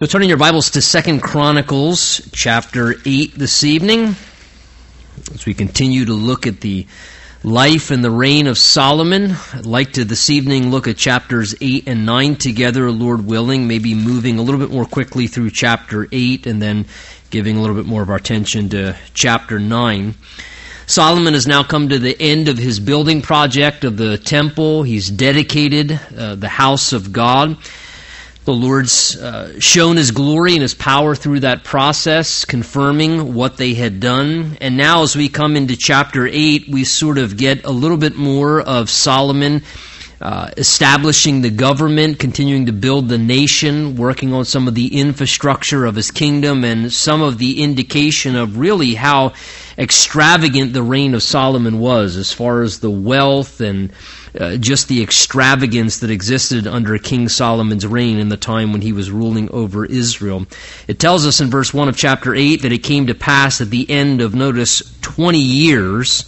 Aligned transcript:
So 0.00 0.06
turning 0.06 0.30
your 0.30 0.38
Bibles 0.38 0.70
to 0.70 0.80
Second 0.80 1.20
Chronicles 1.20 2.26
chapter 2.32 2.94
8 3.04 3.34
this 3.34 3.64
evening 3.64 4.16
as 5.34 5.44
we 5.44 5.52
continue 5.52 6.06
to 6.06 6.14
look 6.14 6.46
at 6.46 6.62
the 6.62 6.86
life 7.44 7.90
and 7.90 8.02
the 8.02 8.10
reign 8.10 8.46
of 8.46 8.56
Solomon. 8.56 9.36
I'd 9.52 9.66
like 9.66 9.92
to 9.92 10.06
this 10.06 10.30
evening 10.30 10.70
look 10.70 10.88
at 10.88 10.96
chapters 10.96 11.54
8 11.60 11.86
and 11.86 12.06
9 12.06 12.36
together, 12.36 12.90
Lord 12.90 13.26
willing, 13.26 13.68
maybe 13.68 13.94
moving 13.94 14.38
a 14.38 14.42
little 14.42 14.58
bit 14.58 14.70
more 14.70 14.86
quickly 14.86 15.26
through 15.26 15.50
chapter 15.50 16.08
8 16.10 16.46
and 16.46 16.62
then 16.62 16.86
giving 17.28 17.58
a 17.58 17.60
little 17.60 17.76
bit 17.76 17.84
more 17.84 18.00
of 18.00 18.08
our 18.08 18.16
attention 18.16 18.70
to 18.70 18.96
chapter 19.12 19.58
9. 19.58 20.14
Solomon 20.86 21.34
has 21.34 21.46
now 21.46 21.62
come 21.62 21.90
to 21.90 21.98
the 21.98 22.16
end 22.18 22.48
of 22.48 22.56
his 22.56 22.80
building 22.80 23.20
project 23.20 23.84
of 23.84 23.98
the 23.98 24.16
temple. 24.16 24.82
He's 24.82 25.10
dedicated 25.10 26.00
uh, 26.16 26.36
the 26.36 26.48
house 26.48 26.94
of 26.94 27.12
God. 27.12 27.58
The 28.44 28.52
Lord's 28.52 29.16
uh, 29.16 29.60
shown 29.60 29.96
His 29.96 30.10
glory 30.10 30.54
and 30.54 30.62
His 30.62 30.74
power 30.74 31.14
through 31.14 31.40
that 31.40 31.62
process, 31.62 32.44
confirming 32.44 33.34
what 33.34 33.56
they 33.56 33.74
had 33.74 34.00
done. 34.00 34.56
And 34.60 34.76
now, 34.76 35.02
as 35.02 35.14
we 35.14 35.28
come 35.28 35.56
into 35.56 35.76
chapter 35.76 36.26
8, 36.26 36.68
we 36.68 36.84
sort 36.84 37.18
of 37.18 37.36
get 37.36 37.64
a 37.64 37.70
little 37.70 37.98
bit 37.98 38.16
more 38.16 38.60
of 38.60 38.88
Solomon 38.88 39.62
uh, 40.20 40.50
establishing 40.56 41.40
the 41.40 41.50
government, 41.50 42.18
continuing 42.18 42.66
to 42.66 42.72
build 42.72 43.08
the 43.08 43.18
nation, 43.18 43.96
working 43.96 44.34
on 44.34 44.44
some 44.44 44.68
of 44.68 44.74
the 44.74 45.00
infrastructure 45.00 45.86
of 45.86 45.96
his 45.96 46.10
kingdom, 46.10 46.62
and 46.62 46.92
some 46.92 47.22
of 47.22 47.38
the 47.38 47.62
indication 47.62 48.36
of 48.36 48.58
really 48.58 48.94
how 48.94 49.32
extravagant 49.78 50.74
the 50.74 50.82
reign 50.82 51.14
of 51.14 51.22
Solomon 51.22 51.78
was 51.78 52.16
as 52.16 52.32
far 52.32 52.60
as 52.60 52.80
the 52.80 52.90
wealth 52.90 53.62
and 53.62 53.92
uh, 54.38 54.56
just 54.56 54.88
the 54.88 55.02
extravagance 55.02 55.98
that 56.00 56.10
existed 56.10 56.66
under 56.66 56.96
King 56.98 57.28
Solomon's 57.28 57.86
reign 57.86 58.18
in 58.18 58.28
the 58.28 58.36
time 58.36 58.72
when 58.72 58.82
he 58.82 58.92
was 58.92 59.10
ruling 59.10 59.50
over 59.50 59.84
Israel. 59.84 60.46
It 60.86 60.98
tells 60.98 61.26
us 61.26 61.40
in 61.40 61.50
verse 61.50 61.74
1 61.74 61.88
of 61.88 61.96
chapter 61.96 62.34
8 62.34 62.62
that 62.62 62.72
it 62.72 62.84
came 62.84 63.08
to 63.08 63.14
pass 63.14 63.60
at 63.60 63.70
the 63.70 63.90
end 63.90 64.20
of, 64.20 64.34
notice, 64.34 64.82
20 65.02 65.38
years, 65.38 66.22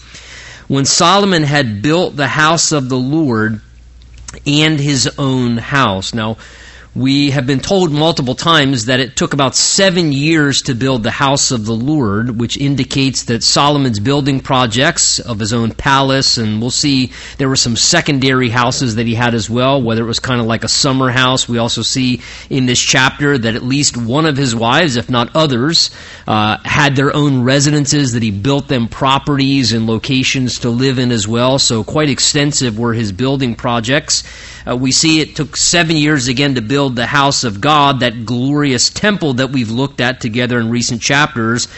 when 0.69 0.84
Solomon 0.84 1.42
had 1.42 1.83
built 1.83 2.17
the 2.17 2.28
house 2.28 2.72
of 2.72 2.89
the 2.89 2.98
Lord 2.98 3.61
and 4.47 4.81
his 4.81 5.14
own 5.19 5.59
house. 5.59 6.14
Now, 6.14 6.39
we 6.95 7.31
have 7.31 7.47
been 7.47 7.61
told 7.61 7.91
multiple 7.91 8.35
times 8.35 8.85
that 8.85 9.01
it 9.01 9.17
took 9.17 9.33
about 9.33 9.57
seven 9.57 10.12
years 10.12 10.61
to 10.61 10.75
build 10.75 11.03
the 11.03 11.11
house 11.11 11.51
of 11.51 11.65
the 11.65 11.75
Lord, 11.75 12.39
which 12.39 12.59
indicates 12.59 13.25
that 13.25 13.43
Solomon's 13.43 13.99
building 13.99 14.41
projects 14.41 15.19
of 15.19 15.39
his 15.39 15.55
own 15.55 15.73
palace, 15.73 16.37
and 16.37 16.61
we'll 16.61 16.71
see 16.71 17.12
there 17.39 17.49
were 17.49 17.57
some 17.57 17.77
secondary 17.77 18.51
houses 18.51 18.97
that 18.97 19.07
he 19.07 19.15
had 19.15 19.33
as 19.34 19.49
well, 19.49 19.81
whether 19.81 20.03
it 20.03 20.07
was 20.07 20.21
kind 20.21 20.39
of 20.39 20.47
like 20.47 20.65
a 20.65 20.69
summer 20.69 21.11
house. 21.11 21.49
We 21.49 21.57
also 21.57 21.81
see 21.81 22.21
in 22.51 22.67
this 22.67 22.81
chapter 22.81 23.39
that 23.39 23.55
at 23.55 23.62
least 23.62 23.97
one 23.97 24.27
of 24.27 24.37
his 24.37 24.55
wives, 24.55 24.97
if 24.97 25.09
not 25.09 25.34
others, 25.34 25.91
uh, 26.27 26.59
had 26.62 26.95
their 26.95 27.17
own 27.17 27.43
residences, 27.43 28.12
that 28.12 28.23
he 28.23 28.31
built 28.31 28.69
them 28.69 28.89
properties 28.89 29.73
and 29.73 29.87
locations 29.87 30.59
to 30.59 30.69
live 30.69 30.99
in 30.99 31.11
as 31.11 31.27
well. 31.27 31.59
So 31.59 31.84
quite 31.84 32.11
extensive 32.11 32.79
were 32.79 32.93
his 32.93 33.12
building 33.12 33.55
projects. 33.55 34.25
Uh, 34.67 34.77
we 34.77 34.93
see 34.93 35.21
it 35.21 35.37
took 35.37 35.57
seven 35.57 35.97
years 35.97 36.29
again 36.29 36.55
to 36.55 36.63
build 36.63 36.97
the 36.97 37.07
house 37.07 37.45
of 37.45 37.61
God, 37.61 38.01
that 38.01 38.25
glorious 38.25 38.91
temple 38.91 39.35
that 39.35 39.51
we've 39.51 39.71
looked 39.71 40.01
at 40.01 40.21
together 40.21 40.59
in 40.61 40.71
recent 40.71 41.03
chapters, 41.03 41.69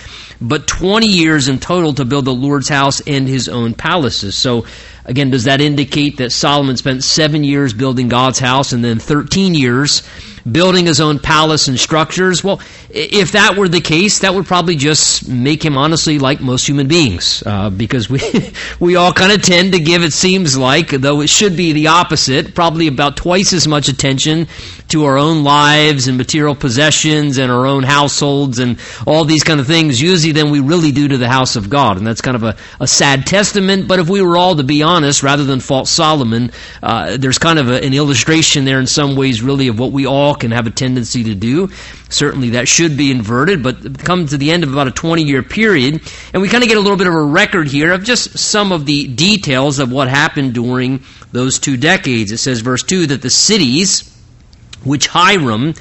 but 0.40 0.66
20 0.66 1.06
years 1.06 1.48
in 1.48 1.58
total 1.58 1.94
to 1.94 2.04
build 2.04 2.24
the 2.24 2.34
Lord's 2.34 2.68
house 2.68 3.00
and 3.06 3.26
his 3.26 3.48
own 3.48 3.74
palaces. 3.74 4.36
So, 4.36 4.66
again, 5.04 5.30
does 5.30 5.44
that 5.44 5.60
indicate 5.60 6.18
that 6.18 6.32
Solomon 6.32 6.76
spent 6.76 7.04
seven 7.04 7.44
years 7.44 7.72
building 7.72 8.08
God's 8.08 8.38
house 8.38 8.72
and 8.72 8.84
then 8.84 8.98
13 8.98 9.54
years 9.54 10.02
building 10.50 10.86
his 10.86 11.00
own 11.00 11.18
palace 11.18 11.68
and 11.68 11.78
structures. 11.78 12.44
Well, 12.44 12.60
if 12.90 13.32
that 13.32 13.56
were 13.56 13.68
the 13.68 13.80
case, 13.80 14.20
that 14.20 14.34
would 14.34 14.46
probably 14.46 14.76
just 14.76 15.28
make 15.28 15.64
him 15.64 15.76
honestly 15.76 16.18
like 16.18 16.40
most 16.40 16.66
human 16.66 16.86
beings, 16.86 17.42
uh, 17.46 17.70
because 17.70 18.10
we 18.10 18.20
we 18.80 18.96
all 18.96 19.12
kind 19.12 19.32
of 19.32 19.42
tend 19.42 19.72
to 19.72 19.80
give. 19.80 20.02
It 20.02 20.12
seems 20.12 20.56
like, 20.56 20.90
though 20.90 21.20
it 21.20 21.28
should 21.28 21.56
be 21.56 21.72
the 21.72 21.88
opposite, 21.88 22.54
probably 22.54 22.86
about 22.88 23.16
twice 23.16 23.52
as 23.52 23.66
much 23.66 23.88
attention 23.88 24.46
to 24.88 25.06
our 25.06 25.16
own 25.16 25.44
lives 25.44 26.08
and 26.08 26.18
material 26.18 26.54
possessions 26.54 27.38
and 27.38 27.50
our 27.50 27.66
own 27.66 27.82
households 27.82 28.58
and 28.58 28.78
all 29.06 29.24
these 29.24 29.42
kind 29.42 29.58
of 29.58 29.66
things, 29.66 30.00
usually 30.00 30.32
than 30.32 30.50
we 30.50 30.60
really 30.60 30.92
do 30.92 31.08
to 31.08 31.16
the 31.16 31.28
house 31.28 31.56
of 31.56 31.70
God. 31.70 31.96
And 31.96 32.06
that's 32.06 32.20
kind 32.20 32.36
of 32.36 32.42
a, 32.42 32.56
a 32.80 32.86
sad 32.86 33.26
testament. 33.26 33.88
But 33.88 33.98
if 33.98 34.08
we 34.08 34.20
were 34.20 34.36
all 34.36 34.56
to 34.56 34.62
be 34.62 34.82
honest, 34.82 35.22
rather 35.22 35.44
than 35.44 35.60
fault 35.60 35.88
Solomon, 35.88 36.50
uh, 36.82 37.16
there's 37.16 37.38
kind 37.38 37.58
of 37.58 37.70
a, 37.70 37.82
an 37.82 37.94
illustration 37.94 38.64
there 38.64 38.78
in 38.78 38.86
some 38.86 39.16
ways, 39.16 39.42
really, 39.42 39.68
of 39.68 39.78
what 39.78 39.90
we 39.90 40.06
all 40.06 40.33
can 40.34 40.50
have 40.50 40.66
a 40.66 40.70
tendency 40.70 41.24
to 41.24 41.34
do. 41.34 41.70
Certainly 42.08 42.50
that 42.50 42.68
should 42.68 42.96
be 42.96 43.10
inverted, 43.10 43.62
but 43.62 43.98
come 43.98 44.26
to 44.26 44.36
the 44.36 44.50
end 44.50 44.64
of 44.64 44.72
about 44.72 44.88
a 44.88 44.92
20 44.92 45.22
year 45.22 45.42
period, 45.42 46.02
and 46.32 46.42
we 46.42 46.48
kind 46.48 46.62
of 46.62 46.68
get 46.68 46.78
a 46.78 46.80
little 46.80 46.98
bit 46.98 47.06
of 47.06 47.14
a 47.14 47.22
record 47.22 47.68
here 47.68 47.92
of 47.92 48.04
just 48.04 48.38
some 48.38 48.72
of 48.72 48.86
the 48.86 49.06
details 49.08 49.78
of 49.78 49.90
what 49.90 50.08
happened 50.08 50.54
during 50.54 51.02
those 51.32 51.58
two 51.58 51.76
decades. 51.76 52.32
It 52.32 52.38
says, 52.38 52.60
verse 52.60 52.82
2, 52.82 53.08
that 53.08 53.22
the 53.22 53.30
cities, 53.30 54.10
which 54.84 55.06
Hiram 55.08 55.74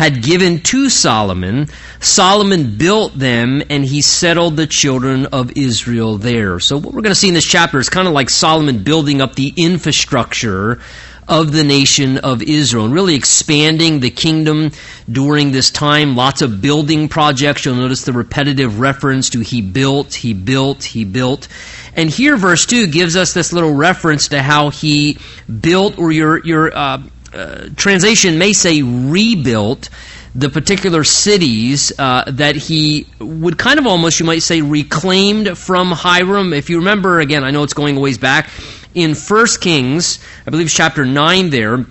had 0.00 0.22
given 0.22 0.60
to 0.62 0.88
Solomon, 0.88 1.68
Solomon 2.00 2.78
built 2.78 3.18
them 3.18 3.62
and 3.68 3.84
he 3.84 4.00
settled 4.00 4.56
the 4.56 4.66
children 4.66 5.26
of 5.26 5.52
Israel 5.58 6.16
there. 6.16 6.58
So, 6.58 6.78
what 6.78 6.94
we're 6.94 7.02
going 7.02 7.10
to 7.10 7.14
see 7.14 7.28
in 7.28 7.34
this 7.34 7.44
chapter 7.44 7.78
is 7.78 7.90
kind 7.90 8.08
of 8.08 8.14
like 8.14 8.30
Solomon 8.30 8.82
building 8.82 9.20
up 9.20 9.34
the 9.34 9.52
infrastructure 9.58 10.80
of 11.30 11.52
the 11.52 11.62
nation 11.62 12.18
of 12.18 12.42
Israel 12.42 12.86
and 12.86 12.92
really 12.92 13.14
expanding 13.14 14.00
the 14.00 14.10
kingdom 14.10 14.72
during 15.10 15.52
this 15.52 15.70
time. 15.70 16.16
Lots 16.16 16.42
of 16.42 16.60
building 16.60 17.08
projects. 17.08 17.64
You'll 17.64 17.76
notice 17.76 18.02
the 18.02 18.12
repetitive 18.12 18.80
reference 18.80 19.30
to 19.30 19.40
he 19.40 19.62
built, 19.62 20.12
he 20.12 20.34
built, 20.34 20.82
he 20.82 21.04
built. 21.04 21.46
And 21.94 22.10
here, 22.10 22.36
verse 22.36 22.66
2 22.66 22.88
gives 22.88 23.14
us 23.14 23.32
this 23.32 23.52
little 23.52 23.72
reference 23.72 24.28
to 24.28 24.42
how 24.42 24.70
he 24.70 25.18
built, 25.60 25.98
or 25.98 26.10
your, 26.10 26.44
your 26.44 26.76
uh, 26.76 27.02
uh, 27.32 27.68
translation 27.76 28.36
may 28.36 28.52
say 28.52 28.82
rebuilt 28.82 29.88
the 30.34 30.48
particular 30.48 31.04
cities 31.04 31.92
uh, 31.98 32.24
that 32.28 32.56
he 32.56 33.06
would 33.20 33.58
kind 33.58 33.78
of 33.78 33.86
almost, 33.86 34.20
you 34.20 34.26
might 34.26 34.42
say, 34.42 34.62
reclaimed 34.62 35.56
from 35.56 35.90
Hiram. 35.92 36.52
If 36.52 36.70
you 36.70 36.78
remember, 36.78 37.20
again, 37.20 37.44
I 37.44 37.50
know 37.50 37.62
it's 37.62 37.74
going 37.74 37.96
a 37.96 38.00
ways 38.00 38.18
back, 38.18 38.48
in 38.94 39.14
1 39.14 39.46
Kings, 39.60 40.18
I 40.46 40.50
believe 40.50 40.70
chapter 40.70 41.04
9 41.04 41.50
there, 41.50 41.86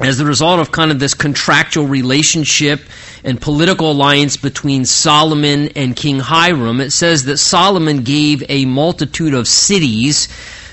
as 0.00 0.16
the 0.16 0.24
result 0.24 0.60
of 0.60 0.72
kind 0.72 0.90
of 0.90 0.98
this 0.98 1.14
contractual 1.14 1.86
relationship 1.86 2.80
and 3.22 3.40
political 3.40 3.90
alliance 3.90 4.36
between 4.36 4.86
Solomon 4.86 5.68
and 5.76 5.94
King 5.94 6.20
Hiram, 6.20 6.80
it 6.80 6.90
says 6.90 7.24
that 7.24 7.36
Solomon 7.36 8.02
gave 8.02 8.42
a 8.48 8.64
multitude 8.64 9.34
of 9.34 9.46
cities 9.46 10.28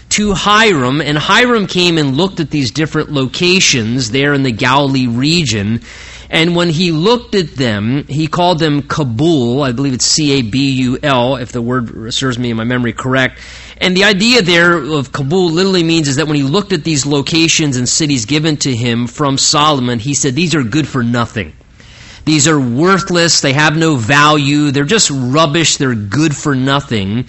to 0.09 0.33
Hiram, 0.33 1.01
and 1.01 1.17
Hiram 1.17 1.67
came 1.67 1.97
and 1.97 2.15
looked 2.15 2.39
at 2.39 2.49
these 2.49 2.71
different 2.71 3.11
locations 3.11 4.11
there 4.11 4.33
in 4.33 4.43
the 4.43 4.51
Galilee 4.51 5.07
region. 5.07 5.81
And 6.29 6.55
when 6.55 6.69
he 6.69 6.91
looked 6.91 7.35
at 7.35 7.55
them, 7.55 8.05
he 8.07 8.27
called 8.27 8.59
them 8.59 8.83
Kabul. 8.83 9.63
I 9.63 9.73
believe 9.73 9.93
it's 9.93 10.05
C 10.05 10.39
A 10.39 10.41
B 10.41 10.71
U 10.83 10.99
L, 11.03 11.35
if 11.35 11.51
the 11.51 11.61
word 11.61 12.13
serves 12.13 12.39
me 12.39 12.51
in 12.51 12.57
my 12.57 12.63
memory 12.63 12.93
correct. 12.93 13.39
And 13.79 13.95
the 13.95 14.05
idea 14.05 14.41
there 14.41 14.77
of 14.77 15.11
Kabul 15.11 15.51
literally 15.51 15.83
means 15.83 16.07
is 16.07 16.15
that 16.15 16.27
when 16.27 16.35
he 16.35 16.43
looked 16.43 16.73
at 16.73 16.83
these 16.83 17.05
locations 17.05 17.77
and 17.77 17.87
cities 17.87 18.25
given 18.25 18.57
to 18.57 18.75
him 18.75 19.07
from 19.07 19.37
Solomon, 19.37 19.99
he 19.99 20.13
said, 20.13 20.35
These 20.35 20.55
are 20.55 20.63
good 20.63 20.87
for 20.87 21.03
nothing. 21.03 21.53
These 22.25 22.47
are 22.47 22.59
worthless. 22.59 23.39
They 23.39 23.53
have 23.53 23.77
no 23.77 23.95
value. 23.95 24.71
They're 24.71 24.83
just 24.83 25.09
rubbish. 25.11 25.77
They're 25.77 25.95
good 25.95 26.35
for 26.35 26.55
nothing. 26.55 27.27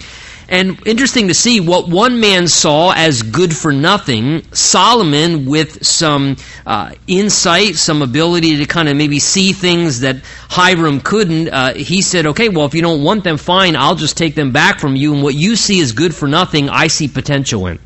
And 0.49 0.79
interesting 0.87 1.27
to 1.27 1.35
see 1.35 1.59
what 1.59 1.89
one 1.89 2.19
man 2.19 2.47
saw 2.47 2.91
as 2.91 3.21
good 3.21 3.55
for 3.55 3.71
nothing, 3.71 4.43
Solomon, 4.51 5.45
with 5.45 5.85
some 5.85 6.37
uh, 6.65 6.93
insight, 7.05 7.75
some 7.75 8.01
ability 8.01 8.57
to 8.57 8.65
kind 8.65 8.89
of 8.89 8.97
maybe 8.97 9.19
see 9.19 9.53
things 9.53 9.99
that 9.99 10.17
Hiram 10.49 11.01
couldn't, 11.01 11.49
uh, 11.49 11.75
he 11.75 12.01
said, 12.01 12.25
okay, 12.25 12.49
well, 12.49 12.65
if 12.65 12.73
you 12.73 12.81
don't 12.81 13.03
want 13.03 13.23
them, 13.23 13.37
fine, 13.37 13.75
I'll 13.75 13.93
just 13.93 14.17
take 14.17 14.33
them 14.33 14.51
back 14.51 14.79
from 14.79 14.95
you. 14.95 15.13
And 15.13 15.21
what 15.21 15.35
you 15.35 15.55
see 15.55 15.81
as 15.81 15.91
good 15.91 16.15
for 16.15 16.27
nothing, 16.27 16.67
I 16.67 16.87
see 16.87 17.07
potential 17.07 17.67
in. 17.67 17.77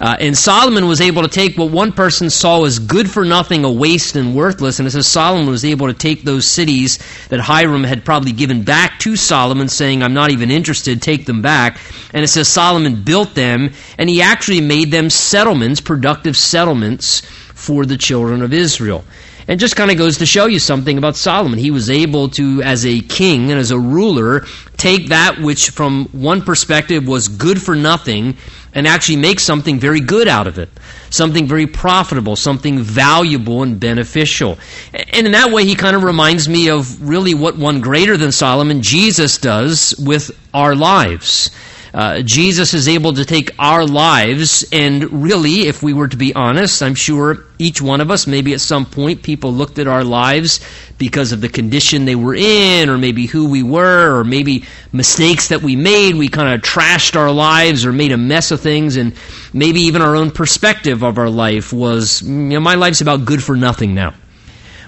Uh, 0.00 0.16
and 0.18 0.36
Solomon 0.36 0.88
was 0.88 1.02
able 1.02 1.22
to 1.22 1.28
take 1.28 1.58
what 1.58 1.70
one 1.70 1.92
person 1.92 2.30
saw 2.30 2.64
as 2.64 2.78
good 2.78 3.10
for 3.10 3.22
nothing, 3.22 3.64
a 3.64 3.70
waste 3.70 4.16
and 4.16 4.34
worthless, 4.34 4.78
and 4.78 4.88
it 4.88 4.92
says 4.92 5.06
Solomon 5.06 5.46
was 5.46 5.62
able 5.62 5.88
to 5.88 5.92
take 5.92 6.22
those 6.22 6.46
cities 6.46 6.98
that 7.28 7.38
Hiram 7.38 7.84
had 7.84 8.02
probably 8.02 8.32
given 8.32 8.62
back 8.62 8.98
to 9.00 9.14
Solomon, 9.14 9.68
saying, 9.68 10.02
I'm 10.02 10.14
not 10.14 10.30
even 10.30 10.50
interested, 10.50 11.02
take 11.02 11.26
them 11.26 11.42
back. 11.42 11.78
And 12.14 12.24
it 12.24 12.28
says 12.28 12.48
Solomon 12.48 13.02
built 13.02 13.34
them, 13.34 13.72
and 13.98 14.08
he 14.08 14.22
actually 14.22 14.62
made 14.62 14.90
them 14.90 15.10
settlements, 15.10 15.82
productive 15.82 16.34
settlements 16.34 17.20
for 17.54 17.84
the 17.84 17.98
children 17.98 18.40
of 18.40 18.54
Israel. 18.54 19.04
And 19.48 19.58
just 19.58 19.74
kind 19.74 19.90
of 19.90 19.98
goes 19.98 20.18
to 20.18 20.26
show 20.26 20.46
you 20.46 20.60
something 20.60 20.96
about 20.96 21.16
Solomon. 21.16 21.58
He 21.58 21.72
was 21.72 21.90
able 21.90 22.28
to, 22.30 22.62
as 22.62 22.86
a 22.86 23.00
king 23.00 23.50
and 23.50 23.58
as 23.58 23.70
a 23.70 23.78
ruler, 23.78 24.46
take 24.76 25.08
that 25.08 25.40
which 25.40 25.70
from 25.70 26.06
one 26.12 26.42
perspective 26.42 27.06
was 27.06 27.28
good 27.28 27.60
for 27.60 27.74
nothing 27.74 28.36
and 28.74 28.86
actually 28.86 29.16
make 29.16 29.40
something 29.40 29.78
very 29.78 30.00
good 30.00 30.28
out 30.28 30.46
of 30.46 30.58
it. 30.58 30.68
Something 31.10 31.46
very 31.46 31.66
profitable, 31.66 32.36
something 32.36 32.78
valuable 32.78 33.62
and 33.62 33.80
beneficial. 33.80 34.58
And 34.92 35.26
in 35.26 35.32
that 35.32 35.50
way, 35.50 35.64
he 35.64 35.74
kind 35.74 35.96
of 35.96 36.04
reminds 36.04 36.48
me 36.48 36.70
of 36.70 37.06
really 37.06 37.34
what 37.34 37.56
one 37.56 37.80
greater 37.80 38.16
than 38.16 38.30
Solomon, 38.30 38.80
Jesus, 38.82 39.38
does 39.38 39.94
with 39.98 40.30
our 40.54 40.76
lives. 40.76 41.50
Uh, 41.92 42.22
Jesus 42.22 42.72
is 42.72 42.88
able 42.88 43.14
to 43.14 43.24
take 43.24 43.50
our 43.58 43.84
lives, 43.84 44.64
and 44.72 45.24
really, 45.24 45.62
if 45.62 45.82
we 45.82 45.92
were 45.92 46.08
to 46.08 46.16
be 46.16 46.34
honest, 46.34 46.82
I'm 46.82 46.94
sure 46.94 47.44
each 47.58 47.82
one 47.82 48.00
of 48.00 48.10
us, 48.10 48.26
maybe 48.26 48.54
at 48.54 48.60
some 48.60 48.86
point, 48.86 49.22
people 49.22 49.52
looked 49.52 49.78
at 49.78 49.88
our 49.88 50.04
lives 50.04 50.60
because 50.98 51.32
of 51.32 51.40
the 51.40 51.48
condition 51.48 52.04
they 52.04 52.14
were 52.14 52.34
in, 52.34 52.88
or 52.88 52.96
maybe 52.96 53.26
who 53.26 53.50
we 53.50 53.62
were, 53.62 54.18
or 54.18 54.24
maybe 54.24 54.64
mistakes 54.92 55.48
that 55.48 55.62
we 55.62 55.74
made. 55.74 56.14
We 56.14 56.28
kind 56.28 56.54
of 56.54 56.60
trashed 56.60 57.16
our 57.16 57.32
lives 57.32 57.84
or 57.84 57.92
made 57.92 58.12
a 58.12 58.16
mess 58.16 58.50
of 58.50 58.60
things, 58.60 58.96
and 58.96 59.14
maybe 59.52 59.80
even 59.80 60.00
our 60.00 60.14
own 60.14 60.30
perspective 60.30 61.02
of 61.02 61.18
our 61.18 61.30
life 61.30 61.72
was, 61.72 62.22
you 62.22 62.30
know, 62.30 62.60
my 62.60 62.76
life's 62.76 63.00
about 63.00 63.24
good 63.24 63.42
for 63.42 63.56
nothing 63.56 63.94
now. 63.94 64.14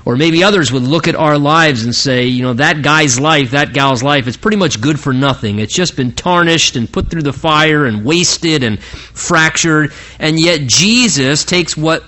Or 0.04 0.16
maybe 0.16 0.42
others 0.42 0.72
would 0.72 0.82
look 0.82 1.06
at 1.06 1.14
our 1.14 1.38
lives 1.38 1.84
and 1.84 1.94
say, 1.94 2.26
you 2.26 2.42
know, 2.42 2.54
that 2.54 2.82
guy's 2.82 3.20
life, 3.20 3.52
that 3.52 3.72
gal's 3.72 4.02
life, 4.02 4.26
it's 4.26 4.36
pretty 4.36 4.56
much 4.56 4.80
good 4.80 4.98
for 4.98 5.12
nothing. 5.12 5.60
It's 5.60 5.74
just 5.74 5.96
been 5.96 6.12
tarnished 6.12 6.76
and 6.76 6.90
put 6.90 7.08
through 7.08 7.22
the 7.22 7.32
fire 7.32 7.86
and 7.86 8.04
wasted 8.04 8.62
and 8.64 8.82
fractured. 8.82 9.92
And 10.18 10.40
yet 10.40 10.62
Jesus 10.62 11.44
takes 11.44 11.76
what 11.76 12.02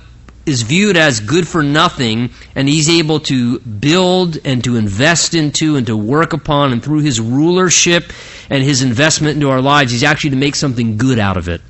is 0.47 0.63
viewed 0.63 0.97
as 0.97 1.21
good 1.21 1.49
for 1.49 1.63
nothing 1.63 2.31
and 2.55 2.69
he's 2.69 2.89
able 2.89 3.19
to 3.19 3.59
build 3.61 4.39
and 4.45 4.63
to 4.65 4.77
invest 4.77 5.35
into 5.35 5.77
and 5.77 5.87
to 5.87 5.97
work 5.97 6.33
upon 6.33 6.73
and 6.73 6.83
through 6.83 7.01
his 7.01 7.21
rulership 7.21 8.13
and 8.51 8.63
his 8.63 8.83
investment 8.83 9.37
into 9.37 9.51
our 9.51 9.63
lives, 9.63 9.93
he's 9.93 10.03
actually 10.03 10.31
to 10.31 10.37
make 10.37 10.55
something 10.55 10.99
good 10.99 11.19
out 11.19 11.37
of 11.37 11.49
it 11.49 11.63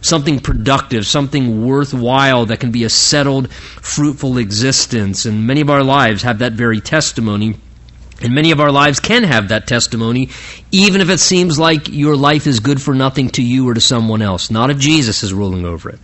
something 0.00 0.40
productive, 0.40 1.06
something 1.06 1.66
worthwhile 1.66 2.46
that 2.46 2.60
can 2.60 2.70
be 2.70 2.84
a 2.84 2.90
settled, 2.90 3.52
fruitful 3.52 4.38
existence. 4.38 5.24
And 5.26 5.46
many 5.46 5.60
of 5.60 5.70
our 5.70 5.82
lives 5.82 6.22
have 6.22 6.38
that 6.40 6.52
very 6.52 6.80
testimony. 6.80 7.56
And 8.20 8.34
many 8.34 8.50
of 8.50 8.60
our 8.60 8.72
lives 8.72 8.98
can 8.98 9.22
have 9.22 9.48
that 9.48 9.68
testimony, 9.68 10.30
even 10.72 11.00
if 11.00 11.08
it 11.08 11.20
seems 11.20 11.58
like 11.58 11.88
your 11.88 12.16
life 12.16 12.48
is 12.48 12.58
good 12.58 12.82
for 12.82 12.92
nothing 12.92 13.30
to 13.30 13.42
you 13.42 13.68
or 13.68 13.74
to 13.74 13.80
someone 13.80 14.22
else. 14.22 14.50
Not 14.50 14.70
if 14.70 14.78
Jesus 14.78 15.22
is 15.22 15.32
ruling 15.32 15.64
over 15.64 15.90
it. 15.90 16.00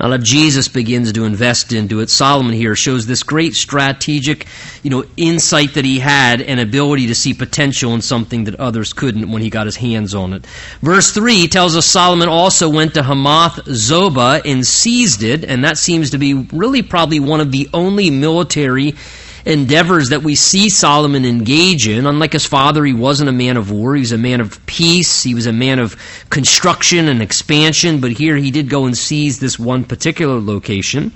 Now 0.00 0.08
that 0.08 0.22
Jesus 0.22 0.66
begins 0.66 1.12
to 1.12 1.24
invest 1.24 1.72
into 1.72 2.00
it, 2.00 2.10
Solomon 2.10 2.52
here 2.52 2.74
shows 2.74 3.06
this 3.06 3.22
great 3.22 3.54
strategic, 3.54 4.46
you 4.82 4.90
know, 4.90 5.04
insight 5.16 5.74
that 5.74 5.84
he 5.84 6.00
had 6.00 6.40
and 6.40 6.58
ability 6.58 7.06
to 7.06 7.14
see 7.14 7.32
potential 7.32 7.94
in 7.94 8.02
something 8.02 8.44
that 8.44 8.56
others 8.56 8.92
couldn't 8.92 9.30
when 9.30 9.40
he 9.40 9.50
got 9.50 9.66
his 9.66 9.76
hands 9.76 10.14
on 10.14 10.32
it. 10.32 10.44
Verse 10.82 11.12
3 11.12 11.46
tells 11.46 11.76
us 11.76 11.86
Solomon 11.86 12.28
also 12.28 12.68
went 12.68 12.94
to 12.94 13.04
Hamath 13.04 13.64
Zobah 13.66 14.42
and 14.44 14.66
seized 14.66 15.22
it, 15.22 15.44
and 15.44 15.64
that 15.64 15.78
seems 15.78 16.10
to 16.10 16.18
be 16.18 16.34
really 16.34 16.82
probably 16.82 17.20
one 17.20 17.40
of 17.40 17.52
the 17.52 17.68
only 17.72 18.10
military 18.10 18.96
endeavors 19.44 20.08
that 20.08 20.22
we 20.22 20.34
see 20.34 20.68
Solomon 20.70 21.24
engage 21.24 21.86
in. 21.86 22.06
Unlike 22.06 22.32
his 22.32 22.46
father, 22.46 22.84
he 22.84 22.94
wasn't 22.94 23.28
a 23.28 23.32
man 23.32 23.56
of 23.56 23.70
war. 23.70 23.94
He 23.94 24.00
was 24.00 24.12
a 24.12 24.18
man 24.18 24.40
of 24.40 24.64
peace. 24.66 25.22
He 25.22 25.34
was 25.34 25.46
a 25.46 25.52
man 25.52 25.78
of 25.78 25.96
construction 26.30 27.08
and 27.08 27.20
expansion. 27.20 28.00
But 28.00 28.12
here 28.12 28.36
he 28.36 28.50
did 28.50 28.70
go 28.70 28.86
and 28.86 28.96
seize 28.96 29.38
this 29.38 29.58
one 29.58 29.84
particular 29.84 30.40
location. 30.40 31.10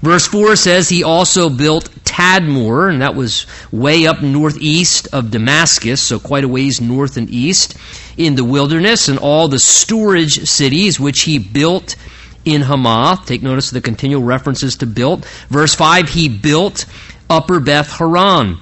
Verse 0.00 0.26
4 0.26 0.56
says 0.56 0.88
he 0.88 1.04
also 1.04 1.50
built 1.50 1.90
Tadmor, 2.04 2.90
and 2.90 3.02
that 3.02 3.14
was 3.14 3.46
way 3.70 4.06
up 4.06 4.22
northeast 4.22 5.08
of 5.12 5.30
Damascus, 5.30 6.00
so 6.00 6.18
quite 6.18 6.44
a 6.44 6.48
ways 6.48 6.80
north 6.80 7.16
and 7.16 7.28
east 7.28 7.76
in 8.16 8.36
the 8.36 8.44
wilderness, 8.44 9.08
and 9.08 9.18
all 9.18 9.48
the 9.48 9.58
storage 9.58 10.46
cities 10.48 11.00
which 11.00 11.22
he 11.22 11.38
built 11.38 11.96
in 12.44 12.62
Hamath. 12.62 13.26
Take 13.26 13.42
notice 13.42 13.68
of 13.68 13.74
the 13.74 13.80
continual 13.80 14.22
references 14.22 14.76
to 14.76 14.86
built. 14.86 15.24
Verse 15.48 15.74
5, 15.74 16.08
he 16.08 16.28
built 16.28 16.86
Upper 17.34 17.58
Beth 17.58 17.90
Horon 17.90 18.60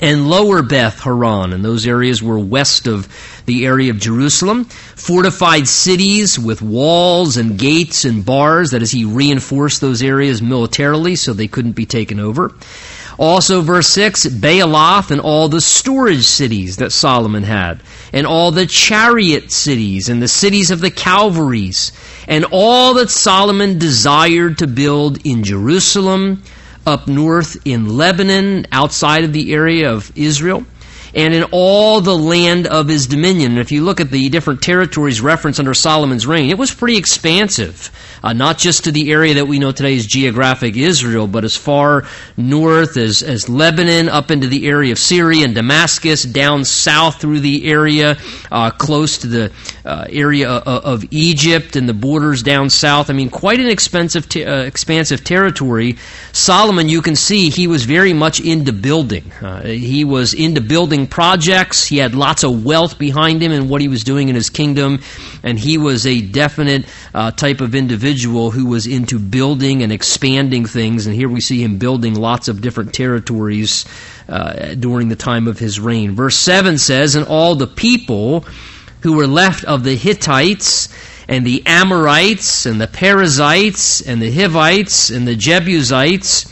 and 0.00 0.30
Lower 0.30 0.62
Beth 0.62 1.00
Horon, 1.00 1.52
and 1.52 1.62
those 1.62 1.86
areas 1.86 2.22
were 2.22 2.38
west 2.38 2.86
of 2.86 3.06
the 3.44 3.66
area 3.66 3.90
of 3.90 3.98
Jerusalem. 3.98 4.64
Fortified 4.64 5.68
cities 5.68 6.38
with 6.38 6.62
walls 6.62 7.36
and 7.36 7.58
gates 7.58 8.06
and 8.06 8.24
bars, 8.24 8.70
that 8.70 8.80
is, 8.80 8.90
he 8.90 9.04
reinforced 9.04 9.82
those 9.82 10.02
areas 10.02 10.40
militarily 10.40 11.14
so 11.14 11.34
they 11.34 11.46
couldn't 11.46 11.72
be 11.72 11.84
taken 11.84 12.18
over. 12.18 12.54
Also, 13.18 13.60
verse 13.60 13.88
6, 13.88 14.28
Baalath 14.28 15.10
and 15.10 15.20
all 15.20 15.50
the 15.50 15.60
storage 15.60 16.24
cities 16.24 16.76
that 16.78 16.92
Solomon 16.92 17.42
had, 17.42 17.82
and 18.14 18.26
all 18.26 18.50
the 18.50 18.64
chariot 18.64 19.52
cities, 19.52 20.08
and 20.08 20.22
the 20.22 20.28
cities 20.28 20.70
of 20.70 20.80
the 20.80 20.90
Calvaries, 20.90 21.92
and 22.26 22.46
all 22.50 22.94
that 22.94 23.10
Solomon 23.10 23.78
desired 23.78 24.56
to 24.56 24.66
build 24.66 25.18
in 25.26 25.44
Jerusalem, 25.44 26.42
up 26.86 27.06
north 27.06 27.56
in 27.64 27.96
Lebanon, 27.96 28.66
outside 28.72 29.24
of 29.24 29.32
the 29.32 29.52
area 29.52 29.92
of 29.92 30.10
Israel, 30.16 30.64
and 31.14 31.34
in 31.34 31.44
all 31.52 32.00
the 32.00 32.16
land 32.16 32.66
of 32.66 32.88
his 32.88 33.06
dominion. 33.06 33.52
And 33.52 33.60
if 33.60 33.72
you 33.72 33.84
look 33.84 34.00
at 34.00 34.10
the 34.10 34.28
different 34.28 34.62
territories 34.62 35.20
referenced 35.20 35.58
under 35.58 35.74
Solomon's 35.74 36.26
reign, 36.26 36.50
it 36.50 36.58
was 36.58 36.74
pretty 36.74 36.96
expansive 36.96 37.90
uh, 38.22 38.32
not 38.32 38.58
just 38.58 38.84
to 38.84 38.92
the 38.92 39.10
area 39.10 39.34
that 39.34 39.46
we 39.46 39.58
know 39.58 39.72
today 39.72 39.96
as 39.96 40.06
geographic 40.06 40.76
Israel, 40.76 41.26
but 41.26 41.44
as 41.44 41.56
far 41.56 42.04
north 42.36 42.96
as, 42.96 43.22
as 43.22 43.48
Lebanon, 43.48 44.08
up 44.08 44.30
into 44.30 44.46
the 44.46 44.66
area 44.66 44.92
of 44.92 44.98
Syria 44.98 45.44
and 45.44 45.54
Damascus, 45.54 46.22
down 46.22 46.64
south 46.64 47.20
through 47.20 47.40
the 47.40 47.66
area, 47.66 48.18
uh, 48.50 48.70
close 48.70 49.18
to 49.18 49.26
the 49.26 49.52
uh, 49.84 50.06
area 50.10 50.48
of, 50.48 50.84
of, 50.84 51.04
Egypt 51.10 51.76
and 51.76 51.88
the 51.88 51.94
borders 51.94 52.42
down 52.42 52.68
south. 52.68 53.10
I 53.10 53.14
mean, 53.14 53.30
quite 53.30 53.58
an 53.58 53.68
expensive, 53.68 54.26
uh, 54.36 54.64
expansive 54.66 55.24
territory. 55.24 55.96
Solomon, 56.32 56.88
you 56.88 57.02
can 57.02 57.16
see, 57.16 57.50
he 57.50 57.66
was 57.66 57.84
very 57.84 58.12
much 58.12 58.40
into 58.40 58.72
building. 58.72 59.32
Uh, 59.40 59.62
he 59.62 60.04
was 60.04 60.34
into 60.34 60.60
building 60.60 60.99
projects. 61.06 61.86
He 61.86 61.98
had 61.98 62.14
lots 62.14 62.42
of 62.44 62.64
wealth 62.64 62.98
behind 62.98 63.42
him 63.42 63.52
and 63.52 63.68
what 63.68 63.80
he 63.80 63.88
was 63.88 64.04
doing 64.04 64.28
in 64.28 64.34
his 64.34 64.50
kingdom, 64.50 65.00
and 65.42 65.58
he 65.58 65.78
was 65.78 66.06
a 66.06 66.20
definite 66.20 66.86
uh, 67.14 67.30
type 67.30 67.60
of 67.60 67.74
individual 67.74 68.00
individual 68.00 68.50
who 68.50 68.66
was 68.66 68.86
into 68.86 69.18
building 69.18 69.82
and 69.82 69.92
expanding 69.92 70.64
things, 70.64 71.06
and 71.06 71.14
here 71.14 71.28
we 71.28 71.40
see 71.40 71.62
him 71.62 71.78
building 71.78 72.14
lots 72.14 72.48
of 72.48 72.60
different 72.60 72.94
territories 72.94 73.84
uh, 74.28 74.74
during 74.74 75.08
the 75.08 75.16
time 75.16 75.46
of 75.46 75.58
his 75.58 75.78
reign. 75.78 76.14
Verse 76.14 76.36
7 76.36 76.78
says, 76.78 77.14
And 77.14 77.26
all 77.26 77.54
the 77.54 77.66
people 77.66 78.44
who 79.02 79.14
were 79.14 79.26
left 79.26 79.64
of 79.64 79.84
the 79.84 79.96
Hittites, 79.96 80.88
and 81.28 81.46
the 81.46 81.62
Amorites, 81.66 82.66
and 82.66 82.80
the 82.80 82.88
Perizzites, 82.88 84.00
and 84.00 84.20
the 84.20 84.32
Hivites, 84.32 85.10
and 85.10 85.26
the 85.26 85.36
Jebusites, 85.36 86.50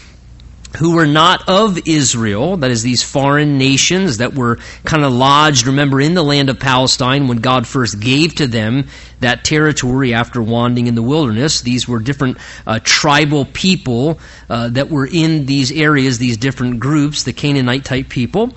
who 0.76 0.94
were 0.94 1.06
not 1.06 1.49
of 1.49 1.79
Israel, 1.87 2.59
that 2.59 2.70
is, 2.70 2.82
these 2.82 3.03
foreign 3.03 3.59
nations 3.59 4.19
that 4.19 4.35
were 4.35 4.59
kind 4.85 5.03
of 5.03 5.12
lodged, 5.12 5.66
remember, 5.66 6.00
in 6.00 6.14
the 6.14 6.23
land 6.23 6.50
of 6.50 6.61
Palestine 6.61 7.26
when 7.26 7.38
God 7.38 7.66
first 7.66 8.00
gave 8.00 8.35
to 8.37 8.47
them 8.47 8.87
that 9.21 9.45
territory 9.45 10.14
after 10.14 10.42
wandering 10.42 10.87
in 10.87 10.95
the 10.95 11.02
wilderness. 11.02 11.62
These 11.62 11.88
were 11.88 11.99
different 11.99 12.38
uh, 12.66 12.81
tribal 12.83 13.47
people 13.47 14.21
uh, 14.49 14.69
that 14.71 14.90
were 14.90 15.07
in 15.07 15.47
these 15.47 15.73
areas, 15.73 16.19
these 16.19 16.37
different 16.37 16.78
groups, 16.78 17.25
the 17.25 17.33
Canaanite 17.33 17.85
type 17.85 18.09
people. 18.09 18.52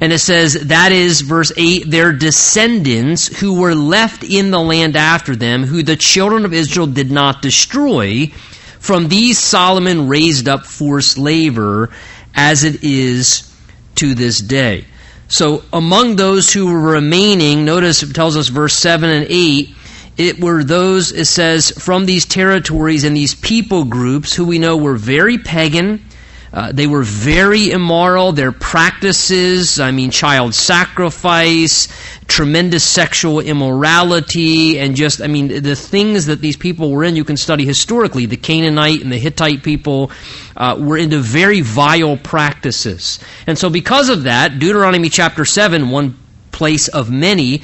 And 0.00 0.12
it 0.12 0.18
says, 0.18 0.54
that 0.68 0.92
is, 0.92 1.20
verse 1.20 1.52
8, 1.56 1.90
their 1.90 2.12
descendants 2.12 3.38
who 3.38 3.60
were 3.60 3.74
left 3.74 4.24
in 4.24 4.50
the 4.50 4.60
land 4.60 4.96
after 4.96 5.36
them, 5.36 5.64
who 5.64 5.82
the 5.82 5.96
children 5.96 6.44
of 6.44 6.54
Israel 6.54 6.86
did 6.86 7.10
not 7.10 7.42
destroy 7.42 8.32
from 8.80 9.08
these 9.08 9.38
Solomon 9.38 10.08
raised 10.08 10.48
up 10.48 10.66
forced 10.66 11.16
labor 11.16 11.90
as 12.34 12.64
it 12.64 12.82
is 12.82 13.54
to 13.96 14.14
this 14.14 14.40
day. 14.40 14.86
So 15.28 15.62
among 15.72 16.16
those 16.16 16.52
who 16.52 16.72
were 16.72 16.80
remaining, 16.94 17.64
notice 17.64 18.02
it 18.02 18.14
tells 18.14 18.36
us 18.36 18.48
verse 18.48 18.74
7 18.74 19.08
and 19.08 19.26
8, 19.28 19.68
it 20.16 20.40
were 20.40 20.64
those, 20.64 21.12
it 21.12 21.26
says, 21.26 21.70
from 21.70 22.04
these 22.04 22.26
territories 22.26 23.04
and 23.04 23.16
these 23.16 23.34
people 23.34 23.84
groups 23.84 24.34
who 24.34 24.44
we 24.44 24.58
know 24.58 24.76
were 24.76 24.96
very 24.96 25.38
pagan, 25.38 26.04
uh, 26.52 26.72
they 26.72 26.86
were 26.86 27.02
very 27.02 27.70
immoral. 27.70 28.32
Their 28.32 28.50
practices, 28.50 29.78
I 29.78 29.92
mean, 29.92 30.10
child 30.10 30.54
sacrifice, 30.54 31.88
tremendous 32.26 32.82
sexual 32.82 33.38
immorality, 33.38 34.78
and 34.78 34.96
just, 34.96 35.22
I 35.22 35.28
mean, 35.28 35.62
the 35.62 35.76
things 35.76 36.26
that 36.26 36.40
these 36.40 36.56
people 36.56 36.90
were 36.90 37.04
in, 37.04 37.14
you 37.14 37.24
can 37.24 37.36
study 37.36 37.64
historically. 37.64 38.26
The 38.26 38.36
Canaanite 38.36 39.00
and 39.00 39.12
the 39.12 39.18
Hittite 39.18 39.62
people 39.62 40.10
uh, 40.56 40.76
were 40.78 40.98
into 40.98 41.18
very 41.18 41.60
vile 41.60 42.16
practices. 42.16 43.20
And 43.46 43.56
so, 43.56 43.70
because 43.70 44.08
of 44.08 44.24
that, 44.24 44.58
Deuteronomy 44.58 45.08
chapter 45.08 45.44
7, 45.44 45.90
one 45.90 46.18
place 46.50 46.88
of 46.88 47.10
many, 47.10 47.62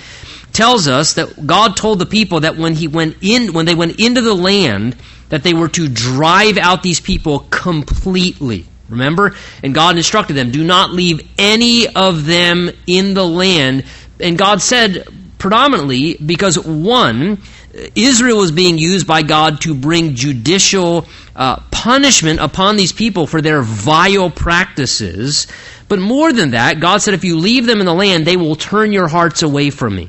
tells 0.53 0.87
us 0.87 1.15
that 1.15 1.45
God 1.45 1.77
told 1.77 1.99
the 1.99 2.07
people 2.07 2.41
that 2.41 2.57
when 2.57 2.75
he 2.75 2.89
went 2.89 3.17
in 3.21 3.53
when 3.53 3.67
they 3.67 3.75
went 3.75 4.01
into 4.01 4.23
the 4.23 4.33
land 4.33 4.97
that 5.29 5.43
they 5.43 5.53
were 5.53 5.69
to 5.69 5.87
drive 5.87 6.57
out 6.57 6.83
these 6.83 6.99
people 6.99 7.41
completely 7.51 8.65
Remember? 8.89 9.35
And 9.63 9.75
God 9.75 9.97
instructed 9.97 10.35
them, 10.35 10.51
do 10.51 10.65
not 10.65 10.91
leave 10.91 11.27
any 11.39 11.89
of 11.89 12.25
them 12.25 12.71
in 12.87 13.15
the 13.15 13.27
land. 13.27 13.85
And 14.21 14.39
God 14.39 14.63
said 14.63 15.07
predominantly 15.39 16.15
because 16.15 16.59
one, 16.59 17.43
Israel 17.95 18.39
was 18.39 18.53
being 18.53 18.79
used 18.79 19.07
by 19.07 19.23
God 19.23 19.61
to 19.63 19.75
bring 19.75 20.15
judicial 20.15 21.07
uh, 21.35 21.61
punishment 21.71 22.41
upon 22.41 22.77
these 22.77 22.93
people 22.93 23.27
for 23.27 23.43
their 23.43 23.61
vile 23.61 24.31
practices. 24.31 25.47
But 25.89 25.99
more 25.99 26.33
than 26.33 26.53
that, 26.53 26.81
God 26.81 27.03
said, 27.03 27.15
if 27.15 27.25
you 27.25 27.39
leave 27.39 27.67
them 27.67 27.81
in 27.81 27.87
the 27.87 27.95
land, 27.95 28.27
they 28.27 28.37
will 28.37 28.57
turn 28.57 28.93
your 28.93 29.09
hearts 29.09 29.43
away 29.43 29.71
from 29.71 29.95
me. 29.95 30.09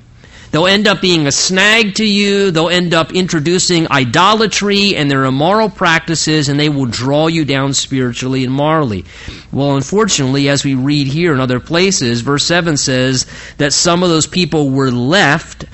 They'll 0.51 0.67
end 0.67 0.87
up 0.87 1.01
being 1.01 1.27
a 1.27 1.31
snag 1.31 1.95
to 1.95 2.05
you. 2.05 2.51
They'll 2.51 2.69
end 2.69 2.93
up 2.93 3.11
introducing 3.13 3.91
idolatry 3.91 4.95
and 4.95 5.11
their 5.11 5.25
immoral 5.25 5.69
practices, 5.69 6.49
and 6.49 6.59
they 6.59 6.69
will 6.69 6.85
draw 6.85 7.27
you 7.27 7.45
down 7.45 7.73
spiritually 7.73 8.43
and 8.43 8.53
morally. 8.53 9.05
Well, 9.51 9.75
unfortunately, 9.75 10.49
as 10.49 10.63
we 10.63 10.75
read 10.75 11.07
here 11.07 11.33
in 11.33 11.39
other 11.39 11.59
places, 11.59 12.21
verse 12.21 12.45
7 12.45 12.77
says 12.77 13.25
that 13.57 13.73
some 13.73 14.03
of 14.03 14.09
those 14.09 14.27
people 14.27 14.69
were 14.69 14.91
left 14.91 15.65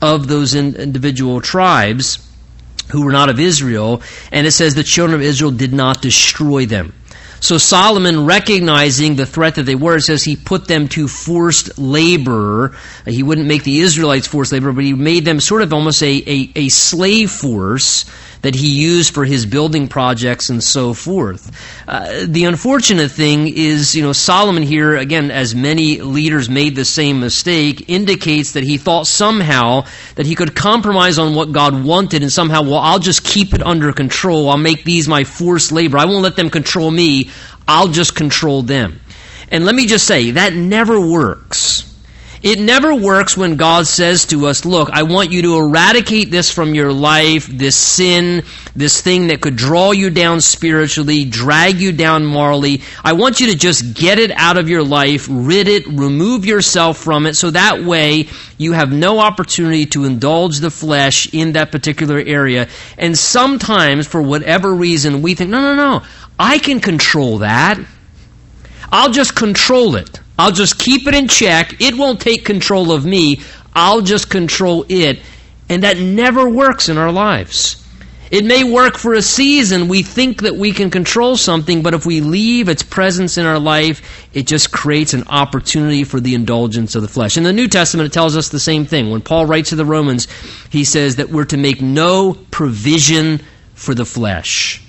of 0.00 0.28
those 0.28 0.54
individual 0.54 1.40
tribes 1.40 2.28
who 2.90 3.04
were 3.04 3.12
not 3.12 3.30
of 3.30 3.40
Israel, 3.40 4.02
and 4.30 4.46
it 4.46 4.52
says 4.52 4.74
the 4.74 4.82
children 4.82 5.14
of 5.14 5.24
Israel 5.24 5.50
did 5.50 5.72
not 5.72 6.02
destroy 6.02 6.66
them. 6.66 6.92
So 7.42 7.58
Solomon, 7.58 8.24
recognizing 8.24 9.16
the 9.16 9.26
threat 9.26 9.56
that 9.56 9.64
they 9.64 9.74
were, 9.74 9.98
says 9.98 10.22
he 10.22 10.36
put 10.36 10.68
them 10.68 10.86
to 10.90 11.08
forced 11.08 11.76
labor. 11.76 12.76
He 13.04 13.24
wouldn't 13.24 13.48
make 13.48 13.64
the 13.64 13.80
Israelites 13.80 14.28
forced 14.28 14.52
labor, 14.52 14.70
but 14.70 14.84
he 14.84 14.92
made 14.92 15.24
them 15.24 15.40
sort 15.40 15.62
of 15.62 15.72
almost 15.72 16.04
a, 16.04 16.22
a, 16.24 16.52
a 16.54 16.68
slave 16.68 17.32
force 17.32 18.04
that 18.42 18.54
he 18.54 18.68
used 18.68 19.14
for 19.14 19.24
his 19.24 19.46
building 19.46 19.88
projects 19.88 20.50
and 20.50 20.62
so 20.62 20.92
forth. 20.92 21.50
Uh, 21.88 22.26
the 22.26 22.44
unfortunate 22.44 23.10
thing 23.10 23.48
is, 23.48 23.94
you 23.94 24.02
know, 24.02 24.12
Solomon 24.12 24.62
here, 24.62 24.96
again, 24.96 25.30
as 25.30 25.54
many 25.54 26.00
leaders 26.00 26.48
made 26.48 26.76
the 26.76 26.84
same 26.84 27.20
mistake, 27.20 27.88
indicates 27.88 28.52
that 28.52 28.64
he 28.64 28.78
thought 28.78 29.06
somehow 29.06 29.84
that 30.16 30.26
he 30.26 30.34
could 30.34 30.54
compromise 30.54 31.18
on 31.18 31.34
what 31.34 31.52
God 31.52 31.84
wanted 31.84 32.22
and 32.22 32.32
somehow, 32.32 32.62
well, 32.62 32.78
I'll 32.78 32.98
just 32.98 33.24
keep 33.24 33.54
it 33.54 33.62
under 33.62 33.92
control. 33.92 34.50
I'll 34.50 34.56
make 34.58 34.84
these 34.84 35.08
my 35.08 35.24
forced 35.24 35.72
labor. 35.72 35.98
I 35.98 36.04
won't 36.04 36.22
let 36.22 36.36
them 36.36 36.50
control 36.50 36.90
me. 36.90 37.30
I'll 37.68 37.88
just 37.88 38.14
control 38.14 38.62
them. 38.62 39.00
And 39.50 39.64
let 39.64 39.74
me 39.74 39.86
just 39.86 40.06
say, 40.06 40.32
that 40.32 40.54
never 40.54 41.00
works. 41.00 41.91
It 42.42 42.58
never 42.58 42.92
works 42.92 43.36
when 43.36 43.54
God 43.54 43.86
says 43.86 44.26
to 44.26 44.46
us, 44.46 44.64
Look, 44.64 44.90
I 44.90 45.04
want 45.04 45.30
you 45.30 45.42
to 45.42 45.58
eradicate 45.58 46.32
this 46.32 46.50
from 46.50 46.74
your 46.74 46.92
life, 46.92 47.46
this 47.46 47.76
sin, 47.76 48.42
this 48.74 49.00
thing 49.00 49.28
that 49.28 49.40
could 49.40 49.54
draw 49.54 49.92
you 49.92 50.10
down 50.10 50.40
spiritually, 50.40 51.24
drag 51.24 51.76
you 51.76 51.92
down 51.92 52.24
morally. 52.24 52.82
I 53.04 53.12
want 53.12 53.38
you 53.38 53.46
to 53.52 53.56
just 53.56 53.94
get 53.94 54.18
it 54.18 54.32
out 54.32 54.56
of 54.56 54.68
your 54.68 54.82
life, 54.82 55.28
rid 55.30 55.68
it, 55.68 55.86
remove 55.86 56.44
yourself 56.44 56.98
from 56.98 57.26
it, 57.26 57.34
so 57.36 57.52
that 57.52 57.84
way 57.84 58.28
you 58.58 58.72
have 58.72 58.90
no 58.90 59.20
opportunity 59.20 59.86
to 59.86 60.04
indulge 60.04 60.58
the 60.58 60.70
flesh 60.70 61.32
in 61.32 61.52
that 61.52 61.70
particular 61.70 62.18
area. 62.18 62.66
And 62.98 63.16
sometimes, 63.16 64.08
for 64.08 64.20
whatever 64.20 64.74
reason, 64.74 65.22
we 65.22 65.36
think, 65.36 65.50
No, 65.50 65.60
no, 65.60 65.76
no, 65.76 66.02
I 66.40 66.58
can 66.58 66.80
control 66.80 67.38
that. 67.38 67.78
I'll 68.90 69.12
just 69.12 69.36
control 69.36 69.94
it. 69.94 70.21
I'll 70.42 70.50
just 70.50 70.76
keep 70.76 71.06
it 71.06 71.14
in 71.14 71.28
check. 71.28 71.80
It 71.80 71.96
won't 71.96 72.20
take 72.20 72.44
control 72.44 72.90
of 72.90 73.06
me. 73.06 73.42
I'll 73.76 74.00
just 74.00 74.28
control 74.28 74.84
it. 74.88 75.20
And 75.68 75.84
that 75.84 75.98
never 75.98 76.50
works 76.50 76.88
in 76.88 76.98
our 76.98 77.12
lives. 77.12 77.86
It 78.28 78.44
may 78.44 78.64
work 78.64 78.98
for 78.98 79.14
a 79.14 79.22
season. 79.22 79.86
We 79.86 80.02
think 80.02 80.42
that 80.42 80.56
we 80.56 80.72
can 80.72 80.90
control 80.90 81.36
something, 81.36 81.80
but 81.82 81.94
if 81.94 82.04
we 82.04 82.20
leave 82.20 82.68
its 82.68 82.82
presence 82.82 83.38
in 83.38 83.46
our 83.46 83.60
life, 83.60 84.26
it 84.34 84.48
just 84.48 84.72
creates 84.72 85.14
an 85.14 85.22
opportunity 85.28 86.02
for 86.02 86.18
the 86.18 86.34
indulgence 86.34 86.96
of 86.96 87.02
the 87.02 87.08
flesh. 87.08 87.36
In 87.36 87.44
the 87.44 87.52
New 87.52 87.68
Testament, 87.68 88.08
it 88.08 88.12
tells 88.12 88.36
us 88.36 88.48
the 88.48 88.58
same 88.58 88.84
thing. 88.84 89.12
When 89.12 89.20
Paul 89.20 89.46
writes 89.46 89.68
to 89.68 89.76
the 89.76 89.84
Romans, 89.84 90.26
he 90.70 90.82
says 90.82 91.16
that 91.16 91.28
we're 91.28 91.44
to 91.44 91.56
make 91.56 91.80
no 91.80 92.34
provision 92.50 93.42
for 93.74 93.94
the 93.94 94.04
flesh. 94.04 94.82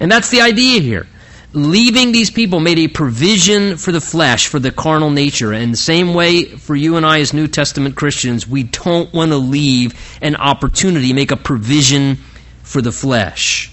And 0.00 0.10
that's 0.10 0.30
the 0.30 0.40
idea 0.40 0.80
here 0.80 1.06
leaving 1.52 2.12
these 2.12 2.30
people 2.30 2.60
made 2.60 2.78
a 2.78 2.88
provision 2.88 3.76
for 3.76 3.92
the 3.92 4.00
flesh, 4.00 4.46
for 4.46 4.58
the 4.58 4.70
carnal 4.70 5.10
nature. 5.10 5.52
And 5.52 5.72
the 5.72 5.78
same 5.78 6.14
way 6.14 6.44
for 6.44 6.76
you 6.76 6.96
and 6.96 7.04
I 7.04 7.20
as 7.20 7.32
New 7.32 7.48
Testament 7.48 7.96
Christians, 7.96 8.46
we 8.46 8.64
don't 8.64 9.12
want 9.12 9.32
to 9.32 9.36
leave 9.36 9.94
an 10.22 10.36
opportunity, 10.36 11.12
make 11.12 11.32
a 11.32 11.36
provision 11.36 12.16
for 12.62 12.80
the 12.80 12.92
flesh. 12.92 13.72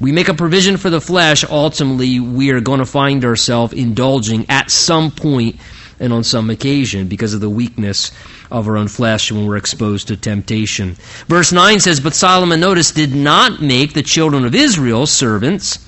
We 0.00 0.10
make 0.10 0.28
a 0.28 0.34
provision 0.34 0.78
for 0.78 0.90
the 0.90 1.00
flesh, 1.00 1.44
ultimately, 1.44 2.18
we 2.18 2.50
are 2.50 2.60
going 2.60 2.80
to 2.80 2.86
find 2.86 3.24
ourselves 3.24 3.72
indulging 3.72 4.46
at 4.48 4.68
some 4.68 5.12
point 5.12 5.60
and 6.00 6.12
on 6.12 6.24
some 6.24 6.50
occasion 6.50 7.06
because 7.06 7.34
of 7.34 7.40
the 7.40 7.48
weakness 7.48 8.10
of 8.50 8.66
our 8.66 8.76
own 8.76 8.88
flesh 8.88 9.30
when 9.30 9.46
we're 9.46 9.56
exposed 9.56 10.08
to 10.08 10.16
temptation. 10.16 10.96
Verse 11.28 11.52
9 11.52 11.78
says, 11.78 12.00
But 12.00 12.14
Solomon, 12.14 12.58
notice, 12.58 12.90
did 12.90 13.14
not 13.14 13.62
make 13.62 13.92
the 13.92 14.02
children 14.02 14.44
of 14.44 14.56
Israel 14.56 15.06
servants 15.06 15.78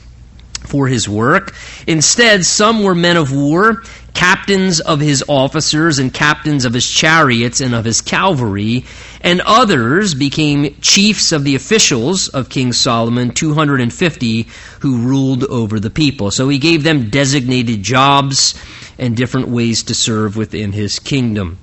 for 0.66 0.88
his 0.88 1.08
work. 1.08 1.54
Instead, 1.86 2.44
some 2.44 2.82
were 2.82 2.94
men 2.94 3.16
of 3.16 3.32
war, 3.32 3.82
captains 4.14 4.80
of 4.80 5.00
his 5.00 5.24
officers 5.28 5.98
and 5.98 6.14
captains 6.14 6.64
of 6.64 6.72
his 6.72 6.88
chariots 6.88 7.60
and 7.60 7.74
of 7.74 7.84
his 7.84 8.00
cavalry, 8.00 8.84
and 9.20 9.40
others 9.42 10.14
became 10.14 10.74
chiefs 10.80 11.32
of 11.32 11.44
the 11.44 11.54
officials 11.54 12.28
of 12.28 12.48
King 12.48 12.72
Solomon, 12.72 13.30
250 13.30 14.46
who 14.80 14.98
ruled 14.98 15.44
over 15.44 15.80
the 15.80 15.90
people. 15.90 16.30
So 16.30 16.48
he 16.48 16.58
gave 16.58 16.84
them 16.84 17.10
designated 17.10 17.82
jobs 17.82 18.54
and 18.98 19.16
different 19.16 19.48
ways 19.48 19.82
to 19.84 19.94
serve 19.94 20.36
within 20.36 20.72
his 20.72 20.98
kingdom. 20.98 21.58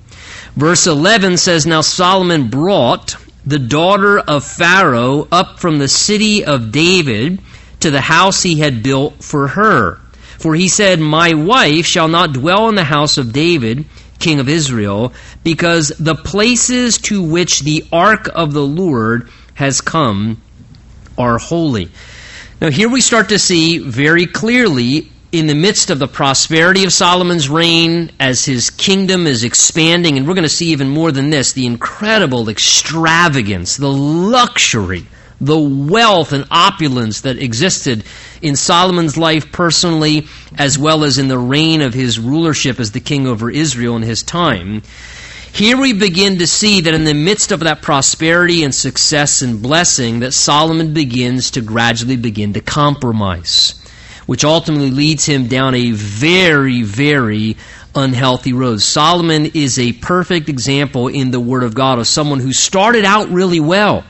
Verse 0.54 0.86
11 0.86 1.38
says, 1.38 1.66
Now 1.66 1.80
Solomon 1.80 2.48
brought 2.48 3.16
the 3.44 3.58
daughter 3.58 4.18
of 4.18 4.44
Pharaoh 4.44 5.26
up 5.32 5.58
from 5.58 5.78
the 5.78 5.88
city 5.88 6.44
of 6.44 6.70
David 6.70 7.40
to 7.82 7.90
the 7.90 8.00
house 8.00 8.42
he 8.42 8.58
had 8.58 8.82
built 8.82 9.22
for 9.22 9.48
her. 9.48 10.00
For 10.38 10.54
he 10.54 10.68
said, 10.68 10.98
My 10.98 11.34
wife 11.34 11.86
shall 11.86 12.08
not 12.08 12.32
dwell 12.32 12.68
in 12.68 12.74
the 12.74 12.84
house 12.84 13.18
of 13.18 13.32
David, 13.32 13.84
king 14.18 14.40
of 14.40 14.48
Israel, 14.48 15.12
because 15.44 15.88
the 15.98 16.14
places 16.14 16.98
to 16.98 17.22
which 17.22 17.60
the 17.60 17.84
ark 17.92 18.28
of 18.34 18.52
the 18.52 18.66
Lord 18.66 19.28
has 19.54 19.80
come 19.80 20.40
are 21.18 21.38
holy. 21.38 21.90
Now, 22.60 22.70
here 22.70 22.88
we 22.88 23.00
start 23.00 23.28
to 23.28 23.38
see 23.38 23.78
very 23.78 24.26
clearly 24.26 25.10
in 25.32 25.46
the 25.46 25.54
midst 25.54 25.90
of 25.90 25.98
the 25.98 26.08
prosperity 26.08 26.84
of 26.84 26.92
Solomon's 26.92 27.48
reign, 27.48 28.10
as 28.20 28.44
his 28.44 28.70
kingdom 28.70 29.26
is 29.26 29.44
expanding, 29.44 30.18
and 30.18 30.28
we're 30.28 30.34
going 30.34 30.42
to 30.42 30.48
see 30.48 30.68
even 30.68 30.88
more 30.88 31.10
than 31.10 31.30
this 31.30 31.52
the 31.52 31.66
incredible 31.66 32.48
extravagance, 32.48 33.76
the 33.76 33.90
luxury 33.90 35.06
the 35.42 35.58
wealth 35.58 36.32
and 36.32 36.46
opulence 36.50 37.22
that 37.22 37.36
existed 37.36 38.04
in 38.40 38.54
Solomon's 38.54 39.16
life 39.16 39.50
personally, 39.50 40.28
as 40.56 40.78
well 40.78 41.02
as 41.02 41.18
in 41.18 41.26
the 41.26 41.38
reign 41.38 41.82
of 41.82 41.94
his 41.94 42.18
rulership 42.18 42.78
as 42.78 42.92
the 42.92 43.00
king 43.00 43.26
over 43.26 43.50
Israel 43.50 43.96
in 43.96 44.02
his 44.02 44.22
time. 44.22 44.82
Here 45.52 45.76
we 45.76 45.92
begin 45.92 46.38
to 46.38 46.46
see 46.46 46.80
that 46.82 46.94
in 46.94 47.04
the 47.04 47.12
midst 47.12 47.50
of 47.50 47.60
that 47.60 47.82
prosperity 47.82 48.62
and 48.62 48.74
success 48.74 49.42
and 49.42 49.60
blessing, 49.60 50.20
that 50.20 50.32
Solomon 50.32 50.94
begins 50.94 51.50
to 51.52 51.60
gradually 51.60 52.16
begin 52.16 52.52
to 52.52 52.60
compromise, 52.60 53.74
which 54.26 54.44
ultimately 54.44 54.90
leads 54.90 55.26
him 55.26 55.48
down 55.48 55.74
a 55.74 55.90
very, 55.90 56.82
very 56.82 57.56
unhealthy 57.94 58.52
road. 58.52 58.80
Solomon 58.80 59.46
is 59.46 59.78
a 59.78 59.92
perfect 59.92 60.48
example 60.48 61.08
in 61.08 61.32
the 61.32 61.40
Word 61.40 61.64
of 61.64 61.74
God 61.74 61.98
of 61.98 62.06
someone 62.06 62.38
who 62.38 62.52
started 62.52 63.04
out 63.04 63.28
really 63.28 63.60
well 63.60 64.04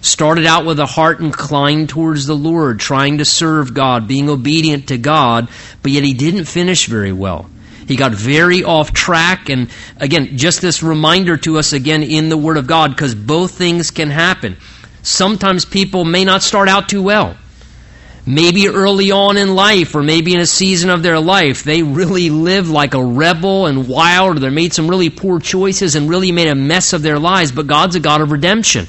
started 0.00 0.46
out 0.46 0.64
with 0.64 0.78
a 0.78 0.86
heart 0.86 1.20
inclined 1.20 1.88
towards 1.88 2.26
the 2.26 2.36
Lord, 2.36 2.80
trying 2.80 3.18
to 3.18 3.24
serve 3.24 3.74
God, 3.74 4.06
being 4.08 4.28
obedient 4.28 4.88
to 4.88 4.98
God, 4.98 5.48
but 5.82 5.92
yet 5.92 6.04
he 6.04 6.14
didn't 6.14 6.44
finish 6.44 6.86
very 6.86 7.12
well. 7.12 7.48
He 7.86 7.96
got 7.96 8.12
very 8.12 8.62
off 8.62 8.92
track, 8.92 9.48
and 9.48 9.70
again, 9.96 10.36
just 10.36 10.60
this 10.60 10.82
reminder 10.82 11.38
to 11.38 11.58
us 11.58 11.72
again 11.72 12.02
in 12.02 12.28
the 12.28 12.36
Word 12.36 12.58
of 12.58 12.66
God, 12.66 12.90
because 12.90 13.14
both 13.14 13.52
things 13.52 13.90
can 13.90 14.10
happen. 14.10 14.58
Sometimes 15.02 15.64
people 15.64 16.04
may 16.04 16.24
not 16.24 16.42
start 16.42 16.68
out 16.68 16.88
too 16.88 17.02
well. 17.02 17.36
Maybe 18.26 18.68
early 18.68 19.10
on 19.10 19.38
in 19.38 19.54
life, 19.54 19.94
or 19.94 20.02
maybe 20.02 20.34
in 20.34 20.40
a 20.40 20.46
season 20.46 20.90
of 20.90 21.02
their 21.02 21.18
life, 21.18 21.64
they 21.64 21.82
really 21.82 22.28
lived 22.28 22.68
like 22.68 22.92
a 22.92 23.02
rebel 23.02 23.64
and 23.64 23.88
wild, 23.88 24.36
or 24.36 24.40
they 24.40 24.50
made 24.50 24.74
some 24.74 24.86
really 24.86 25.08
poor 25.08 25.40
choices 25.40 25.94
and 25.94 26.10
really 26.10 26.30
made 26.30 26.48
a 26.48 26.54
mess 26.54 26.92
of 26.92 27.00
their 27.00 27.18
lives, 27.18 27.52
but 27.52 27.66
God's 27.66 27.96
a 27.96 28.00
God 28.00 28.20
of 28.20 28.30
redemption. 28.30 28.86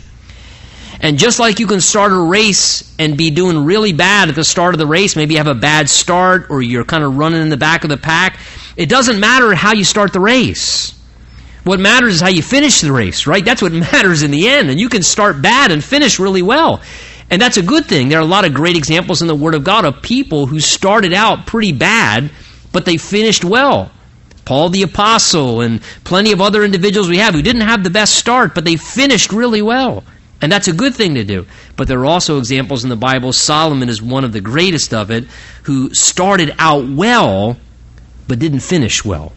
And 1.01 1.17
just 1.17 1.39
like 1.39 1.59
you 1.59 1.67
can 1.67 1.79
start 1.79 2.11
a 2.11 2.19
race 2.19 2.93
and 2.99 3.17
be 3.17 3.31
doing 3.31 3.63
really 3.63 3.93
bad 3.93 4.29
at 4.29 4.35
the 4.35 4.43
start 4.43 4.73
of 4.73 4.79
the 4.79 4.87
race, 4.87 5.15
maybe 5.15 5.35
you 5.35 5.37
have 5.37 5.47
a 5.47 5.55
bad 5.55 5.89
start 5.89 6.47
or 6.49 6.61
you're 6.61 6.83
kind 6.83 7.03
of 7.03 7.17
running 7.17 7.41
in 7.41 7.49
the 7.49 7.57
back 7.57 7.83
of 7.83 7.89
the 7.89 7.97
pack, 7.97 8.37
it 8.75 8.89
doesn't 8.89 9.19
matter 9.19 9.53
how 9.55 9.73
you 9.73 9.85
start 9.85 10.11
the 10.11 10.19
race. 10.19 10.93
What 11.63 11.79
matters 11.79 12.15
is 12.15 12.21
how 12.21 12.29
you 12.29 12.41
finish 12.41 12.81
the 12.81 12.91
race, 12.91 13.27
right? 13.27 13.43
That's 13.43 13.61
what 13.61 13.71
matters 13.93 14.23
in 14.23 14.31
the 14.31 14.49
end. 14.49 14.69
And 14.69 14.79
you 14.79 14.89
can 14.89 15.03
start 15.03 15.41
bad 15.41 15.71
and 15.71 15.83
finish 15.83 16.19
really 16.19 16.41
well. 16.41 16.81
And 17.29 17.41
that's 17.41 17.57
a 17.57 17.61
good 17.61 17.85
thing. 17.85 18.09
There 18.09 18.19
are 18.19 18.23
a 18.23 18.25
lot 18.25 18.45
of 18.45 18.53
great 18.53 18.75
examples 18.75 19.21
in 19.21 19.27
the 19.27 19.35
Word 19.35 19.55
of 19.55 19.63
God 19.63 19.85
of 19.85 20.01
people 20.01 20.47
who 20.47 20.59
started 20.59 21.13
out 21.13 21.45
pretty 21.45 21.71
bad, 21.71 22.31
but 22.71 22.85
they 22.85 22.97
finished 22.97 23.45
well. 23.45 23.91
Paul 24.45 24.69
the 24.69 24.81
Apostle 24.81 25.61
and 25.61 25.81
plenty 26.03 26.31
of 26.31 26.41
other 26.41 26.63
individuals 26.63 27.07
we 27.07 27.19
have 27.19 27.35
who 27.35 27.41
didn't 27.43 27.61
have 27.61 27.83
the 27.83 27.91
best 27.91 28.15
start, 28.15 28.55
but 28.55 28.65
they 28.65 28.75
finished 28.77 29.31
really 29.31 29.61
well. 29.61 30.03
And 30.41 30.51
that's 30.51 30.67
a 30.67 30.73
good 30.73 30.95
thing 30.95 31.15
to 31.15 31.23
do. 31.23 31.45
But 31.75 31.87
there 31.87 31.99
are 31.99 32.05
also 32.05 32.37
examples 32.37 32.83
in 32.83 32.89
the 32.89 32.95
Bible. 32.95 33.33
Solomon 33.33 33.89
is 33.89 34.01
one 34.01 34.23
of 34.23 34.31
the 34.31 34.41
greatest 34.41 34.93
of 34.93 35.11
it, 35.11 35.25
who 35.63 35.93
started 35.93 36.55
out 36.57 36.87
well, 36.87 37.57
but 38.27 38.39
didn't 38.39 38.61
finish 38.61 39.03
well 39.03 39.33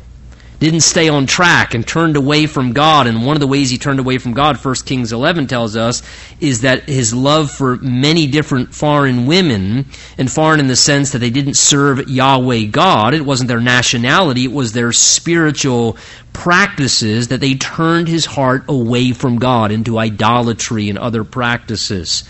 didn't 0.62 0.80
stay 0.80 1.08
on 1.08 1.26
track 1.26 1.74
and 1.74 1.86
turned 1.86 2.16
away 2.16 2.46
from 2.46 2.72
God. 2.72 3.06
And 3.06 3.26
one 3.26 3.36
of 3.36 3.40
the 3.40 3.46
ways 3.46 3.68
he 3.68 3.78
turned 3.78 4.00
away 4.00 4.18
from 4.18 4.32
God, 4.32 4.56
1 4.56 4.74
Kings 4.86 5.12
11 5.12 5.48
tells 5.48 5.76
us, 5.76 6.02
is 6.40 6.62
that 6.62 6.88
his 6.88 7.12
love 7.12 7.50
for 7.50 7.76
many 7.76 8.26
different 8.26 8.74
foreign 8.74 9.26
women, 9.26 9.86
and 10.16 10.30
foreign 10.30 10.60
in 10.60 10.68
the 10.68 10.76
sense 10.76 11.10
that 11.10 11.18
they 11.18 11.30
didn't 11.30 11.54
serve 11.54 12.08
Yahweh 12.08 12.64
God, 12.66 13.12
it 13.12 13.26
wasn't 13.26 13.48
their 13.48 13.60
nationality, 13.60 14.44
it 14.44 14.52
was 14.52 14.72
their 14.72 14.92
spiritual 14.92 15.96
practices 16.32 17.28
that 17.28 17.40
they 17.40 17.54
turned 17.54 18.08
his 18.08 18.24
heart 18.24 18.64
away 18.68 19.12
from 19.12 19.38
God 19.38 19.72
into 19.72 19.98
idolatry 19.98 20.88
and 20.88 20.98
other 20.98 21.24
practices. 21.24 22.24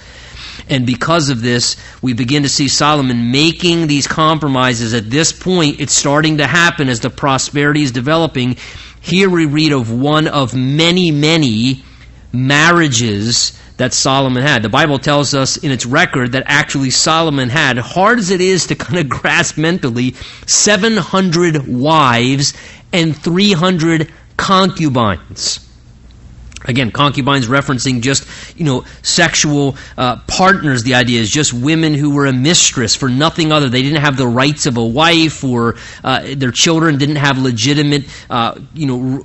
And 0.72 0.86
because 0.86 1.28
of 1.28 1.42
this, 1.42 1.76
we 2.00 2.14
begin 2.14 2.44
to 2.44 2.48
see 2.48 2.66
Solomon 2.66 3.30
making 3.30 3.88
these 3.88 4.06
compromises. 4.06 4.94
At 4.94 5.10
this 5.10 5.30
point, 5.30 5.80
it's 5.80 5.92
starting 5.92 6.38
to 6.38 6.46
happen 6.46 6.88
as 6.88 7.00
the 7.00 7.10
prosperity 7.10 7.82
is 7.82 7.92
developing. 7.92 8.56
Here 9.02 9.28
we 9.28 9.44
read 9.44 9.72
of 9.72 9.92
one 9.92 10.26
of 10.26 10.54
many, 10.54 11.10
many 11.10 11.84
marriages 12.32 13.52
that 13.76 13.92
Solomon 13.92 14.42
had. 14.42 14.62
The 14.62 14.70
Bible 14.70 14.98
tells 14.98 15.34
us 15.34 15.58
in 15.58 15.70
its 15.70 15.84
record 15.84 16.32
that 16.32 16.44
actually 16.46 16.88
Solomon 16.88 17.50
had, 17.50 17.76
hard 17.76 18.18
as 18.18 18.30
it 18.30 18.40
is 18.40 18.68
to 18.68 18.74
kind 18.86 18.98
of 18.98 19.10
grasp 19.10 19.58
mentally, 19.58 20.14
700 20.46 21.68
wives 21.68 22.54
and 22.94 23.14
300 23.14 24.10
concubines. 24.38 25.68
Again, 26.64 26.90
concubines 26.90 27.46
referencing 27.46 28.02
just, 28.02 28.26
you 28.56 28.64
know, 28.64 28.84
sexual 29.02 29.76
uh, 29.96 30.16
partners. 30.26 30.82
The 30.82 30.94
idea 30.94 31.20
is 31.20 31.30
just 31.30 31.52
women 31.52 31.94
who 31.94 32.14
were 32.14 32.26
a 32.26 32.32
mistress 32.32 32.94
for 32.94 33.08
nothing 33.08 33.52
other. 33.52 33.68
They 33.68 33.82
didn't 33.82 34.00
have 34.00 34.16
the 34.16 34.28
rights 34.28 34.66
of 34.66 34.76
a 34.76 34.84
wife 34.84 35.44
or 35.44 35.76
uh, 36.04 36.34
their 36.36 36.52
children 36.52 36.98
didn't 36.98 37.16
have 37.16 37.38
legitimate, 37.38 38.04
uh, 38.30 38.60
you 38.74 38.86
know, 38.86 39.24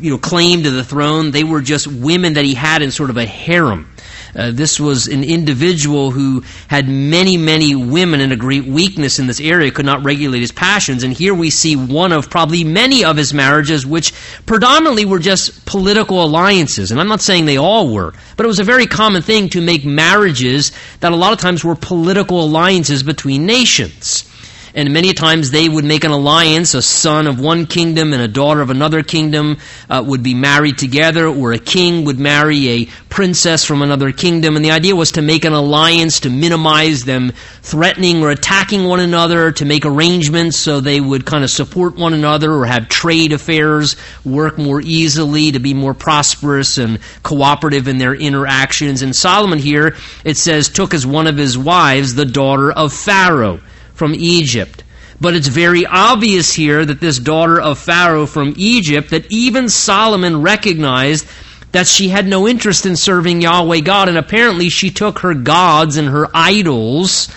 you 0.00 0.10
know, 0.10 0.18
claim 0.18 0.62
to 0.64 0.70
the 0.70 0.84
throne. 0.84 1.30
They 1.30 1.44
were 1.44 1.60
just 1.60 1.86
women 1.86 2.34
that 2.34 2.44
he 2.44 2.54
had 2.54 2.82
in 2.82 2.90
sort 2.90 3.10
of 3.10 3.16
a 3.16 3.26
harem. 3.26 3.93
Uh, 4.34 4.50
this 4.50 4.80
was 4.80 5.06
an 5.06 5.22
individual 5.22 6.10
who 6.10 6.42
had 6.68 6.88
many, 6.88 7.36
many 7.36 7.74
women 7.74 8.20
and 8.20 8.32
a 8.32 8.36
great 8.36 8.64
weakness 8.64 9.18
in 9.18 9.26
this 9.26 9.40
area, 9.40 9.70
could 9.70 9.86
not 9.86 10.04
regulate 10.04 10.40
his 10.40 10.52
passions. 10.52 11.04
And 11.04 11.12
here 11.12 11.34
we 11.34 11.50
see 11.50 11.76
one 11.76 12.12
of 12.12 12.30
probably 12.30 12.64
many 12.64 13.04
of 13.04 13.16
his 13.16 13.32
marriages, 13.32 13.86
which 13.86 14.12
predominantly 14.46 15.04
were 15.04 15.18
just 15.18 15.64
political 15.66 16.24
alliances. 16.24 16.90
And 16.90 17.00
I'm 17.00 17.08
not 17.08 17.20
saying 17.20 17.46
they 17.46 17.58
all 17.58 17.92
were, 17.92 18.12
but 18.36 18.44
it 18.44 18.48
was 18.48 18.60
a 18.60 18.64
very 18.64 18.86
common 18.86 19.22
thing 19.22 19.48
to 19.50 19.60
make 19.60 19.84
marriages 19.84 20.72
that 21.00 21.12
a 21.12 21.16
lot 21.16 21.32
of 21.32 21.38
times 21.38 21.64
were 21.64 21.76
political 21.76 22.44
alliances 22.44 23.02
between 23.02 23.46
nations 23.46 24.30
and 24.74 24.92
many 24.92 25.12
times 25.12 25.52
they 25.52 25.68
would 25.68 25.84
make 25.84 26.02
an 26.02 26.10
alliance. 26.10 26.74
A 26.74 26.82
son 26.82 27.28
of 27.28 27.38
one 27.38 27.66
kingdom 27.66 28.12
and 28.12 28.20
a 28.20 28.28
daughter 28.28 28.60
of 28.60 28.70
another 28.70 29.04
kingdom 29.04 29.58
uh, 29.88 30.02
would 30.04 30.22
be 30.22 30.34
married 30.34 30.78
together, 30.78 31.28
or 31.28 31.52
a 31.52 31.58
king 31.58 32.04
would 32.04 32.18
marry 32.18 32.68
a 32.68 32.86
princess 33.08 33.64
from 33.64 33.82
another 33.82 34.10
kingdom. 34.10 34.56
And 34.56 34.64
the 34.64 34.72
idea 34.72 34.96
was 34.96 35.12
to 35.12 35.22
make 35.22 35.44
an 35.44 35.52
alliance 35.52 36.20
to 36.20 36.30
minimize 36.30 37.04
them 37.04 37.30
threatening 37.62 38.22
or 38.24 38.30
attacking 38.30 38.84
one 38.84 38.98
another, 38.98 39.52
to 39.52 39.64
make 39.64 39.86
arrangements 39.86 40.58
so 40.58 40.80
they 40.80 41.00
would 41.00 41.24
kind 41.24 41.44
of 41.44 41.50
support 41.50 41.96
one 41.96 42.12
another 42.12 42.52
or 42.52 42.66
have 42.66 42.88
trade 42.88 43.32
affairs 43.32 43.94
work 44.24 44.58
more 44.58 44.80
easily, 44.80 45.52
to 45.52 45.60
be 45.60 45.72
more 45.72 45.94
prosperous 45.94 46.78
and 46.78 46.98
cooperative 47.22 47.86
in 47.86 47.98
their 47.98 48.14
interactions. 48.14 49.02
And 49.02 49.14
Solomon 49.14 49.60
here, 49.60 49.96
it 50.24 50.36
says, 50.36 50.68
took 50.68 50.94
as 50.94 51.06
one 51.06 51.28
of 51.28 51.36
his 51.36 51.56
wives 51.56 52.16
the 52.16 52.24
daughter 52.24 52.72
of 52.72 52.92
Pharaoh 52.92 53.60
from 53.94 54.14
Egypt. 54.14 54.84
But 55.20 55.34
it's 55.34 55.48
very 55.48 55.86
obvious 55.86 56.52
here 56.52 56.84
that 56.84 57.00
this 57.00 57.18
daughter 57.18 57.60
of 57.60 57.78
Pharaoh 57.78 58.26
from 58.26 58.54
Egypt, 58.56 59.10
that 59.10 59.30
even 59.30 59.68
Solomon 59.68 60.42
recognized 60.42 61.26
that 61.72 61.86
she 61.86 62.08
had 62.08 62.26
no 62.26 62.46
interest 62.46 62.86
in 62.86 62.96
serving 62.96 63.40
Yahweh 63.40 63.80
God, 63.80 64.08
and 64.08 64.18
apparently 64.18 64.68
she 64.68 64.90
took 64.90 65.20
her 65.20 65.34
gods 65.34 65.96
and 65.96 66.08
her 66.08 66.28
idols 66.34 67.28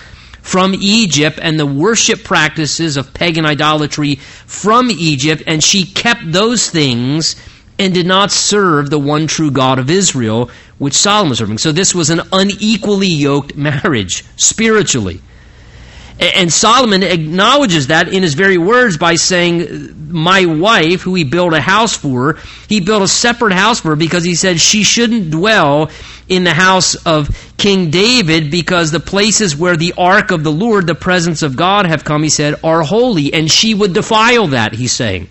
from 0.42 0.74
Egypt 0.80 1.38
and 1.42 1.58
the 1.58 1.66
worship 1.66 2.24
practices 2.24 2.96
of 2.96 3.12
pagan 3.12 3.44
idolatry 3.44 4.16
from 4.46 4.90
Egypt, 4.90 5.42
and 5.46 5.62
she 5.62 5.84
kept 5.84 6.32
those 6.32 6.70
things 6.70 7.36
and 7.78 7.94
did 7.94 8.06
not 8.06 8.32
serve 8.32 8.90
the 8.90 8.98
one 8.98 9.26
true 9.26 9.50
God 9.50 9.78
of 9.78 9.90
Israel, 9.90 10.50
which 10.78 10.94
Solomon 10.94 11.30
was 11.30 11.38
serving. 11.38 11.58
So 11.58 11.72
this 11.72 11.94
was 11.94 12.10
an 12.10 12.22
unequally 12.32 13.08
yoked 13.08 13.56
marriage, 13.56 14.24
spiritually. 14.36 15.20
And 16.20 16.52
Solomon 16.52 17.04
acknowledges 17.04 17.88
that 17.88 18.08
in 18.08 18.24
his 18.24 18.34
very 18.34 18.58
words 18.58 18.96
by 18.96 19.14
saying, 19.14 20.10
My 20.10 20.46
wife, 20.46 21.02
who 21.02 21.14
he 21.14 21.22
built 21.22 21.54
a 21.54 21.60
house 21.60 21.96
for, 21.96 22.38
he 22.68 22.80
built 22.80 23.02
a 23.02 23.08
separate 23.08 23.52
house 23.52 23.80
for 23.80 23.90
her 23.90 23.96
because 23.96 24.24
he 24.24 24.34
said 24.34 24.60
she 24.60 24.82
shouldn't 24.82 25.30
dwell 25.30 25.90
in 26.28 26.42
the 26.42 26.54
house 26.54 26.96
of 27.06 27.28
King 27.56 27.90
David 27.90 28.50
because 28.50 28.90
the 28.90 29.00
places 29.00 29.56
where 29.56 29.76
the 29.76 29.94
ark 29.96 30.32
of 30.32 30.42
the 30.42 30.52
Lord, 30.52 30.86
the 30.86 30.94
presence 30.94 31.42
of 31.42 31.56
God, 31.56 31.86
have 31.86 32.04
come, 32.04 32.22
he 32.22 32.30
said, 32.30 32.56
are 32.64 32.82
holy, 32.82 33.32
and 33.32 33.50
she 33.50 33.74
would 33.74 33.92
defile 33.92 34.48
that, 34.48 34.74
he's 34.74 34.92
saying. 34.92 35.28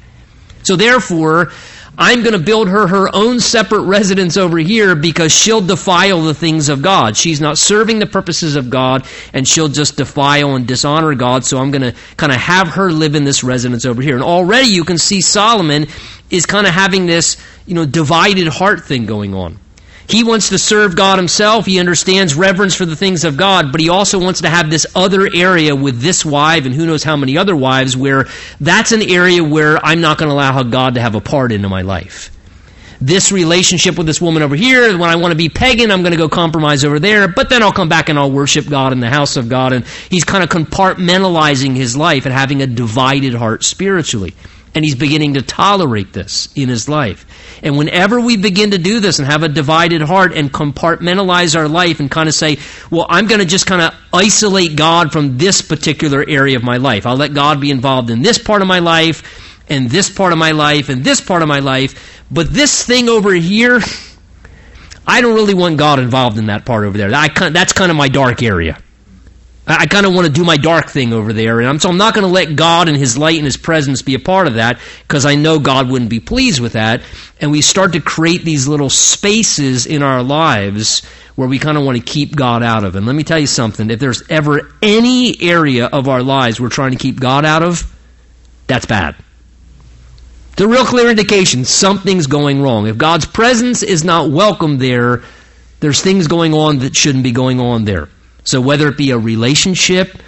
So 0.63 0.75
therefore, 0.75 1.51
I'm 1.97 2.21
going 2.21 2.33
to 2.33 2.39
build 2.39 2.69
her 2.69 2.85
her 2.85 3.09
own 3.15 3.39
separate 3.39 3.81
residence 3.81 4.37
over 4.37 4.59
here 4.59 4.95
because 4.95 5.31
she'll 5.31 5.61
defile 5.61 6.21
the 6.21 6.33
things 6.33 6.69
of 6.69 6.83
God. 6.83 7.17
She's 7.17 7.41
not 7.41 7.57
serving 7.57 7.97
the 7.97 8.05
purposes 8.05 8.55
of 8.55 8.69
God 8.69 9.07
and 9.33 9.47
she'll 9.47 9.67
just 9.67 9.97
defile 9.97 10.55
and 10.55 10.67
dishonor 10.67 11.15
God. 11.15 11.43
So 11.43 11.57
I'm 11.57 11.71
going 11.71 11.81
to 11.81 11.95
kind 12.15 12.31
of 12.31 12.37
have 12.37 12.67
her 12.69 12.91
live 12.91 13.15
in 13.15 13.23
this 13.23 13.43
residence 13.43 13.83
over 13.85 14.01
here. 14.01 14.13
And 14.13 14.23
already 14.23 14.67
you 14.67 14.83
can 14.83 14.99
see 14.99 15.21
Solomon 15.21 15.87
is 16.29 16.45
kind 16.45 16.67
of 16.67 16.73
having 16.73 17.07
this, 17.07 17.37
you 17.65 17.73
know, 17.73 17.85
divided 17.85 18.47
heart 18.47 18.83
thing 18.83 19.07
going 19.07 19.33
on. 19.33 19.59
He 20.07 20.23
wants 20.23 20.49
to 20.49 20.57
serve 20.57 20.95
God 20.95 21.19
himself. 21.19 21.65
He 21.65 21.79
understands 21.79 22.33
reverence 22.33 22.75
for 22.75 22.85
the 22.85 22.95
things 22.95 23.25
of 23.25 23.35
God, 23.35 23.73
but 23.73 23.81
he 23.81 23.89
also 23.89 24.19
wants 24.19 24.41
to 24.41 24.49
have 24.49 24.69
this 24.69 24.87
other 24.95 25.27
area 25.33 25.75
with 25.75 25.99
this 25.99 26.23
wife 26.23 26.65
and 26.65 26.73
who 26.73 26.85
knows 26.85 27.03
how 27.03 27.17
many 27.17 27.37
other 27.37 27.55
wives 27.55 27.97
where 27.97 28.25
that's 28.61 28.93
an 28.93 29.01
area 29.01 29.43
where 29.43 29.85
I'm 29.85 29.99
not 29.99 30.17
going 30.17 30.29
to 30.29 30.33
allow 30.33 30.63
God 30.63 30.93
to 30.95 31.01
have 31.01 31.15
a 31.15 31.21
part 31.21 31.51
into 31.51 31.67
my 31.67 31.81
life. 31.81 32.31
This 33.01 33.31
relationship 33.31 33.97
with 33.97 34.07
this 34.07 34.21
woman 34.21 34.41
over 34.41 34.55
here, 34.55 34.97
when 34.97 35.09
I 35.09 35.17
want 35.17 35.33
to 35.33 35.37
be 35.37 35.49
pagan, 35.49 35.91
I'm 35.91 36.01
going 36.01 36.13
to 36.13 36.17
go 36.17 36.29
compromise 36.29 36.83
over 36.85 36.99
there, 36.99 37.27
but 37.27 37.49
then 37.49 37.61
I'll 37.61 37.73
come 37.73 37.89
back 37.89 38.09
and 38.09 38.17
I'll 38.17 38.31
worship 38.31 38.67
God 38.67 38.93
in 38.93 39.01
the 39.01 39.09
house 39.09 39.35
of 39.35 39.49
God. 39.49 39.73
And 39.73 39.85
he's 40.09 40.23
kind 40.23 40.43
of 40.43 40.49
compartmentalizing 40.49 41.75
his 41.75 41.95
life 41.95 42.25
and 42.25 42.33
having 42.33 42.61
a 42.61 42.67
divided 42.67 43.35
heart 43.35 43.63
spiritually. 43.63 44.33
And 44.77 44.85
he's 44.85 44.93
beginning 44.93 45.33
to 45.33 45.41
tolerate 45.41 46.13
this 46.13 46.49
in 46.55 46.69
his 46.69 46.87
life. 46.87 47.25
And 47.63 47.79
whenever 47.79 48.21
we 48.21 48.37
begin 48.37 48.69
to 48.71 48.77
do 48.77 48.99
this 48.99 49.17
and 49.17 49.27
have 49.27 49.41
a 49.41 49.49
divided 49.49 50.03
heart 50.03 50.33
and 50.33 50.53
compartmentalize 50.53 51.57
our 51.57 51.67
life 51.67 51.99
and 51.99 52.11
kind 52.11 52.29
of 52.29 52.35
say, 52.35 52.59
well, 52.91 53.07
I'm 53.09 53.25
going 53.25 53.39
to 53.39 53.45
just 53.47 53.65
kind 53.65 53.81
of 53.81 53.95
isolate 54.13 54.75
God 54.75 55.11
from 55.11 55.39
this 55.39 55.63
particular 55.63 56.23
area 56.27 56.57
of 56.57 56.63
my 56.63 56.77
life. 56.77 57.07
I'll 57.07 57.17
let 57.17 57.33
God 57.33 57.59
be 57.59 57.71
involved 57.71 58.11
in 58.11 58.21
this 58.21 58.37
part 58.37 58.61
of 58.61 58.67
my 58.67 58.77
life 58.77 59.23
and 59.67 59.89
this 59.89 60.11
part 60.11 60.31
of 60.31 60.37
my 60.37 60.51
life 60.51 60.89
and 60.89 61.03
this 61.03 61.21
part 61.21 61.41
of 61.41 61.47
my 61.47 61.57
life. 61.57 62.21
But 62.29 62.53
this 62.53 62.85
thing 62.85 63.09
over 63.09 63.33
here, 63.33 63.81
I 65.07 65.21
don't 65.21 65.33
really 65.33 65.55
want 65.55 65.77
God 65.77 65.97
involved 65.97 66.37
in 66.37 66.45
that 66.45 66.67
part 66.67 66.85
over 66.85 66.99
there. 66.99 67.09
That's 67.09 67.73
kind 67.73 67.89
of 67.89 67.97
my 67.97 68.09
dark 68.09 68.43
area. 68.43 68.77
I, 69.67 69.85
kind 69.85 70.05
of 70.05 70.13
want 70.13 70.27
to 70.27 70.31
do 70.31 70.45
my 70.45 70.55
dark 70.55 70.89
thing 70.89 71.11
over 71.11 71.33
there, 71.33 71.59
and 71.59 71.67
I'm, 71.67 71.79
so 71.79 71.89
I'm 71.89 71.97
not 71.97 72.13
going 72.13 72.25
to 72.25 72.31
let 72.31 72.55
God 72.55 72.87
and 72.87 72.95
His 72.95 73.17
light 73.17 73.35
and 73.35 73.45
His 73.45 73.57
presence 73.57 74.01
be 74.01 74.15
a 74.15 74.19
part 74.19 74.47
of 74.47 74.53
that 74.53 74.79
because 75.05 75.25
I 75.25 75.35
know 75.35 75.59
God 75.59 75.89
wouldn't 75.89 76.09
be 76.09 76.21
pleased 76.21 76.61
with 76.61 76.73
that. 76.73 77.01
And 77.41 77.51
we 77.51 77.61
start 77.61 77.93
to 77.93 77.99
create 77.99 78.45
these 78.45 78.67
little 78.67 78.89
spaces 78.89 79.85
in 79.85 80.03
our 80.03 80.23
lives 80.23 81.03
where 81.35 81.49
we 81.49 81.59
kind 81.59 81.77
of 81.77 81.83
want 81.83 81.97
to 81.97 82.03
keep 82.03 82.35
God 82.35 82.63
out 82.63 82.85
of. 82.85 82.95
And 82.95 83.05
let 83.05 83.15
me 83.15 83.23
tell 83.23 83.39
you 83.39 83.47
something: 83.47 83.89
if 83.89 83.99
there's 83.99 84.23
ever 84.29 84.73
any 84.81 85.35
area 85.41 85.87
of 85.87 86.07
our 86.07 86.23
lives 86.23 86.61
we're 86.61 86.69
trying 86.69 86.91
to 86.91 86.97
keep 86.97 87.19
God 87.19 87.43
out 87.43 87.61
of, 87.61 87.93
that's 88.67 88.85
bad. 88.85 89.15
It's 90.53 90.61
a 90.61 90.67
real 90.67 90.85
clear 90.85 91.09
indication 91.09 91.65
something's 91.65 92.25
going 92.25 92.61
wrong. 92.61 92.87
If 92.87 92.97
God's 92.97 93.25
presence 93.25 93.83
is 93.83 94.03
not 94.03 94.31
welcome 94.31 94.77
there, 94.77 95.23
there's 95.81 96.01
things 96.01 96.27
going 96.27 96.53
on 96.53 96.79
that 96.79 96.95
shouldn't 96.95 97.23
be 97.23 97.31
going 97.31 97.59
on 97.59 97.83
there. 97.83 98.09
So 98.47 98.61
whether 98.61 98.87
it 98.87 98.95
be 98.95 99.11
a 99.11 99.17
relationship 99.17 100.19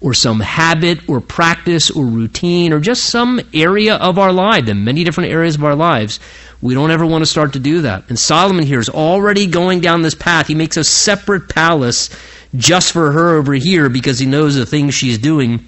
or 0.00 0.12
some 0.12 0.40
habit 0.40 1.08
or 1.08 1.20
practice 1.20 1.92
or 1.92 2.04
routine 2.04 2.72
or 2.72 2.80
just 2.80 3.04
some 3.04 3.40
area 3.54 3.94
of 3.94 4.18
our 4.18 4.32
life, 4.32 4.66
the 4.66 4.74
many 4.74 5.04
different 5.04 5.30
areas 5.30 5.54
of 5.54 5.62
our 5.62 5.76
lives, 5.76 6.18
we 6.60 6.74
don't 6.74 6.90
ever 6.90 7.06
want 7.06 7.22
to 7.22 7.26
start 7.26 7.52
to 7.52 7.60
do 7.60 7.82
that. 7.82 8.02
And 8.08 8.18
Solomon 8.18 8.66
here 8.66 8.80
is 8.80 8.88
already 8.88 9.46
going 9.46 9.78
down 9.78 10.02
this 10.02 10.16
path. 10.16 10.48
He 10.48 10.56
makes 10.56 10.76
a 10.76 10.82
separate 10.82 11.48
palace 11.48 12.10
just 12.56 12.90
for 12.90 13.12
her 13.12 13.36
over 13.36 13.54
here 13.54 13.88
because 13.88 14.18
he 14.18 14.26
knows 14.26 14.56
the 14.56 14.66
things 14.66 14.92
she's 14.92 15.18
doing 15.18 15.64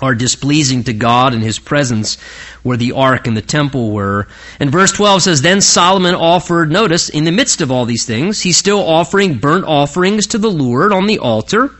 are 0.00 0.14
displeasing 0.14 0.84
to 0.84 0.92
God 0.92 1.34
in 1.34 1.40
his 1.40 1.58
presence 1.58 2.16
where 2.62 2.76
the 2.76 2.92
ark 2.92 3.26
and 3.26 3.36
the 3.36 3.42
temple 3.42 3.92
were. 3.92 4.26
And 4.58 4.70
verse 4.70 4.92
12 4.92 5.22
says, 5.22 5.42
Then 5.42 5.60
Solomon 5.60 6.14
offered, 6.14 6.70
notice, 6.70 7.08
in 7.08 7.24
the 7.24 7.32
midst 7.32 7.60
of 7.60 7.70
all 7.70 7.84
these 7.84 8.04
things, 8.04 8.40
he's 8.40 8.56
still 8.56 8.80
offering 8.80 9.38
burnt 9.38 9.64
offerings 9.66 10.26
to 10.28 10.38
the 10.38 10.50
Lord 10.50 10.92
on 10.92 11.06
the 11.06 11.18
altar 11.18 11.70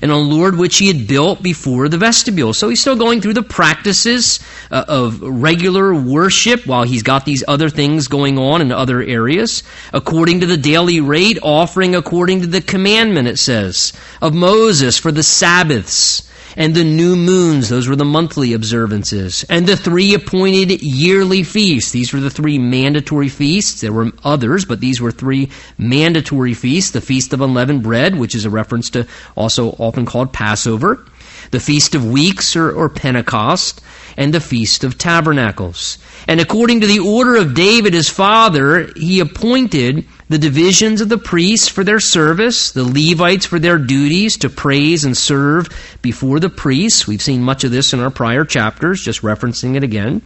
and 0.00 0.12
on 0.12 0.30
Lord 0.30 0.56
which 0.56 0.78
he 0.78 0.86
had 0.86 1.08
built 1.08 1.42
before 1.42 1.88
the 1.88 1.98
vestibule. 1.98 2.54
So 2.54 2.68
he's 2.68 2.80
still 2.80 2.96
going 2.96 3.20
through 3.20 3.34
the 3.34 3.42
practices 3.42 4.40
uh, 4.70 4.84
of 4.86 5.20
regular 5.20 5.94
worship 5.94 6.66
while 6.66 6.84
he's 6.84 7.02
got 7.02 7.24
these 7.24 7.44
other 7.48 7.68
things 7.68 8.08
going 8.08 8.38
on 8.38 8.62
in 8.62 8.72
other 8.72 9.02
areas. 9.02 9.62
According 9.92 10.40
to 10.40 10.46
the 10.46 10.56
daily 10.56 11.00
rate, 11.00 11.38
offering 11.42 11.94
according 11.94 12.42
to 12.42 12.46
the 12.46 12.60
commandment, 12.60 13.28
it 13.28 13.38
says, 13.38 13.92
of 14.22 14.34
Moses 14.34 14.98
for 14.98 15.12
the 15.12 15.22
Sabbaths 15.22 16.27
and 16.56 16.74
the 16.74 16.84
new 16.84 17.16
moons, 17.16 17.68
those 17.68 17.88
were 17.88 17.96
the 17.96 18.04
monthly 18.04 18.52
observances, 18.52 19.44
and 19.48 19.66
the 19.66 19.76
three 19.76 20.14
appointed 20.14 20.82
yearly 20.82 21.42
feasts. 21.42 21.90
These 21.90 22.12
were 22.12 22.20
the 22.20 22.30
three 22.30 22.58
mandatory 22.58 23.28
feasts. 23.28 23.80
There 23.80 23.92
were 23.92 24.10
others, 24.24 24.64
but 24.64 24.80
these 24.80 25.00
were 25.00 25.10
three 25.10 25.50
mandatory 25.76 26.54
feasts. 26.54 26.90
The 26.90 27.00
Feast 27.00 27.32
of 27.32 27.40
Unleavened 27.40 27.82
Bread, 27.82 28.16
which 28.16 28.34
is 28.34 28.44
a 28.44 28.50
reference 28.50 28.90
to 28.90 29.06
also 29.36 29.70
often 29.72 30.06
called 30.06 30.32
Passover, 30.32 31.06
the 31.50 31.60
Feast 31.60 31.94
of 31.94 32.04
Weeks 32.04 32.56
or, 32.56 32.70
or 32.70 32.88
Pentecost, 32.88 33.80
and 34.16 34.34
the 34.34 34.40
Feast 34.40 34.84
of 34.84 34.98
Tabernacles. 34.98 35.98
And 36.26 36.40
according 36.40 36.80
to 36.80 36.86
the 36.86 36.98
order 36.98 37.36
of 37.36 37.54
David 37.54 37.94
his 37.94 38.08
father, 38.08 38.90
he 38.96 39.20
appointed 39.20 40.06
the 40.28 40.38
divisions 40.38 41.00
of 41.00 41.08
the 41.08 41.18
priests 41.18 41.68
for 41.68 41.82
their 41.82 42.00
service, 42.00 42.72
the 42.72 42.84
Levites 42.84 43.46
for 43.46 43.58
their 43.58 43.78
duties 43.78 44.36
to 44.38 44.50
praise 44.50 45.04
and 45.04 45.16
serve 45.16 45.68
before 46.02 46.38
the 46.38 46.50
priests. 46.50 47.06
We've 47.06 47.22
seen 47.22 47.42
much 47.42 47.64
of 47.64 47.70
this 47.70 47.92
in 47.92 48.00
our 48.00 48.10
prior 48.10 48.44
chapters, 48.44 49.02
just 49.02 49.22
referencing 49.22 49.76
it 49.76 49.82
again. 49.82 50.22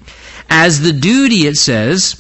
As 0.51 0.81
the 0.81 0.93
duty, 0.93 1.47
it 1.47 1.57
says, 1.57 2.19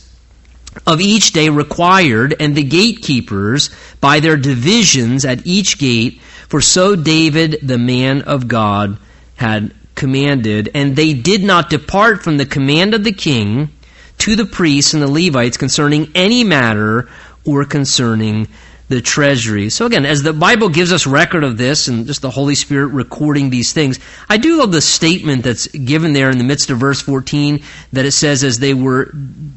of 0.86 1.00
each 1.00 1.32
day 1.32 1.48
required, 1.48 2.34
and 2.40 2.54
the 2.54 2.62
gatekeepers 2.62 3.70
by 4.00 4.20
their 4.20 4.36
divisions 4.36 5.24
at 5.24 5.46
each 5.46 5.78
gate, 5.78 6.20
for 6.48 6.60
so 6.60 6.96
David, 6.96 7.58
the 7.62 7.78
man 7.78 8.22
of 8.22 8.48
God, 8.48 8.96
had 9.34 9.74
commanded, 9.94 10.70
and 10.74 10.96
they 10.96 11.12
did 11.14 11.42
not 11.42 11.68
depart 11.68 12.22
from 12.22 12.36
the 12.36 12.46
command 12.46 12.94
of 12.94 13.04
the 13.04 13.12
king 13.12 13.70
to 14.18 14.36
the 14.36 14.46
priests 14.46 14.94
and 14.94 15.02
the 15.02 15.10
Levites 15.10 15.56
concerning 15.56 16.10
any 16.14 16.44
matter 16.44 17.08
or 17.44 17.64
concerning 17.64 18.48
the 18.92 19.00
treasury. 19.00 19.70
So 19.70 19.86
again, 19.86 20.04
as 20.04 20.22
the 20.22 20.34
Bible 20.34 20.68
gives 20.68 20.92
us 20.92 21.06
record 21.06 21.44
of 21.44 21.56
this 21.56 21.88
and 21.88 22.06
just 22.06 22.20
the 22.20 22.30
Holy 22.30 22.54
Spirit 22.54 22.88
recording 22.88 23.48
these 23.48 23.72
things, 23.72 23.98
I 24.28 24.36
do 24.36 24.58
love 24.58 24.70
the 24.70 24.82
statement 24.82 25.44
that's 25.44 25.66
given 25.68 26.12
there 26.12 26.28
in 26.28 26.36
the 26.36 26.44
midst 26.44 26.68
of 26.68 26.76
verse 26.76 27.00
14 27.00 27.62
that 27.94 28.04
it 28.04 28.12
says 28.12 28.44
as 28.44 28.58
they 28.58 28.74
were, 28.74 29.10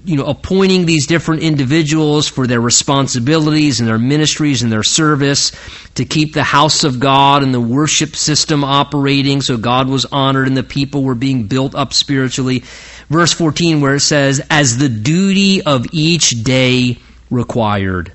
you 0.06 0.16
know, 0.16 0.26
appointing 0.26 0.86
these 0.86 1.06
different 1.06 1.42
individuals 1.42 2.30
for 2.30 2.48
their 2.48 2.62
responsibilities 2.62 3.82
and 3.82 3.90
their 3.90 4.00
ministries 4.00 4.64
and 4.64 4.72
their 4.72 4.84
service 4.84 5.52
to 5.96 6.06
keep 6.06 6.34
the 6.34 6.44
house 6.44 6.86
of 6.86 7.02
God 7.02 7.44
and 7.44 7.54
the 7.54 7.60
worship 7.60 8.16
system 8.16 8.64
operating 8.64 9.42
so 9.42 9.58
God 9.58 9.90
was 9.90 10.06
honored 10.06 10.48
and 10.48 10.56
the 10.56 10.64
people 10.64 11.04
were 11.04 11.14
being 11.14 11.48
built 11.48 11.76
up 11.76 11.92
spiritually. 11.92 12.64
Verse 13.10 13.34
14 13.34 13.82
where 13.82 13.96
it 13.96 14.00
says, 14.00 14.42
as 14.50 14.78
the 14.78 14.88
duty 14.88 15.62
of 15.62 15.88
each 15.92 16.42
day 16.42 17.00
required. 17.30 18.12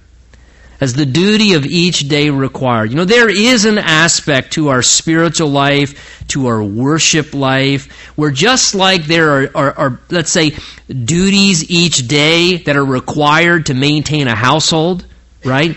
As 0.80 0.94
the 0.94 1.04
duty 1.04 1.54
of 1.54 1.66
each 1.66 2.08
day 2.08 2.30
required. 2.30 2.90
You 2.90 2.96
know, 2.96 3.04
there 3.04 3.28
is 3.28 3.66
an 3.66 3.76
aspect 3.76 4.54
to 4.54 4.68
our 4.68 4.82
spiritual 4.82 5.48
life, 5.48 6.24
to 6.28 6.46
our 6.46 6.62
worship 6.62 7.34
life, 7.34 7.92
where 8.16 8.30
just 8.30 8.74
like 8.74 9.04
there 9.04 9.30
are, 9.30 9.50
are, 9.54 9.72
are, 9.78 10.00
let's 10.10 10.30
say, 10.30 10.56
duties 10.88 11.70
each 11.70 12.08
day 12.08 12.56
that 12.58 12.76
are 12.76 12.84
required 12.84 13.66
to 13.66 13.74
maintain 13.74 14.26
a 14.26 14.34
household, 14.34 15.04
right? 15.44 15.76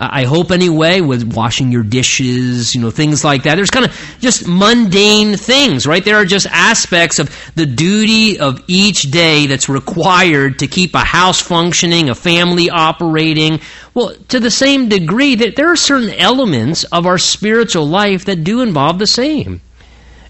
I 0.00 0.24
hope 0.26 0.52
anyway, 0.52 1.00
with 1.00 1.34
washing 1.34 1.72
your 1.72 1.82
dishes, 1.82 2.72
you 2.72 2.80
know, 2.80 2.92
things 2.92 3.24
like 3.24 3.42
that. 3.42 3.56
There's 3.56 3.70
kind 3.70 3.84
of 3.84 4.16
just 4.20 4.46
mundane 4.46 5.36
things, 5.36 5.88
right? 5.88 6.04
There 6.04 6.14
are 6.14 6.24
just 6.24 6.46
aspects 6.46 7.18
of 7.18 7.34
the 7.56 7.66
duty 7.66 8.38
of 8.38 8.62
each 8.68 9.10
day 9.10 9.46
that's 9.46 9.68
required 9.68 10.60
to 10.60 10.68
keep 10.68 10.94
a 10.94 11.00
house 11.00 11.40
functioning, 11.40 12.10
a 12.10 12.14
family 12.14 12.70
operating. 12.70 13.60
Well, 13.92 14.14
to 14.28 14.38
the 14.38 14.52
same 14.52 14.88
degree 14.88 15.34
that 15.34 15.56
there 15.56 15.72
are 15.72 15.76
certain 15.76 16.10
elements 16.10 16.84
of 16.84 17.04
our 17.04 17.18
spiritual 17.18 17.88
life 17.88 18.26
that 18.26 18.44
do 18.44 18.60
involve 18.60 19.00
the 19.00 19.06
same. 19.08 19.62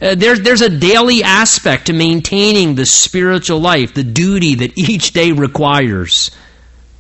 Uh, 0.00 0.14
there's, 0.14 0.40
there's 0.40 0.62
a 0.62 0.70
daily 0.70 1.22
aspect 1.22 1.86
to 1.86 1.92
maintaining 1.92 2.74
the 2.74 2.86
spiritual 2.86 3.60
life, 3.60 3.92
the 3.92 4.04
duty 4.04 4.54
that 4.54 4.78
each 4.78 5.12
day 5.12 5.32
requires. 5.32 6.30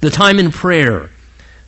The 0.00 0.10
time 0.10 0.38
in 0.38 0.50
prayer, 0.52 1.10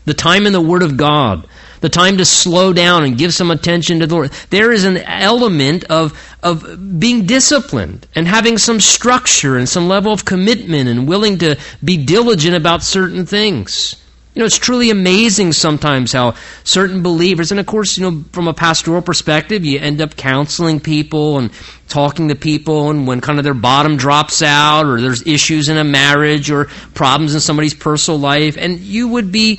the 0.04 0.14
time 0.14 0.46
in 0.46 0.52
the 0.52 0.60
Word 0.60 0.82
of 0.82 0.96
God, 0.96 1.46
the 1.80 1.88
time 1.88 2.18
to 2.18 2.24
slow 2.24 2.72
down 2.72 3.04
and 3.04 3.18
give 3.18 3.32
some 3.32 3.50
attention 3.50 4.00
to 4.00 4.06
the 4.06 4.14
Lord. 4.14 4.32
There 4.50 4.72
is 4.72 4.84
an 4.84 4.98
element 4.98 5.84
of, 5.84 6.18
of 6.42 6.98
being 6.98 7.26
disciplined 7.26 8.06
and 8.14 8.26
having 8.26 8.58
some 8.58 8.80
structure 8.80 9.56
and 9.56 9.68
some 9.68 9.88
level 9.88 10.12
of 10.12 10.24
commitment 10.24 10.88
and 10.88 11.08
willing 11.08 11.38
to 11.38 11.56
be 11.82 12.04
diligent 12.04 12.56
about 12.56 12.82
certain 12.82 13.26
things. 13.26 13.96
You 14.34 14.40
know, 14.40 14.46
it's 14.46 14.58
truly 14.58 14.90
amazing 14.90 15.52
sometimes 15.52 16.12
how 16.12 16.34
certain 16.62 17.02
believers, 17.02 17.50
and 17.50 17.58
of 17.58 17.66
course, 17.66 17.98
you 17.98 18.08
know, 18.08 18.24
from 18.30 18.46
a 18.46 18.54
pastoral 18.54 19.02
perspective, 19.02 19.64
you 19.64 19.80
end 19.80 20.00
up 20.00 20.14
counseling 20.14 20.78
people 20.78 21.38
and 21.38 21.50
talking 21.88 22.28
to 22.28 22.36
people, 22.36 22.90
and 22.90 23.08
when 23.08 23.20
kind 23.20 23.38
of 23.38 23.44
their 23.44 23.54
bottom 23.54 23.96
drops 23.96 24.40
out, 24.40 24.86
or 24.86 25.00
there's 25.00 25.26
issues 25.26 25.68
in 25.68 25.78
a 25.78 25.84
marriage, 25.84 26.48
or 26.48 26.66
problems 26.94 27.34
in 27.34 27.40
somebody's 27.40 27.74
personal 27.74 28.20
life, 28.20 28.56
and 28.56 28.78
you 28.78 29.08
would 29.08 29.32
be 29.32 29.58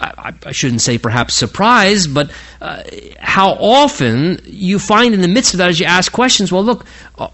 I, 0.00 0.32
I, 0.46 0.52
shouldn't 0.52 0.80
say 0.80 0.96
perhaps 0.96 1.34
surprised, 1.34 2.14
but 2.14 2.30
uh, 2.60 2.82
how 3.18 3.50
often 3.50 4.40
you 4.44 4.78
find 4.78 5.12
in 5.12 5.20
the 5.20 5.28
midst 5.28 5.52
of 5.52 5.58
that 5.58 5.68
as 5.68 5.78
you 5.78 5.86
ask 5.86 6.10
questions, 6.10 6.50
well, 6.50 6.64
look, 6.64 6.86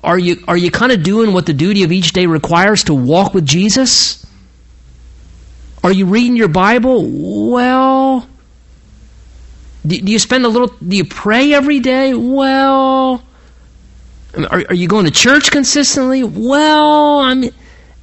are 0.03 0.19
you, 0.19 0.43
are 0.49 0.57
you 0.57 0.73
kind 0.73 0.91
of 0.91 1.05
doing 1.05 1.33
what 1.33 1.47
the 1.47 1.53
duty 1.53 1.85
of 1.85 1.93
each 1.93 2.13
day 2.13 2.27
requires 2.27 2.85
to 2.85 2.95
walk 2.95 3.35
with 3.35 3.47
Jesus? 3.47 4.27
Are 5.85 5.93
you 5.93 6.07
reading 6.07 6.35
your 6.35 6.49
Bible? 6.49 7.05
Well, 7.53 8.27
do, 9.87 10.01
do 10.01 10.11
you 10.11 10.19
spend 10.19 10.45
a 10.45 10.49
little, 10.49 10.69
do 10.69 10.97
you 10.97 11.05
pray 11.05 11.53
every 11.55 11.79
day? 11.79 12.15
Well, 12.15 13.23
are, 14.37 14.65
are 14.69 14.75
you 14.75 14.89
going 14.89 15.05
to 15.05 15.13
church 15.13 15.53
consistently? 15.53 16.25
Well, 16.25 17.21
I 17.21 17.35
mean, 17.35 17.53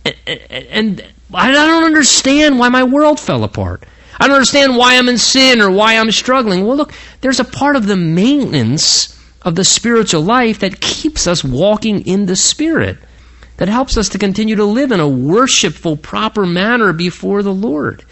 and, 0.05 0.39
and 0.49 1.05
I 1.33 1.51
don't 1.51 1.83
understand 1.83 2.59
why 2.59 2.69
my 2.69 2.83
world 2.85 3.19
fell 3.19 3.43
apart. 3.43 3.83
I 4.23 4.27
don't 4.27 4.37
understand 4.37 4.77
why 4.77 4.95
I'm 4.95 5.09
in 5.09 5.17
sin 5.17 5.59
or 5.59 5.69
why 5.69 5.97
I'm 5.97 6.09
struggling. 6.09 6.65
Well, 6.65 6.77
look, 6.77 6.93
there's 7.19 7.41
a 7.41 7.43
part 7.43 7.75
of 7.75 7.87
the 7.87 7.97
maintenance 7.97 9.19
of 9.41 9.55
the 9.55 9.65
spiritual 9.65 10.21
life 10.21 10.59
that 10.59 10.79
keeps 10.79 11.27
us 11.27 11.43
walking 11.43 12.07
in 12.07 12.25
the 12.25 12.37
Spirit, 12.37 12.99
that 13.57 13.67
helps 13.67 13.97
us 13.97 14.07
to 14.09 14.17
continue 14.17 14.55
to 14.55 14.63
live 14.63 14.93
in 14.93 15.01
a 15.01 15.09
worshipful, 15.09 15.97
proper 15.97 16.45
manner 16.45 16.93
before 16.93 17.43
the 17.43 17.53
Lord. 17.53 18.05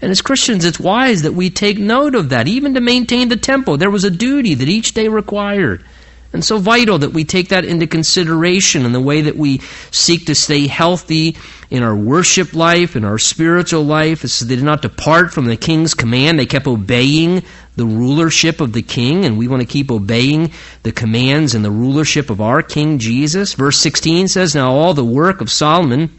And 0.00 0.10
as 0.10 0.22
Christians, 0.22 0.64
it's 0.64 0.80
wise 0.80 1.20
that 1.20 1.34
we 1.34 1.50
take 1.50 1.78
note 1.78 2.14
of 2.14 2.30
that, 2.30 2.48
even 2.48 2.72
to 2.72 2.80
maintain 2.80 3.28
the 3.28 3.36
temple. 3.36 3.76
There 3.76 3.90
was 3.90 4.04
a 4.04 4.10
duty 4.10 4.54
that 4.54 4.70
each 4.70 4.94
day 4.94 5.08
required. 5.08 5.84
And 6.32 6.44
so 6.44 6.58
vital 6.58 6.98
that 6.98 7.12
we 7.12 7.24
take 7.24 7.48
that 7.48 7.64
into 7.64 7.86
consideration 7.86 8.84
in 8.84 8.92
the 8.92 9.00
way 9.00 9.22
that 9.22 9.36
we 9.36 9.58
seek 9.90 10.26
to 10.26 10.34
stay 10.34 10.66
healthy 10.66 11.36
in 11.70 11.82
our 11.82 11.96
worship 11.96 12.52
life, 12.52 12.96
in 12.96 13.04
our 13.04 13.18
spiritual 13.18 13.82
life. 13.82 14.20
Says 14.20 14.46
they 14.46 14.56
did 14.56 14.64
not 14.64 14.82
depart 14.82 15.32
from 15.32 15.46
the 15.46 15.56
king's 15.56 15.94
command. 15.94 16.38
They 16.38 16.44
kept 16.44 16.66
obeying 16.66 17.42
the 17.76 17.86
rulership 17.86 18.60
of 18.60 18.72
the 18.72 18.82
king, 18.82 19.24
and 19.24 19.38
we 19.38 19.48
want 19.48 19.62
to 19.62 19.66
keep 19.66 19.90
obeying 19.90 20.52
the 20.82 20.92
commands 20.92 21.54
and 21.54 21.64
the 21.64 21.70
rulership 21.70 22.28
of 22.28 22.40
our 22.40 22.60
King 22.60 22.98
Jesus. 22.98 23.54
Verse 23.54 23.78
16 23.78 24.28
says, 24.28 24.54
Now 24.54 24.72
all 24.72 24.94
the 24.94 25.04
work 25.04 25.40
of 25.40 25.50
Solomon 25.50 26.10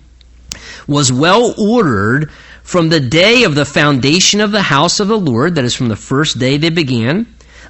was 0.88 1.12
well 1.12 1.54
ordered 1.58 2.32
from 2.64 2.90
the 2.90 3.00
day 3.00 3.44
of 3.44 3.56
the 3.56 3.66
foundation 3.66 4.42
of 4.42 4.52
the 4.52 4.62
house 4.62 5.00
of 5.00 5.08
the 5.08 5.20
Lord, 5.20 5.56
that 5.56 5.66
is 5.66 5.76
from 5.76 5.90
the 5.90 5.96
first 5.96 6.40
day 6.40 6.58
they 6.58 6.70
began, 6.70 7.28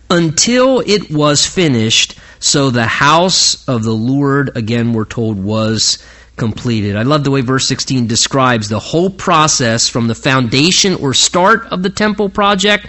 until 0.10 0.82
it 0.82 1.12
was 1.12 1.46
finished 1.46 2.16
so 2.40 2.70
the 2.70 2.86
house 2.86 3.68
of 3.68 3.84
the 3.84 3.94
Lord, 3.94 4.56
again, 4.56 4.94
we're 4.94 5.06
told, 5.06 5.38
was 5.38 6.04
completed. 6.38 6.96
I 6.96 7.04
love 7.04 7.24
the 7.24 7.32
way 7.32 7.42
verse 7.42 7.68
16 7.68 8.08
describes 8.08 8.70
the 8.70 8.80
whole 8.80 9.10
process 9.10 9.90
from 9.90 10.08
the 10.08 10.16
foundation 10.16 10.96
or 10.96 11.14
start 11.14 11.66
of 11.68 11.84
the 11.84 11.90
temple 11.90 12.30
project 12.30 12.88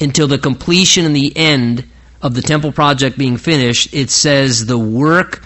until 0.00 0.28
the 0.28 0.38
completion 0.38 1.04
and 1.04 1.14
the 1.14 1.36
end 1.36 1.88
of 2.22 2.34
the 2.34 2.42
temple 2.42 2.72
project 2.72 3.18
being 3.18 3.36
finished. 3.36 3.92
It 3.92 4.10
says 4.10 4.64
the 4.64 4.78
work, 4.78 5.42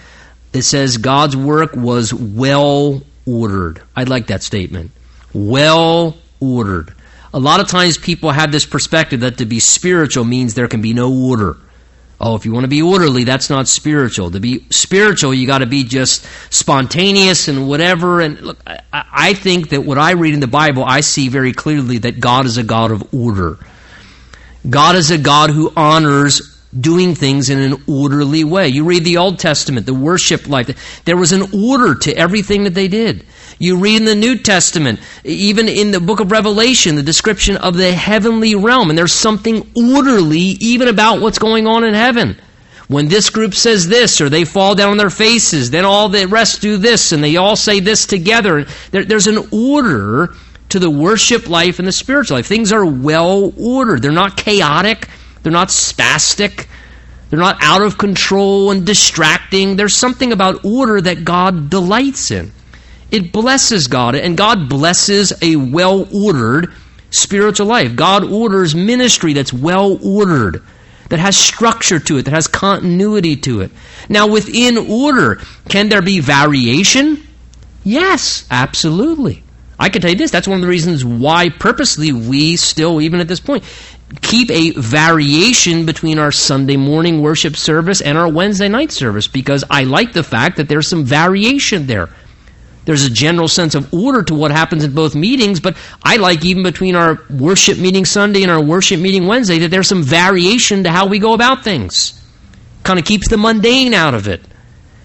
it 0.53 0.61
says 0.61 0.97
God's 0.97 1.35
work 1.35 1.75
was 1.75 2.13
well 2.13 3.01
ordered. 3.25 3.81
I 3.95 4.03
like 4.03 4.27
that 4.27 4.43
statement. 4.43 4.91
Well 5.33 6.17
ordered. 6.39 6.93
A 7.33 7.39
lot 7.39 7.59
of 7.59 7.67
times 7.67 7.97
people 7.97 8.31
have 8.31 8.51
this 8.51 8.65
perspective 8.65 9.19
that 9.19 9.39
to 9.39 9.45
be 9.45 9.59
spiritual 9.59 10.23
means 10.23 10.53
there 10.53 10.67
can 10.67 10.81
be 10.81 10.93
no 10.93 11.13
order. 11.13 11.57
Oh, 12.21 12.35
if 12.35 12.45
you 12.45 12.51
want 12.51 12.65
to 12.65 12.69
be 12.69 12.81
orderly, 12.81 13.23
that's 13.23 13.49
not 13.49 13.67
spiritual. 13.67 14.31
To 14.31 14.41
be 14.41 14.65
spiritual, 14.71 15.33
you 15.33 15.47
got 15.47 15.59
to 15.59 15.65
be 15.65 15.85
just 15.85 16.27
spontaneous 16.49 17.47
and 17.47 17.67
whatever. 17.67 18.19
And 18.19 18.41
look, 18.41 18.59
I, 18.67 18.81
I 18.91 19.33
think 19.33 19.69
that 19.69 19.81
what 19.81 19.97
I 19.97 20.11
read 20.11 20.33
in 20.33 20.41
the 20.41 20.47
Bible, 20.47 20.83
I 20.83 20.99
see 20.99 21.29
very 21.29 21.53
clearly 21.53 21.99
that 21.99 22.19
God 22.19 22.45
is 22.45 22.57
a 22.57 22.63
God 22.63 22.91
of 22.91 23.13
order. 23.13 23.57
God 24.69 24.95
is 24.95 25.11
a 25.11 25.17
God 25.17 25.49
who 25.49 25.71
honors 25.77 26.57
doing 26.77 27.15
things 27.15 27.49
in 27.49 27.59
an 27.59 27.83
orderly 27.87 28.43
way. 28.43 28.67
You 28.67 28.83
read 28.83 29.05
the 29.05 29.17
Old 29.17 29.39
Testament, 29.39 29.85
the 29.85 29.93
worship 29.93 30.47
life, 30.47 31.03
there 31.05 31.17
was 31.17 31.31
an 31.31 31.49
order 31.53 31.95
to 31.95 32.15
everything 32.15 32.65
that 32.65 32.73
they 32.73 32.87
did. 32.87 33.25
You 33.59 33.75
read 33.75 33.97
in 33.97 34.05
the 34.05 34.15
New 34.15 34.37
Testament, 34.37 35.01
even 35.25 35.67
in 35.67 35.91
the 35.91 35.99
book 35.99 36.21
of 36.21 36.31
Revelation, 36.31 36.95
the 36.95 37.03
description 37.03 37.57
of 37.57 37.75
the 37.75 37.91
heavenly 37.93 38.55
realm, 38.55 38.89
and 38.89 38.97
there's 38.97 39.13
something 39.13 39.69
orderly 39.75 40.39
even 40.39 40.87
about 40.87 41.19
what's 41.19 41.39
going 41.39 41.67
on 41.67 41.83
in 41.83 41.93
heaven. 41.93 42.37
When 42.87 43.09
this 43.09 43.29
group 43.29 43.53
says 43.53 43.87
this, 43.87 44.21
or 44.21 44.29
they 44.29 44.45
fall 44.45 44.75
down 44.75 44.91
on 44.91 44.97
their 44.97 45.09
faces, 45.09 45.69
then 45.69 45.83
all 45.83 46.07
the 46.07 46.25
rest 46.25 46.61
do 46.61 46.77
this, 46.77 47.11
and 47.11 47.21
they 47.21 47.35
all 47.35 47.57
say 47.57 47.81
this 47.81 48.07
together. 48.07 48.65
There, 48.91 49.03
there's 49.03 49.27
an 49.27 49.49
order 49.51 50.33
to 50.69 50.79
the 50.79 50.89
worship 50.89 51.49
life 51.49 51.79
and 51.79 51.87
the 51.87 51.91
spiritual 51.91 52.37
life. 52.37 52.47
Things 52.47 52.71
are 52.71 52.85
well 52.85 53.53
ordered. 53.57 54.01
They're 54.01 54.11
not 54.11 54.37
chaotic. 54.37 55.09
They're 55.43 55.51
not 55.51 55.67
spastic. 55.67 56.67
They're 57.29 57.39
not 57.39 57.57
out 57.61 57.81
of 57.81 57.97
control 57.97 58.71
and 58.71 58.85
distracting. 58.85 59.75
There's 59.75 59.95
something 59.95 60.31
about 60.31 60.63
order 60.63 61.01
that 61.01 61.25
God 61.25 61.69
delights 61.69 62.31
in. 62.31 62.51
It 63.11 63.31
blesses 63.31 63.87
God, 63.87 64.15
and 64.15 64.37
God 64.37 64.69
blesses 64.69 65.33
a 65.41 65.55
well 65.55 66.07
ordered 66.13 66.71
spiritual 67.11 67.67
life. 67.67 67.95
God 67.95 68.23
orders 68.23 68.75
ministry 68.75 69.33
that's 69.33 69.53
well 69.53 69.99
ordered, 70.05 70.63
that 71.09 71.19
has 71.19 71.35
structure 71.35 71.99
to 71.99 72.17
it, 72.17 72.23
that 72.23 72.33
has 72.33 72.47
continuity 72.47 73.35
to 73.37 73.61
it. 73.61 73.71
Now, 74.09 74.27
within 74.27 74.77
order, 74.77 75.41
can 75.67 75.89
there 75.89 76.01
be 76.01 76.19
variation? 76.19 77.25
Yes, 77.83 78.45
absolutely. 78.51 79.43
I 79.79 79.89
can 79.89 80.01
tell 80.01 80.11
you 80.11 80.17
this 80.17 80.31
that's 80.31 80.47
one 80.47 80.57
of 80.57 80.61
the 80.61 80.67
reasons 80.67 81.05
why 81.05 81.49
purposely 81.49 82.11
we 82.11 82.57
still, 82.57 82.99
even 82.99 83.21
at 83.21 83.27
this 83.27 83.39
point, 83.39 83.63
keep 84.21 84.51
a 84.51 84.71
variation 84.71 85.85
between 85.85 86.19
our 86.19 86.31
Sunday 86.31 86.75
morning 86.75 87.21
worship 87.21 87.55
service 87.55 88.01
and 88.01 88.17
our 88.17 88.29
Wednesday 88.29 88.67
night 88.67 88.91
service 88.91 89.27
because 89.27 89.63
I 89.69 89.83
like 89.83 90.11
the 90.13 90.23
fact 90.23 90.57
that 90.57 90.67
there's 90.67 90.87
some 90.87 91.05
variation 91.05 91.87
there. 91.87 92.09
There's 92.89 93.05
a 93.05 93.09
general 93.11 93.47
sense 93.47 93.75
of 93.75 93.93
order 93.93 94.23
to 94.23 94.33
what 94.33 94.49
happens 94.49 94.83
in 94.83 94.95
both 94.95 95.13
meetings, 95.13 95.59
but 95.59 95.77
I 96.01 96.17
like 96.17 96.43
even 96.43 96.63
between 96.63 96.95
our 96.95 97.19
worship 97.29 97.77
meeting 97.77 98.03
Sunday 98.03 98.41
and 98.41 98.51
our 98.51 98.59
worship 98.59 98.99
meeting 98.99 99.27
Wednesday 99.27 99.59
that 99.59 99.67
there's 99.69 99.87
some 99.87 100.01
variation 100.01 100.85
to 100.85 100.89
how 100.89 101.05
we 101.05 101.19
go 101.19 101.33
about 101.35 101.63
things. 101.63 102.19
Kind 102.81 102.97
of 102.97 103.05
keeps 103.05 103.27
the 103.27 103.37
mundane 103.37 103.93
out 103.93 104.15
of 104.15 104.27
it 104.27 104.41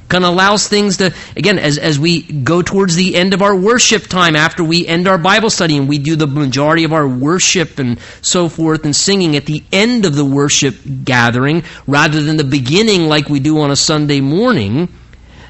kind 0.08 0.24
of 0.24 0.32
allows 0.32 0.68
things 0.68 0.98
to 0.98 1.12
again 1.36 1.58
as, 1.58 1.76
as 1.76 1.98
we 1.98 2.22
go 2.22 2.62
towards 2.62 2.94
the 2.94 3.16
end 3.16 3.34
of 3.34 3.42
our 3.42 3.56
worship 3.56 4.04
time 4.04 4.36
after 4.36 4.62
we 4.62 4.86
end 4.86 5.08
our 5.08 5.16
bible 5.16 5.48
study 5.48 5.78
and 5.78 5.88
we 5.88 5.98
do 5.98 6.14
the 6.14 6.26
majority 6.26 6.84
of 6.84 6.92
our 6.92 7.08
worship 7.08 7.78
and 7.78 7.98
so 8.20 8.48
forth 8.48 8.84
and 8.84 8.94
singing 8.94 9.34
at 9.34 9.46
the 9.46 9.62
end 9.72 10.04
of 10.04 10.14
the 10.14 10.24
worship 10.24 10.76
gathering 11.04 11.64
rather 11.86 12.22
than 12.22 12.36
the 12.36 12.44
beginning 12.44 13.08
like 13.08 13.30
we 13.30 13.40
do 13.40 13.58
on 13.58 13.70
a 13.70 13.76
sunday 13.76 14.20
morning 14.20 14.88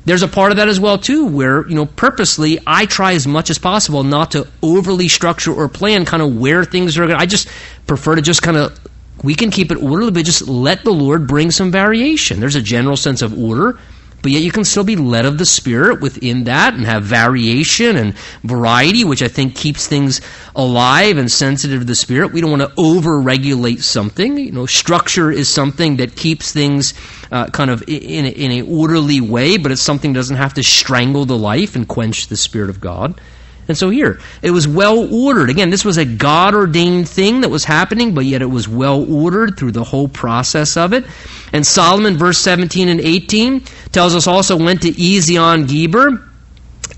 there's 0.05 0.23
a 0.23 0.29
part 0.29 0.51
of 0.51 0.57
that 0.59 0.69
as 0.69 0.79
well 0.79 0.99
too 0.99 1.27
where 1.27 1.67
you 1.69 1.75
know 1.75 1.87
purposely 1.87 2.59
i 2.67 2.87
try 2.87 3.13
as 3.13 3.27
much 3.27 3.51
as 3.51 3.59
possible 3.59 4.05
not 4.05 4.33
to 4.33 4.47
overly 4.63 5.09
structure 5.09 5.53
or 5.53 5.69
plan 5.69 6.05
kind 6.05 6.23
of 6.23 6.37
where 6.37 6.65
things 6.65 6.99
are 6.99 7.07
going 7.07 7.19
i 7.19 7.27
just 7.27 7.49
prefer 7.87 8.15
to 8.15 8.23
just 8.23 8.43
kind 8.43 8.57
of 8.57 8.79
we 9.23 9.35
can 9.35 9.51
keep 9.51 9.71
it 9.71 9.83
orderly 9.83 10.11
but 10.11 10.25
just 10.25 10.47
let 10.49 10.85
the 10.85 10.93
lord 10.93 11.27
bring 11.27 11.51
some 11.51 11.71
variation. 11.71 12.41
There's 12.41 12.57
a 12.57 12.63
general 12.63 12.97
sense 12.97 13.23
of 13.23 13.39
order 13.39 13.79
but 14.25 14.33
yet 14.33 14.43
you 14.43 14.51
can 14.51 14.65
still 14.65 14.85
be 14.85 14.97
led 14.97 15.27
of 15.27 15.37
the 15.37 15.45
Spirit 15.45 16.01
within 16.01 16.45
that 16.45 16.73
and 16.73 16.87
have 16.87 17.03
variation 17.03 17.95
and 17.99 18.17
variety, 18.43 19.05
which 19.05 19.23
I 19.23 19.29
think 19.29 19.55
keeps 19.55 19.87
things 19.87 20.23
alive 20.57 21.19
and 21.19 21.31
sensitive 21.31 21.81
to 21.81 21.85
the 21.85 21.95
Spirit. 21.95 22.33
We 22.33 22.41
don't 22.41 22.51
want 22.51 22.63
to 22.63 22.73
over 22.79 23.21
regulate 23.21 23.83
something. 23.83 24.39
You 24.39 24.51
know, 24.51 24.65
structure 24.65 25.31
is 25.31 25.51
something 25.51 25.99
that 25.99 26.17
keeps 26.17 26.53
things 26.53 26.95
uh, 27.31 27.49
kind 27.49 27.71
of 27.71 27.85
in 27.87 28.25
in 28.25 28.51
a 28.51 28.63
orderly 28.63 29.21
way, 29.21 29.59
but 29.59 29.71
it's 29.71 29.83
something 29.83 30.15
that 30.15 30.19
doesn't 30.21 30.39
have 30.39 30.55
to 30.55 30.63
strangle 30.63 31.27
the 31.27 31.37
life 31.37 31.77
and 31.77 31.87
quench 31.87 32.29
the 32.29 32.39
Spirit 32.39 32.71
of 32.71 32.81
God. 32.81 33.21
And 33.67 33.77
so 33.77 33.89
here, 33.91 34.21
it 34.43 34.51
was 34.51 34.69
well 34.69 35.13
ordered. 35.13 35.49
Again, 35.49 35.71
this 35.71 35.85
was 35.85 35.97
a 35.97 36.05
God 36.05 36.55
ordained 36.55 37.09
thing 37.09 37.41
that 37.41 37.49
was 37.49 37.65
happening, 37.65 38.15
but 38.15 38.27
yet 38.27 38.43
it 38.43 38.51
was 38.51 38.69
well 38.69 39.11
ordered 39.11 39.57
through 39.57 39.73
the 39.73 39.85
whole 39.85 40.09
process 40.09 40.77
of 40.77 40.93
it. 40.93 41.05
And 41.53 41.67
Solomon, 41.67 42.19
verse 42.19 42.39
17 42.39 42.89
and 42.89 43.01
18, 43.01 43.61
tells 43.93 44.15
us 44.15 44.27
also 44.27 44.57
went 44.57 44.83
to 44.83 44.91
Ezion 44.91 45.67
Geber 45.67 46.29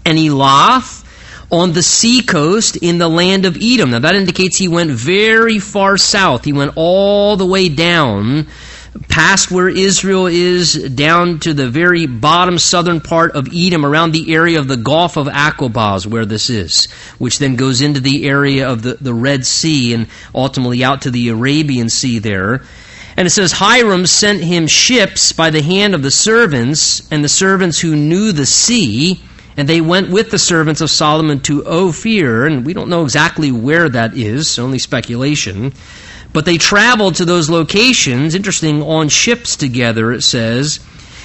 and 0.05 0.19
Elath 0.19 1.05
on 1.51 1.73
the 1.73 1.83
sea 1.83 2.23
coast 2.23 2.77
in 2.77 2.99
the 2.99 3.09
land 3.09 3.45
of 3.45 3.57
Edom. 3.61 3.91
Now 3.91 4.01
that 4.01 4.17
indicates 4.17 4.59
he 4.59 4.69
went 4.69 4.91
very 4.91 5.59
far 5.59 5.97
south. 5.97 6.45
He 6.45 6.53
went 6.53 6.73
all 6.75 7.37
the 7.37 7.47
way 7.47 7.69
down 7.69 8.49
past 9.09 9.51
where 9.51 9.69
Israel 9.69 10.27
is 10.27 10.75
down 10.95 11.41
to 11.41 11.55
the 11.55 11.69
very 11.69 12.07
bottom 12.07 12.59
southern 12.59 13.01
part 13.01 13.33
of 13.33 13.49
Edom, 13.55 13.85
around 13.85 14.13
the 14.13 14.35
area 14.35 14.59
of 14.59 14.69
the 14.69 14.77
Gulf 14.77 15.17
of 15.17 15.27
Aqaba, 15.27 16.07
where 16.07 16.27
this 16.27 16.51
is, 16.51 16.87
which 17.19 17.39
then 17.39 17.57
goes 17.57 17.81
into 17.81 18.01
the 18.01 18.29
area 18.29 18.69
of 18.69 18.83
the, 18.83 18.95
the 18.95 19.15
Red 19.15 19.47
Sea 19.47 19.95
and 19.95 20.09
ultimately 20.35 20.85
out 20.85 21.03
to 21.03 21.11
the 21.11 21.29
Arabian 21.29 21.89
Sea 21.89 22.19
there. 22.19 22.63
And 23.17 23.27
it 23.27 23.31
says, 23.31 23.53
Hiram 23.53 24.07
sent 24.07 24.43
him 24.43 24.67
ships 24.67 25.33
by 25.33 25.51
the 25.51 25.63
hand 25.63 25.95
of 25.95 26.03
the 26.03 26.11
servants, 26.11 27.11
and 27.11 27.25
the 27.25 27.29
servants 27.29 27.81
who 27.81 27.97
knew 27.97 28.33
the 28.33 28.45
sea, 28.45 29.21
and 29.57 29.67
they 29.67 29.81
went 29.81 30.11
with 30.11 30.31
the 30.31 30.39
servants 30.39 30.83
of 30.83 30.91
Solomon 30.91 31.41
to 31.41 31.65
Ophir, 31.67 32.47
and 32.47 32.67
we 32.67 32.75
don't 32.75 32.91
know 32.91 33.05
exactly 33.05 33.51
where 33.51 33.89
that 33.89 34.15
is, 34.17 34.59
only 34.59 34.79
speculation. 34.79 35.73
But 36.37 36.45
they 36.45 36.59
traveled 36.59 37.15
to 37.15 37.25
those 37.25 37.49
locations, 37.49 38.35
interesting, 38.35 38.83
on 38.83 39.09
ships 39.09 39.57
together, 39.57 40.13
it 40.13 40.21
says, 40.21 40.81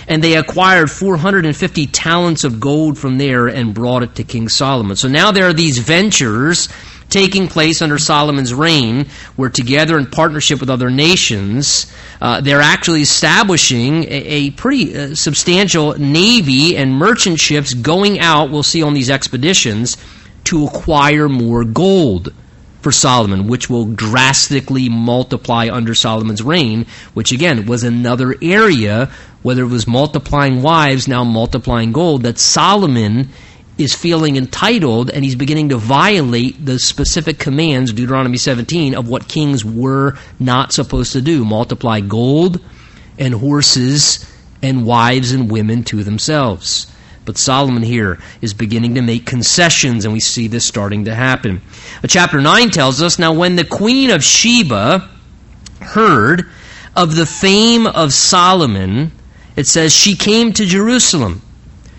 and 0.08 0.24
they 0.24 0.38
acquired 0.38 0.89
450 0.89 1.88
talents 1.88 2.45
of 2.45 2.62
gold 2.62 2.97
from 2.97 3.17
there 3.17 3.47
and 3.47 3.74
brought 3.74 4.04
it 4.04 4.15
to 4.15 4.24
King 4.24 4.47
Solomon. 4.47 4.95
So 4.95 5.10
now 5.10 5.34
there 5.34 5.50
are 5.50 5.54
these 5.54 5.80
ventures 5.80 6.69
taking 7.10 7.50
place 7.50 7.82
under 7.82 7.97
Solomon's 7.97 8.54
reign, 8.54 9.08
where 9.36 9.50
together 9.50 10.00
in 10.00 10.06
partnership 10.06 10.62
with 10.62 10.69
other 10.69 10.89
nations, 10.89 11.91
uh, 12.21 12.39
they're 12.39 12.62
actually 12.62 13.02
establishing 13.02 14.06
a, 14.06 14.08
a 14.08 14.52
pretty 14.52 14.97
uh, 14.97 15.13
substantial 15.13 16.00
navy 16.00 16.78
and 16.78 16.95
merchant 16.95 17.38
ships 17.38 17.74
going 17.74 18.21
out, 18.21 18.50
we'll 18.50 18.63
see 18.63 18.82
on 18.82 18.93
these 18.93 19.10
expeditions, 19.10 19.97
to 20.45 20.67
acquire 20.67 21.28
more 21.28 21.65
gold 21.65 22.34
for 22.82 22.91
Solomon, 22.91 23.48
which 23.48 23.70
will 23.70 23.86
drastically 23.86 24.89
multiply 24.89 25.70
under 25.72 25.96
Solomon's 25.96 26.41
reign, 26.41 26.86
which 27.13 27.32
again 27.32 27.65
was 27.65 27.84
another 27.84 28.36
area, 28.41 29.12
whether 29.44 29.63
it 29.63 29.67
was 29.67 29.88
multiplying 29.88 30.62
wives, 30.62 31.08
now 31.08 31.24
multiplying 31.24 31.91
gold, 31.91 32.24
that 32.24 32.39
Solomon 32.39 33.30
is 33.78 33.96
feeling 33.96 34.36
entitled 34.36 35.10
and 35.10 35.24
he's 35.24 35.36
beginning 35.36 35.70
to 35.70 35.78
violate 35.78 36.63
the 36.65 36.78
specific 36.78 37.39
commands, 37.39 37.94
Deuteronomy 37.94 38.38
17, 38.38 38.96
of 38.96 39.08
what 39.08 39.28
kings 39.28 39.63
were 39.63 40.17
not 40.39 40.72
supposed 40.74 41.13
to 41.13 41.22
do 41.22 41.46
multiply 41.46 42.00
gold 42.00 42.60
and 43.17 43.34
horses 43.34 44.28
and 44.62 44.86
wives 44.86 45.32
and 45.32 45.50
women 45.50 45.84
to 45.84 46.04
themselves. 46.04 46.90
But 47.32 47.38
Solomon 47.38 47.82
here 47.82 48.20
is 48.41 48.54
beginning 48.54 48.96
to 48.96 49.02
make 49.02 49.26
concessions, 49.26 50.04
and 50.04 50.13
we 50.13 50.20
see 50.20 50.50
this 50.50 50.65
starting 50.65 51.06
to 51.06 51.15
happen. 51.15 51.62
Chapter 52.06 52.41
9 52.41 52.72
tells 52.72 53.02
us 53.02 53.17
Now, 53.17 53.32
when 53.32 53.56
the 53.56 53.63
queen 53.63 54.10
of 54.10 54.22
Sheba 54.22 55.08
heard 55.80 56.50
of 56.94 57.15
the 57.15 57.26
fame 57.26 57.88
of 57.88 58.12
Solomon, 58.12 59.13
it 59.56 59.65
says, 59.65 59.96
she 59.96 60.17
came 60.17 60.52
to 60.52 60.65
Jerusalem 60.65 61.41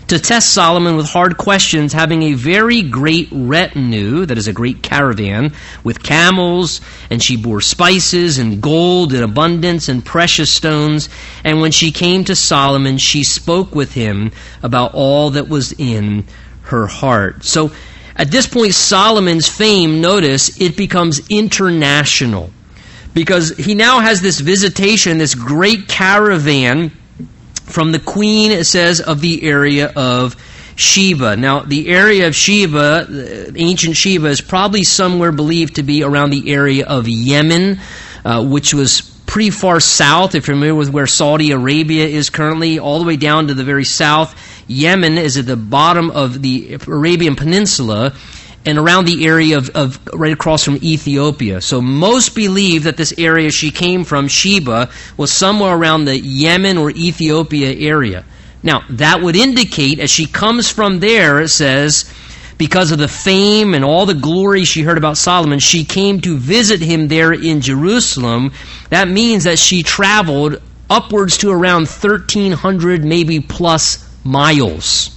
to 0.07 0.19
test 0.19 0.53
Solomon 0.53 0.95
with 0.95 1.07
hard 1.07 1.37
questions, 1.37 1.93
having 1.93 2.23
a 2.23 2.33
very 2.33 2.81
great 2.81 3.29
retinue, 3.31 4.25
that 4.25 4.37
is 4.37 4.47
a 4.47 4.53
great 4.53 4.83
caravan, 4.83 5.53
with 5.83 6.03
camels, 6.03 6.81
and 7.09 7.21
she 7.21 7.37
bore 7.37 7.61
spices 7.61 8.37
and 8.37 8.61
gold 8.61 9.13
in 9.13 9.23
abundance 9.23 9.87
and 9.89 10.05
precious 10.05 10.51
stones. 10.51 11.09
And 11.43 11.61
when 11.61 11.71
she 11.71 11.91
came 11.91 12.23
to 12.25 12.35
Solomon, 12.35 12.97
she 12.97 13.23
spoke 13.23 13.73
with 13.75 13.93
him 13.93 14.31
about 14.61 14.93
all 14.93 15.31
that 15.31 15.47
was 15.47 15.73
in 15.73 16.25
her 16.63 16.87
heart. 16.87 17.43
So 17.43 17.71
at 18.15 18.29
this 18.29 18.47
point, 18.47 18.73
Solomon's 18.73 19.47
fame, 19.47 20.01
notice, 20.01 20.61
it 20.61 20.77
becomes 20.77 21.27
international. 21.29 22.51
Because 23.13 23.55
he 23.57 23.75
now 23.75 23.99
has 23.99 24.21
this 24.21 24.39
visitation, 24.39 25.19
this 25.19 25.35
great 25.35 25.87
caravan 25.87 26.91
from 27.65 27.91
the 27.91 27.99
queen, 27.99 28.51
it 28.51 28.65
says, 28.65 29.01
of 29.01 29.21
the 29.21 29.43
area 29.43 29.91
of 29.95 30.35
Sheba. 30.75 31.35
Now, 31.35 31.61
the 31.61 31.89
area 31.89 32.27
of 32.27 32.35
Sheba, 32.35 33.53
ancient 33.55 33.95
Sheba, 33.95 34.27
is 34.27 34.41
probably 34.41 34.83
somewhere 34.83 35.31
believed 35.31 35.75
to 35.75 35.83
be 35.83 36.03
around 36.03 36.31
the 36.31 36.51
area 36.51 36.85
of 36.85 37.07
Yemen, 37.07 37.79
uh, 38.25 38.45
which 38.45 38.73
was 38.73 39.01
pretty 39.25 39.49
far 39.49 39.79
south, 39.79 40.35
if 40.35 40.47
you're 40.47 40.55
familiar 40.55 40.75
with 40.75 40.89
where 40.89 41.07
Saudi 41.07 41.51
Arabia 41.51 42.05
is 42.05 42.29
currently, 42.29 42.79
all 42.79 42.99
the 42.99 43.05
way 43.05 43.17
down 43.17 43.47
to 43.47 43.53
the 43.53 43.63
very 43.63 43.85
south. 43.85 44.35
Yemen 44.67 45.17
is 45.17 45.37
at 45.37 45.45
the 45.45 45.55
bottom 45.57 46.11
of 46.11 46.41
the 46.41 46.77
Arabian 46.87 47.35
Peninsula 47.35 48.13
and 48.65 48.77
around 48.77 49.05
the 49.05 49.25
area 49.25 49.57
of, 49.57 49.69
of, 49.71 49.99
right 50.13 50.31
across 50.31 50.63
from 50.63 50.77
Ethiopia. 50.77 51.61
So 51.61 51.81
most 51.81 52.35
believe 52.35 52.83
that 52.83 52.97
this 52.97 53.13
area 53.17 53.51
she 53.51 53.71
came 53.71 54.03
from, 54.03 54.27
Sheba, 54.27 54.89
was 55.17 55.31
somewhere 55.31 55.75
around 55.75 56.05
the 56.05 56.19
Yemen 56.19 56.77
or 56.77 56.91
Ethiopia 56.91 57.73
area. 57.73 58.25
Now, 58.61 58.83
that 58.91 59.21
would 59.21 59.35
indicate, 59.35 59.99
as 59.99 60.09
she 60.09 60.25
comes 60.25 60.69
from 60.69 60.99
there, 60.99 61.41
it 61.41 61.49
says, 61.49 62.11
because 62.57 62.91
of 62.91 62.99
the 62.99 63.09
fame 63.09 63.73
and 63.73 63.83
all 63.83 64.05
the 64.05 64.13
glory 64.13 64.63
she 64.63 64.83
heard 64.83 64.97
about 64.97 65.17
Solomon, 65.17 65.59
she 65.59 65.83
came 65.83 66.21
to 66.21 66.37
visit 66.37 66.79
him 66.79 67.09
there 67.09 67.33
in 67.33 67.59
Jerusalem. 67.59 68.53
That 68.89 69.09
means 69.09 69.43
that 69.43 69.59
she 69.59 69.83
traveled 69.83 70.61
upwards 70.89 71.37
to 71.39 71.51
around 71.51 71.87
1,300, 71.87 73.03
maybe 73.03 73.41
plus 73.41 74.09
miles 74.23 75.09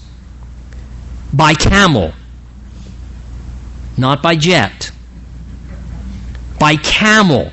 by 1.33 1.55
camel 1.55 2.13
not 3.97 4.23
by 4.23 4.37
jet, 4.37 4.91
by 6.59 6.77
camel, 6.77 7.53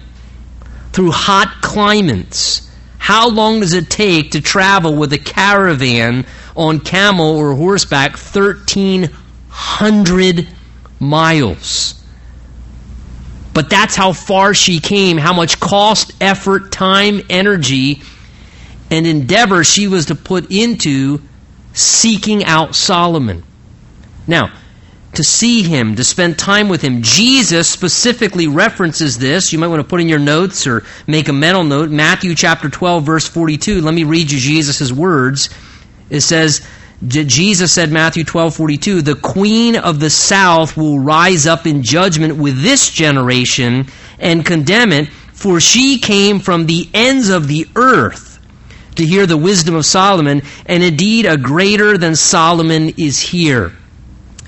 through 0.92 1.12
hot 1.12 1.62
climates. 1.62 2.70
How 2.98 3.30
long 3.30 3.60
does 3.60 3.74
it 3.74 3.90
take 3.90 4.32
to 4.32 4.42
travel 4.42 4.96
with 4.96 5.14
a 5.14 5.18
caravan 5.18 6.26
on 6.56 6.80
camel 6.80 7.36
or 7.36 7.56
horseback 7.56 8.12
1,300 8.12 10.48
miles? 11.00 12.00
But 13.54 13.70
that's 13.70 13.96
how 13.96 14.14
far 14.14 14.54
she 14.54 14.80
came, 14.80 15.18
how 15.18 15.34
much 15.34 15.60
cost, 15.60 16.14
effort, 16.22 16.72
time, 16.72 17.22
energy, 17.30 18.02
and 18.90 19.06
endeavor 19.06 19.64
she 19.64 19.88
was 19.88 20.08
to 20.08 20.16
put 20.16 20.52
into 20.52 21.22
seeking 21.74 22.46
out 22.46 22.76
Solomon. 22.76 23.44
Now, 24.28 24.52
to 25.16 25.24
see 25.24 25.64
him, 25.64 25.96
to 25.96 26.04
spend 26.04 26.38
time 26.40 26.70
with 26.70 26.82
him. 26.82 27.02
Jesus 27.02 27.70
specifically 27.70 28.48
references 28.48 29.18
this. 29.18 29.54
You 29.54 29.60
might 29.60 29.68
want 29.68 29.82
to 29.82 29.88
put 29.88 30.02
in 30.02 30.10
your 30.10 30.20
notes 30.20 30.66
or 30.66 30.84
make 31.08 31.30
a 31.30 31.34
mental 31.34 31.64
note. 31.64 31.90
Matthew 31.90 32.36
chapter 32.36 32.70
12, 32.70 33.04
verse 33.04 33.28
42. 33.28 33.82
Let 33.82 33.94
me 33.94 34.04
read 34.04 34.32
you 34.32 34.40
Jesus' 34.40 34.92
words. 34.92 35.50
It 36.10 36.22
says, 36.22 36.66
Jesus 37.08 37.72
said, 37.72 37.92
Matthew 37.92 38.24
12, 38.24 38.56
42, 38.56 39.02
the 39.02 39.16
queen 39.16 39.76
of 39.76 40.00
the 40.00 40.10
south 40.10 40.78
will 40.78 41.00
rise 41.00 41.46
up 41.46 41.68
in 41.68 41.84
judgment 41.84 42.38
with 42.38 42.62
this 42.62 42.90
generation 42.90 43.88
and 44.20 44.46
condemn 44.46 44.92
it, 44.92 45.10
for 45.10 45.60
she 45.60 46.00
came 46.00 46.40
from 46.40 46.66
the 46.66 46.90
ends 46.94 47.30
of 47.30 47.48
the 47.48 47.68
earth 47.76 48.40
to 48.96 49.06
hear 49.06 49.26
the 49.26 49.38
wisdom 49.38 49.76
of 49.76 49.86
Solomon, 49.86 50.44
and 50.66 50.84
indeed 50.84 51.26
a 51.26 51.38
greater 51.38 51.98
than 51.98 52.16
Solomon 52.16 52.94
is 52.98 53.20
here. 53.20 53.74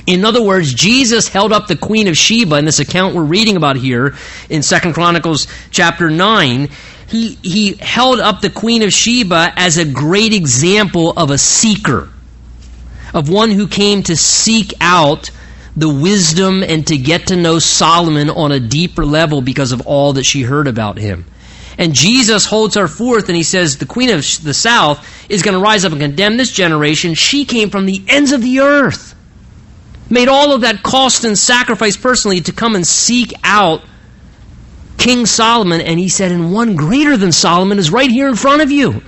In 0.05 0.23
other 0.23 0.43
words, 0.43 0.73
Jesus 0.73 1.27
held 1.27 1.51
up 1.51 1.67
the 1.67 1.75
Queen 1.75 2.07
of 2.07 2.15
Sheba 2.15 2.57
in 2.57 2.65
this 2.65 2.79
account 2.79 3.15
we're 3.15 3.23
reading 3.23 3.57
about 3.57 3.75
here 3.75 4.15
in 4.49 4.61
Second 4.61 4.93
Chronicles 4.93 5.47
chapter 5.71 6.11
9. 6.11 6.69
He, 7.07 7.39
he 7.41 7.73
held 7.73 8.19
up 8.19 8.41
the 8.41 8.51
Queen 8.51 8.83
of 8.83 8.93
Sheba 8.93 9.53
as 9.55 9.77
a 9.77 9.85
great 9.85 10.31
example 10.31 11.13
of 11.17 11.31
a 11.31 11.39
seeker, 11.39 12.09
of 13.15 13.29
one 13.29 13.49
who 13.49 13.67
came 13.67 14.03
to 14.03 14.15
seek 14.15 14.73
out 14.79 15.31
the 15.75 15.89
wisdom 15.89 16.63
and 16.63 16.85
to 16.87 16.97
get 16.97 17.27
to 17.27 17.35
know 17.35 17.57
Solomon 17.57 18.29
on 18.29 18.51
a 18.51 18.59
deeper 18.59 19.05
level 19.05 19.41
because 19.41 19.71
of 19.71 19.87
all 19.87 20.13
that 20.13 20.23
she 20.23 20.43
heard 20.43 20.67
about 20.67 20.99
him. 20.99 21.25
And 21.79 21.95
Jesus 21.95 22.45
holds 22.45 22.75
her 22.75 22.87
forth 22.87 23.27
and 23.27 23.35
he 23.35 23.43
says, 23.43 23.77
The 23.77 23.87
Queen 23.87 24.11
of 24.11 24.23
the 24.43 24.53
South 24.53 25.05
is 25.29 25.41
going 25.41 25.55
to 25.55 25.59
rise 25.59 25.83
up 25.83 25.91
and 25.93 26.01
condemn 26.01 26.37
this 26.37 26.51
generation. 26.51 27.15
She 27.15 27.43
came 27.43 27.71
from 27.71 27.87
the 27.87 28.03
ends 28.07 28.31
of 28.31 28.43
the 28.43 28.59
earth 28.59 29.14
made 30.09 30.27
all 30.27 30.53
of 30.53 30.61
that 30.61 30.83
cost 30.83 31.23
and 31.23 31.37
sacrifice 31.37 31.97
personally 31.97 32.41
to 32.41 32.51
come 32.51 32.75
and 32.75 32.85
seek 32.85 33.33
out 33.43 33.81
King 34.97 35.25
Solomon, 35.25 35.81
and 35.81 35.99
he 35.99 36.09
said, 36.09 36.31
and 36.31 36.53
one 36.53 36.75
greater 36.75 37.17
than 37.17 37.31
Solomon 37.31 37.79
is 37.79 37.91
right 37.91 38.09
here 38.09 38.27
in 38.27 38.35
front 38.35 38.61
of 38.61 38.71
you. 38.71 39.03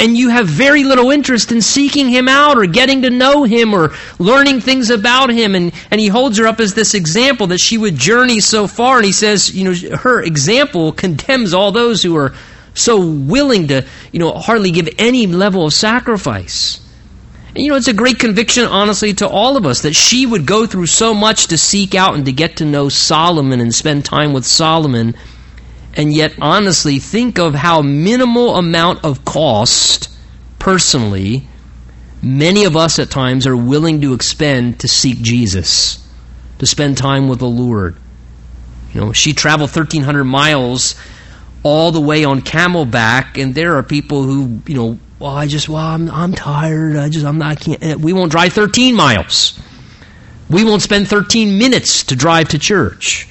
And 0.00 0.16
you 0.16 0.28
have 0.28 0.46
very 0.46 0.84
little 0.84 1.10
interest 1.10 1.52
in 1.52 1.62
seeking 1.62 2.08
him 2.08 2.28
out 2.28 2.58
or 2.58 2.66
getting 2.66 3.02
to 3.02 3.10
know 3.10 3.44
him 3.44 3.72
or 3.72 3.94
learning 4.18 4.60
things 4.60 4.90
about 4.90 5.30
him. 5.30 5.54
And, 5.54 5.72
and 5.90 6.00
he 6.00 6.08
holds 6.08 6.36
her 6.36 6.46
up 6.46 6.60
as 6.60 6.74
this 6.74 6.92
example 6.92 7.46
that 7.46 7.60
she 7.60 7.78
would 7.78 7.96
journey 7.96 8.40
so 8.40 8.66
far. 8.66 8.96
And 8.96 9.06
he 9.06 9.12
says, 9.12 9.54
you 9.54 9.64
know, 9.64 9.96
her 9.96 10.20
example 10.20 10.92
condemns 10.92 11.54
all 11.54 11.72
those 11.72 12.02
who 12.02 12.16
are 12.16 12.34
so 12.74 13.08
willing 13.08 13.68
to, 13.68 13.86
you 14.12 14.18
know, 14.18 14.32
hardly 14.32 14.72
give 14.72 14.88
any 14.98 15.26
level 15.26 15.64
of 15.64 15.72
sacrifice. 15.72 16.83
You 17.56 17.70
know, 17.70 17.76
it's 17.76 17.88
a 17.88 17.92
great 17.92 18.18
conviction, 18.18 18.64
honestly, 18.64 19.14
to 19.14 19.28
all 19.28 19.56
of 19.56 19.64
us 19.64 19.82
that 19.82 19.94
she 19.94 20.26
would 20.26 20.44
go 20.44 20.66
through 20.66 20.86
so 20.86 21.14
much 21.14 21.46
to 21.48 21.58
seek 21.58 21.94
out 21.94 22.16
and 22.16 22.24
to 22.26 22.32
get 22.32 22.56
to 22.56 22.64
know 22.64 22.88
Solomon 22.88 23.60
and 23.60 23.72
spend 23.72 24.04
time 24.04 24.32
with 24.32 24.44
Solomon. 24.44 25.14
And 25.94 26.12
yet, 26.12 26.34
honestly, 26.40 26.98
think 26.98 27.38
of 27.38 27.54
how 27.54 27.80
minimal 27.80 28.56
amount 28.56 29.04
of 29.04 29.24
cost, 29.24 30.10
personally, 30.58 31.46
many 32.20 32.64
of 32.64 32.76
us 32.76 32.98
at 32.98 33.10
times 33.10 33.46
are 33.46 33.56
willing 33.56 34.00
to 34.00 34.14
expend 34.14 34.80
to 34.80 34.88
seek 34.88 35.18
Jesus, 35.18 36.04
to 36.58 36.66
spend 36.66 36.98
time 36.98 37.28
with 37.28 37.38
the 37.38 37.46
Lord. 37.46 37.96
You 38.92 39.00
know, 39.00 39.12
she 39.12 39.32
traveled 39.32 39.70
1,300 39.70 40.24
miles 40.24 40.96
all 41.62 41.92
the 41.92 42.00
way 42.00 42.24
on 42.24 42.40
camelback, 42.40 43.40
and 43.40 43.54
there 43.54 43.76
are 43.76 43.82
people 43.84 44.24
who, 44.24 44.60
you 44.66 44.74
know, 44.74 44.98
well, 45.24 45.34
I 45.34 45.46
just, 45.46 45.70
well, 45.70 45.82
I'm, 45.82 46.10
I'm 46.10 46.34
tired. 46.34 46.96
I 46.96 47.08
just, 47.08 47.24
I'm 47.24 47.38
not, 47.38 47.52
I 47.52 47.54
can't. 47.54 47.82
Eh, 47.82 47.94
we 47.94 48.12
won't 48.12 48.30
drive 48.30 48.52
13 48.52 48.94
miles. 48.94 49.58
We 50.50 50.64
won't 50.64 50.82
spend 50.82 51.08
13 51.08 51.56
minutes 51.56 52.04
to 52.04 52.16
drive 52.16 52.50
to 52.50 52.58
church. 52.58 53.26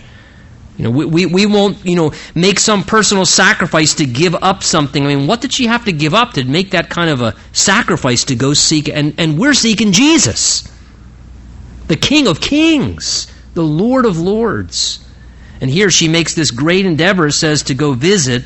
You 0.75 0.85
know, 0.85 0.89
we, 0.89 1.05
we, 1.05 1.25
we 1.27 1.45
won't, 1.45 1.85
you 1.85 1.95
know, 1.95 2.11
make 2.33 2.57
some 2.57 2.83
personal 2.83 3.27
sacrifice 3.27 3.93
to 3.95 4.07
give 4.07 4.33
up 4.33 4.63
something. 4.63 5.05
I 5.05 5.13
mean, 5.13 5.27
what 5.27 5.41
did 5.41 5.53
she 5.53 5.67
have 5.67 5.85
to 5.85 5.91
give 5.91 6.15
up 6.15 6.33
to 6.33 6.43
make 6.43 6.71
that 6.71 6.89
kind 6.89 7.11
of 7.11 7.21
a 7.21 7.35
sacrifice 7.51 8.23
to 8.23 8.35
go 8.35 8.55
seek? 8.55 8.89
And, 8.89 9.13
and 9.19 9.37
we're 9.37 9.53
seeking 9.53 9.91
Jesus, 9.91 10.67
the 11.89 11.95
King 11.95 12.25
of 12.25 12.41
Kings, 12.41 13.31
the 13.53 13.61
Lord 13.61 14.07
of 14.07 14.17
Lords. 14.17 15.07
And 15.61 15.69
here 15.69 15.91
she 15.91 16.07
makes 16.07 16.33
this 16.33 16.49
great 16.49 16.87
endeavor, 16.87 17.29
says 17.29 17.61
to 17.63 17.75
go 17.75 17.93
visit, 17.93 18.45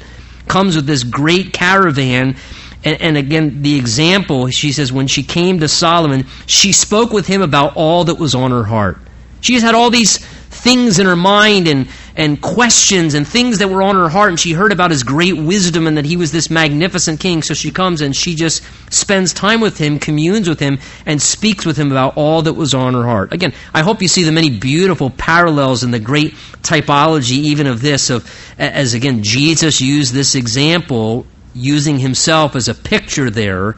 comes 0.49 0.75
with 0.75 0.86
this 0.86 1.05
great 1.05 1.53
caravan 1.53 2.36
and, 2.84 3.02
and, 3.02 3.18
again, 3.18 3.62
the 3.62 3.78
example, 3.78 4.50
she 4.50 4.72
says, 4.72 4.92
when 4.94 5.08
she 5.08 5.24
came 5.24 5.60
to 5.60 5.68
Solomon, 5.68 6.26
she 6.46 6.72
spoke 6.72 7.12
with 7.12 7.28
him 7.28 7.42
about 7.42 7.76
all 7.76 8.06
that 8.06 8.16
was 8.16 8.36
on 8.36 8.52
her 8.52 8.63
heart. 8.63 9.00
She 9.42 9.54
has 9.54 9.63
had 9.63 9.76
all 9.76 9.90
these 9.90 10.18
things 10.18 11.00
in 11.00 11.06
her 11.06 11.16
mind 11.16 11.68
and, 11.68 11.88
and 12.16 12.42
questions 12.42 13.13
and 13.13 13.28
things 13.28 13.60
that 13.60 13.70
were 13.70 13.82
on 13.82 13.96
her 13.96 14.10
heart, 14.10 14.30
and 14.30 14.40
she 14.40 14.54
heard 14.54 14.72
about 14.72 14.92
his 14.92 15.04
great 15.04 15.38
wisdom 15.38 15.88
and 15.88 15.98
that 15.98 16.06
he 16.06 16.18
was 16.18 16.32
this 16.32 16.50
magnificent 16.50 17.20
king. 17.20 17.44
So 17.44 17.54
she 17.54 17.72
comes 17.72 18.02
and 18.02 18.16
she 18.16 18.36
just 18.36 18.63
spends 18.92 19.34
time 19.34 19.62
with 19.62 19.78
him, 19.78 20.00
communes 20.00 20.50
with 20.50 20.60
him, 20.60 20.80
and 21.06 21.22
speaks 21.22 21.66
with 21.66 21.78
him 21.78 21.92
about 21.92 22.18
all 22.18 22.42
that 22.44 22.54
was 22.54 22.74
on 22.74 22.94
her 22.94 23.04
heart. 23.04 23.34
Again, 23.34 23.54
I 23.74 23.82
hope 23.82 24.02
you 24.02 24.08
see 24.08 24.24
the 24.24 24.32
many 24.32 24.50
beautiful 24.50 25.10
parallels 25.12 25.84
in 25.84 25.92
the 25.92 26.00
great 26.00 26.34
typology, 26.63 27.38
even 27.38 27.68
of 27.68 27.82
this, 27.82 28.10
of 28.10 28.30
as 28.58 28.94
again 28.94 29.24
Jesus 29.24 29.80
used 29.80 30.13
this 30.13 30.36
example 30.36 31.26
using 31.58 32.00
himself 32.00 32.56
as 32.56 32.67
a 32.67 32.74
picture 32.74 33.30
there, 33.30 33.76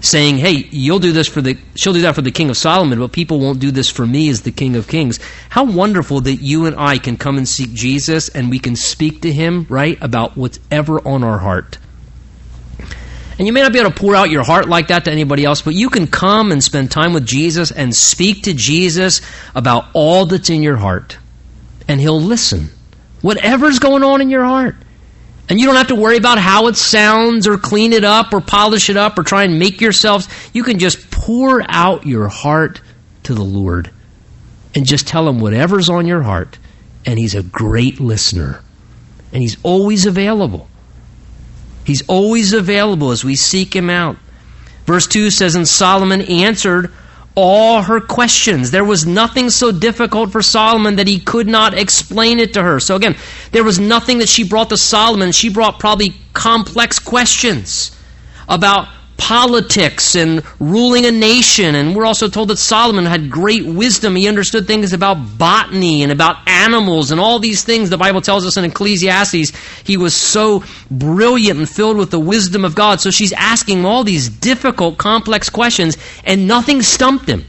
saying, 0.00 0.38
"Hey, 0.38 0.68
you'll 0.70 0.98
do 0.98 1.12
this 1.12 1.26
for 1.26 1.40
the 1.40 1.56
she'll 1.74 1.92
do 1.92 2.02
that 2.02 2.14
for 2.14 2.22
the 2.22 2.30
king 2.30 2.50
of 2.50 2.56
Solomon, 2.56 2.98
but 2.98 3.12
people 3.12 3.40
won't 3.40 3.58
do 3.58 3.70
this 3.70 3.88
for 3.90 4.06
me 4.06 4.28
as 4.28 4.42
the 4.42 4.50
king 4.50 4.76
of 4.76 4.86
kings." 4.88 5.18
How 5.48 5.64
wonderful 5.64 6.20
that 6.22 6.36
you 6.36 6.66
and 6.66 6.76
I 6.78 6.98
can 6.98 7.16
come 7.16 7.36
and 7.36 7.48
seek 7.48 7.74
Jesus 7.74 8.28
and 8.28 8.50
we 8.50 8.58
can 8.58 8.76
speak 8.76 9.22
to 9.22 9.32
him, 9.32 9.66
right, 9.68 9.98
about 10.00 10.36
whatever 10.36 11.00
on 11.06 11.24
our 11.24 11.38
heart. 11.38 11.78
And 13.38 13.46
you 13.46 13.52
may 13.52 13.62
not 13.62 13.72
be 13.72 13.78
able 13.78 13.90
to 13.90 13.96
pour 13.96 14.16
out 14.16 14.30
your 14.30 14.42
heart 14.42 14.68
like 14.68 14.88
that 14.88 15.04
to 15.04 15.12
anybody 15.12 15.44
else, 15.44 15.62
but 15.62 15.74
you 15.74 15.90
can 15.90 16.08
come 16.08 16.50
and 16.50 16.62
spend 16.62 16.90
time 16.90 17.12
with 17.12 17.24
Jesus 17.24 17.70
and 17.70 17.94
speak 17.94 18.42
to 18.44 18.52
Jesus 18.52 19.20
about 19.54 19.86
all 19.92 20.26
that's 20.26 20.50
in 20.50 20.60
your 20.60 20.76
heart. 20.76 21.16
And 21.86 22.00
he'll 22.00 22.20
listen. 22.20 22.70
Whatever's 23.22 23.78
going 23.78 24.02
on 24.02 24.20
in 24.20 24.28
your 24.28 24.44
heart. 24.44 24.74
And 25.48 25.58
you 25.58 25.66
don't 25.66 25.76
have 25.76 25.88
to 25.88 25.94
worry 25.94 26.16
about 26.18 26.38
how 26.38 26.66
it 26.66 26.76
sounds 26.76 27.46
or 27.46 27.56
clean 27.56 27.92
it 27.92 28.04
up 28.04 28.32
or 28.32 28.40
polish 28.40 28.90
it 28.90 28.96
up 28.96 29.18
or 29.18 29.22
try 29.22 29.44
and 29.44 29.58
make 29.58 29.80
yourselves. 29.80 30.28
You 30.52 30.62
can 30.62 30.78
just 30.78 31.10
pour 31.10 31.62
out 31.68 32.06
your 32.06 32.28
heart 32.28 32.82
to 33.24 33.34
the 33.34 33.42
Lord 33.42 33.90
and 34.74 34.86
just 34.86 35.06
tell 35.06 35.26
him 35.26 35.40
whatever's 35.40 35.88
on 35.88 36.06
your 36.06 36.22
heart. 36.22 36.58
And 37.06 37.18
he's 37.18 37.34
a 37.34 37.42
great 37.42 37.98
listener. 37.98 38.60
And 39.32 39.40
he's 39.40 39.56
always 39.62 40.04
available. 40.04 40.68
He's 41.84 42.06
always 42.06 42.52
available 42.52 43.12
as 43.12 43.24
we 43.24 43.34
seek 43.34 43.74
him 43.74 43.88
out. 43.88 44.16
Verse 44.84 45.06
2 45.06 45.30
says, 45.30 45.54
And 45.54 45.66
Solomon 45.66 46.20
answered 46.22 46.92
all 47.40 47.82
her 47.82 48.00
questions. 48.00 48.72
There 48.72 48.82
was 48.82 49.06
nothing 49.06 49.48
so 49.48 49.70
difficult 49.70 50.32
for 50.32 50.42
Solomon 50.42 50.96
that 50.96 51.06
he 51.06 51.20
could 51.20 51.46
not 51.46 51.72
explain 51.72 52.40
it 52.40 52.54
to 52.54 52.62
her. 52.64 52.80
So 52.80 52.96
again, 52.96 53.14
there 53.52 53.62
was 53.62 53.78
nothing 53.78 54.18
that 54.18 54.28
she 54.28 54.42
brought 54.42 54.70
to 54.70 54.76
Solomon. 54.76 55.30
She 55.30 55.48
brought 55.48 55.78
probably 55.78 56.16
complex 56.32 56.98
questions 56.98 57.96
about 58.48 58.88
politics 59.18 60.14
and 60.14 60.42
ruling 60.58 61.04
a 61.04 61.10
nation. 61.10 61.74
And 61.74 61.94
we're 61.94 62.06
also 62.06 62.28
told 62.28 62.48
that 62.48 62.56
Solomon 62.56 63.04
had 63.04 63.30
great 63.30 63.66
wisdom. 63.66 64.16
He 64.16 64.28
understood 64.28 64.66
things 64.66 64.94
about 64.94 65.36
botany 65.36 66.02
and 66.02 66.10
about 66.10 66.36
animals 66.46 67.10
and 67.10 67.20
all 67.20 67.38
these 67.38 67.64
things. 67.64 67.90
The 67.90 67.98
Bible 67.98 68.22
tells 68.22 68.46
us 68.46 68.56
in 68.56 68.64
Ecclesiastes 68.64 69.52
he 69.84 69.96
was 69.98 70.14
so 70.14 70.64
brilliant 70.90 71.58
and 71.58 71.68
filled 71.68 71.98
with 71.98 72.10
the 72.10 72.18
wisdom 72.18 72.64
of 72.64 72.74
God. 72.74 73.00
So 73.00 73.10
she's 73.10 73.32
asking 73.34 73.84
all 73.84 74.04
these 74.04 74.30
difficult, 74.30 74.96
complex 74.96 75.50
questions, 75.50 75.98
and 76.24 76.48
nothing 76.48 76.80
stumped 76.80 77.28
him. 77.28 77.44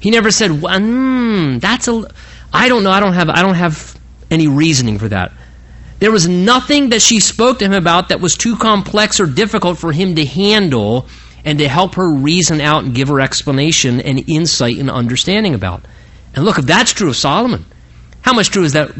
He 0.00 0.10
never 0.10 0.30
said, 0.30 0.50
mm, 0.50 1.60
"That's 1.60 1.88
a." 1.88 2.04
I 2.52 2.68
don't 2.68 2.82
know. 2.84 2.90
I 2.90 3.00
don't 3.00 3.12
have. 3.12 3.28
I 3.28 3.42
don't 3.42 3.54
have 3.54 3.98
any 4.30 4.46
reasoning 4.46 4.98
for 4.98 5.08
that. 5.08 5.32
There 6.02 6.10
was 6.10 6.26
nothing 6.26 6.88
that 6.88 7.00
she 7.00 7.20
spoke 7.20 7.60
to 7.60 7.64
him 7.64 7.74
about 7.74 8.08
that 8.08 8.20
was 8.20 8.36
too 8.36 8.56
complex 8.56 9.20
or 9.20 9.26
difficult 9.26 9.78
for 9.78 9.92
him 9.92 10.16
to 10.16 10.24
handle 10.24 11.06
and 11.44 11.60
to 11.60 11.68
help 11.68 11.94
her 11.94 12.10
reason 12.10 12.60
out 12.60 12.82
and 12.82 12.92
give 12.92 13.06
her 13.06 13.20
explanation 13.20 14.00
and 14.00 14.28
insight 14.28 14.78
and 14.78 14.90
understanding 14.90 15.54
about. 15.54 15.84
And 16.34 16.44
look, 16.44 16.58
if 16.58 16.66
that's 16.66 16.92
true 16.92 17.10
of 17.10 17.14
Solomon, 17.14 17.64
how 18.20 18.32
much 18.32 18.50
true 18.50 18.64
is 18.64 18.72
that 18.72 18.90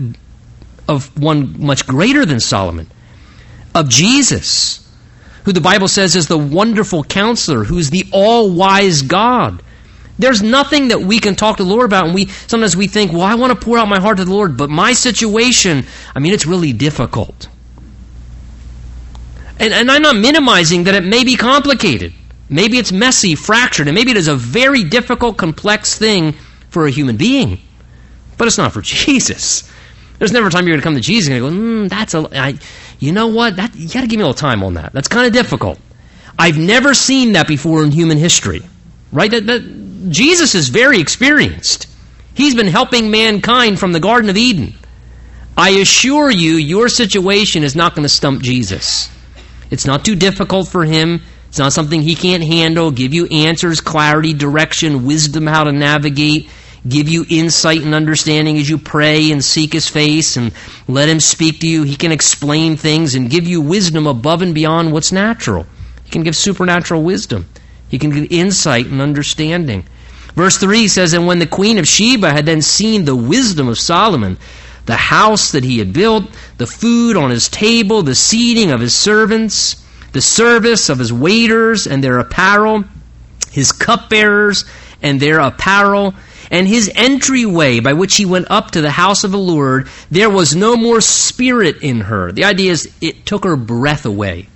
of 0.86 1.20
one 1.20 1.66
much 1.66 1.88
greater 1.88 2.24
than 2.24 2.38
Solomon? 2.38 2.88
Of 3.74 3.88
Jesus, 3.88 4.88
who 5.42 5.52
the 5.52 5.60
Bible 5.60 5.88
says 5.88 6.14
is 6.14 6.28
the 6.28 6.38
wonderful 6.38 7.02
counselor, 7.02 7.64
who's 7.64 7.90
the 7.90 8.06
all 8.12 8.52
wise 8.52 9.02
God 9.02 9.60
there's 10.18 10.42
nothing 10.42 10.88
that 10.88 11.00
we 11.00 11.18
can 11.18 11.34
talk 11.34 11.56
to 11.56 11.64
the 11.64 11.68
Lord 11.68 11.86
about, 11.86 12.06
and 12.06 12.14
we 12.14 12.26
sometimes 12.26 12.76
we 12.76 12.86
think, 12.86 13.12
well, 13.12 13.22
I 13.22 13.34
want 13.34 13.58
to 13.58 13.64
pour 13.64 13.78
out 13.78 13.88
my 13.88 14.00
heart 14.00 14.18
to 14.18 14.24
the 14.24 14.32
Lord, 14.32 14.56
but 14.56 14.70
my 14.70 14.92
situation, 14.92 15.84
I 16.14 16.18
mean, 16.18 16.32
it's 16.32 16.46
really 16.46 16.72
difficult. 16.72 17.48
And, 19.58 19.72
and 19.72 19.90
I'm 19.90 20.02
not 20.02 20.16
minimizing 20.16 20.84
that 20.84 20.94
it 20.94 21.04
may 21.04 21.24
be 21.24 21.36
complicated. 21.36 22.12
Maybe 22.48 22.78
it's 22.78 22.92
messy, 22.92 23.34
fractured, 23.34 23.88
and 23.88 23.94
maybe 23.94 24.10
it 24.10 24.16
is 24.16 24.28
a 24.28 24.36
very 24.36 24.84
difficult, 24.84 25.38
complex 25.38 25.96
thing 25.96 26.34
for 26.68 26.86
a 26.86 26.90
human 26.90 27.16
being. 27.16 27.60
But 28.36 28.48
it's 28.48 28.58
not 28.58 28.72
for 28.72 28.82
Jesus. 28.82 29.70
There's 30.18 30.32
never 30.32 30.48
a 30.48 30.50
time 30.50 30.66
you're 30.66 30.72
going 30.72 30.80
to 30.80 30.84
come 30.84 30.94
to 30.94 31.00
Jesus 31.00 31.30
and 31.30 31.40
go, 31.40 31.48
mm, 31.48 31.88
that's 31.88 32.14
a, 32.14 32.28
I, 32.32 32.58
you 32.98 33.12
know 33.12 33.28
what? 33.28 33.56
That, 33.56 33.74
you 33.74 33.88
got 33.88 34.02
to 34.02 34.06
give 34.06 34.18
me 34.18 34.24
a 34.24 34.26
little 34.26 34.34
time 34.34 34.62
on 34.62 34.74
that. 34.74 34.92
That's 34.92 35.08
kind 35.08 35.26
of 35.26 35.32
difficult. 35.32 35.78
I've 36.38 36.58
never 36.58 36.94
seen 36.94 37.32
that 37.32 37.48
before 37.48 37.82
in 37.82 37.90
human 37.90 38.18
history. 38.18 38.62
Right? 39.12 39.30
That, 39.30 39.46
that, 39.46 39.62
Jesus 40.08 40.54
is 40.54 40.68
very 40.68 41.00
experienced. 41.00 41.88
He's 42.34 42.54
been 42.54 42.66
helping 42.66 43.10
mankind 43.10 43.78
from 43.78 43.92
the 43.92 44.00
Garden 44.00 44.30
of 44.30 44.36
Eden. 44.36 44.74
I 45.56 45.70
assure 45.70 46.30
you, 46.30 46.54
your 46.54 46.88
situation 46.88 47.62
is 47.62 47.76
not 47.76 47.94
going 47.94 48.04
to 48.04 48.08
stump 48.08 48.42
Jesus. 48.42 49.10
It's 49.70 49.86
not 49.86 50.04
too 50.04 50.14
difficult 50.14 50.68
for 50.68 50.84
him. 50.84 51.22
It's 51.48 51.58
not 51.58 51.74
something 51.74 52.00
he 52.00 52.14
can't 52.14 52.42
handle, 52.42 52.90
give 52.90 53.12
you 53.12 53.26
answers, 53.26 53.82
clarity, 53.82 54.32
direction, 54.32 55.04
wisdom 55.04 55.46
how 55.46 55.64
to 55.64 55.72
navigate, 55.72 56.48
give 56.88 57.10
you 57.10 57.26
insight 57.28 57.82
and 57.82 57.94
understanding 57.94 58.56
as 58.56 58.68
you 58.68 58.78
pray 58.78 59.30
and 59.30 59.44
seek 59.44 59.74
his 59.74 59.86
face 59.86 60.38
and 60.38 60.52
let 60.88 61.10
him 61.10 61.20
speak 61.20 61.60
to 61.60 61.68
you. 61.68 61.82
He 61.82 61.96
can 61.96 62.12
explain 62.12 62.78
things 62.78 63.14
and 63.14 63.30
give 63.30 63.46
you 63.46 63.60
wisdom 63.60 64.06
above 64.06 64.40
and 64.40 64.54
beyond 64.54 64.92
what's 64.92 65.12
natural. 65.12 65.66
He 66.04 66.10
can 66.10 66.22
give 66.22 66.34
supernatural 66.34 67.02
wisdom. 67.02 67.46
He 67.90 67.98
can 67.98 68.10
give 68.10 68.32
insight 68.32 68.86
and 68.86 69.02
understanding. 69.02 69.84
Verse 70.34 70.56
3 70.56 70.88
says, 70.88 71.12
And 71.12 71.26
when 71.26 71.38
the 71.38 71.46
queen 71.46 71.78
of 71.78 71.86
Sheba 71.86 72.30
had 72.30 72.46
then 72.46 72.62
seen 72.62 73.04
the 73.04 73.16
wisdom 73.16 73.68
of 73.68 73.78
Solomon, 73.78 74.38
the 74.86 74.96
house 74.96 75.52
that 75.52 75.64
he 75.64 75.78
had 75.78 75.92
built, 75.92 76.24
the 76.58 76.66
food 76.66 77.16
on 77.16 77.30
his 77.30 77.48
table, 77.48 78.02
the 78.02 78.14
seating 78.14 78.70
of 78.70 78.80
his 78.80 78.94
servants, 78.94 79.84
the 80.12 80.20
service 80.20 80.88
of 80.88 80.98
his 80.98 81.12
waiters 81.12 81.86
and 81.86 82.02
their 82.02 82.18
apparel, 82.18 82.84
his 83.50 83.72
cupbearers 83.72 84.64
and 85.02 85.20
their 85.20 85.40
apparel, 85.40 86.14
and 86.50 86.68
his 86.68 86.90
entryway 86.94 87.80
by 87.80 87.92
which 87.92 88.16
he 88.16 88.26
went 88.26 88.50
up 88.50 88.70
to 88.72 88.80
the 88.80 88.90
house 88.90 89.24
of 89.24 89.30
the 89.30 89.38
Lord, 89.38 89.88
there 90.10 90.30
was 90.30 90.54
no 90.54 90.76
more 90.76 91.00
spirit 91.00 91.82
in 91.82 92.00
her. 92.00 92.32
The 92.32 92.44
idea 92.44 92.72
is 92.72 92.92
it 93.00 93.24
took 93.24 93.44
her 93.44 93.56
breath 93.56 94.04
away. 94.04 94.48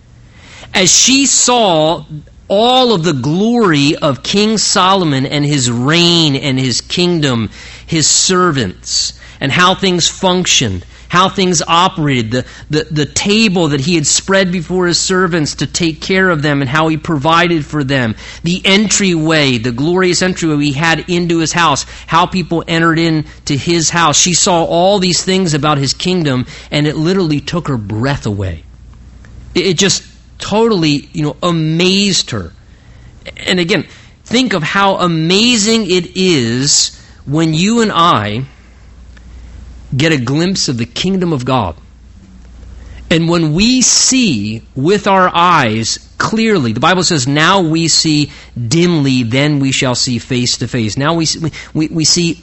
As 0.75 0.95
she 0.95 1.27
saw 1.27 2.05
all 2.49 2.93
of 2.95 3.03
the 3.03 3.13
glory 3.13 3.97
of 3.97 4.23
King 4.23 4.59
Solomon 4.59 5.27
and 5.27 5.45
his 5.45 5.71
reign 5.71 6.37
and 6.37 6.59
his 6.59 6.81
kingdom, 6.81 7.51
his 7.87 8.09
servants, 8.09 9.19
and 9.41 9.51
how 9.51 9.75
things 9.75 10.09
functioned, 10.09 10.85
how 11.09 11.29
things 11.29 11.63
operated, 11.63 12.31
the, 12.31 12.47
the, 12.71 12.85
the 12.85 13.07
table 13.07 13.69
that 13.69 13.81
he 13.81 13.95
had 13.95 14.07
spread 14.07 14.53
before 14.53 14.87
his 14.87 14.99
servants 14.99 15.57
to 15.57 15.67
take 15.67 16.01
care 16.01 16.31
of 16.31 16.43
them 16.43 16.61
and 16.61 16.71
how 16.71 16.89
he 16.89 16.97
provided 16.97 17.65
for 17.65 17.85
them, 17.85 18.15
the 18.43 18.63
entryway, 18.65 19.59
the 19.59 19.73
glorious 19.73 20.23
entryway 20.23 20.65
he 20.65 20.73
had 20.73 21.09
into 21.09 21.39
his 21.39 21.53
house, 21.53 21.85
how 22.07 22.27
people 22.27 22.65
entered 22.67 22.99
into 22.99 23.55
his 23.55 23.91
house. 23.91 24.17
She 24.17 24.35
saw 24.35 24.65
all 24.65 24.99
these 24.99 25.25
things 25.25 25.55
about 25.55 25.79
his 25.79 25.95
kingdom 25.95 26.47
and 26.71 26.87
it 26.87 26.97
literally 26.97 27.41
took 27.41 27.69
her 27.69 27.79
breath 27.79 28.27
away. 28.27 28.65
It, 29.55 29.67
it 29.67 29.79
just 29.79 30.16
totally, 30.39 31.09
you 31.13 31.23
know, 31.23 31.37
amazed 31.43 32.31
her. 32.31 32.53
And 33.37 33.59
again, 33.59 33.87
think 34.25 34.53
of 34.53 34.63
how 34.63 34.97
amazing 34.97 35.91
it 35.91 36.17
is 36.17 37.01
when 37.25 37.55
you 37.55 37.81
and 37.81 37.93
I 37.93 38.47
get 39.97 40.13
a 40.13 40.19
glimpse 40.19 40.69
of 40.69 40.79
the 40.79 40.87
kingdom 40.87 41.33
of 41.33 41.45
God. 41.45 41.77
And 43.11 43.29
when 43.29 43.55
we 43.55 43.83
see 43.83 44.63
with 44.75 45.07
our 45.07 45.31
eyes 45.33 45.99
clearly, 46.19 46.73
the 46.73 46.81
Bible 46.81 47.05
says, 47.05 47.29
now 47.29 47.61
we 47.61 47.87
see 47.87 48.33
dimly, 48.57 49.23
then 49.23 49.61
we 49.61 49.71
shall 49.71 49.95
see 49.95 50.19
face 50.19 50.59
to 50.59 50.69
face. 50.69 50.97
Now 50.97 51.15
we, 51.15 51.27
we, 51.73 51.87
we 51.89 52.05
see 52.05 52.41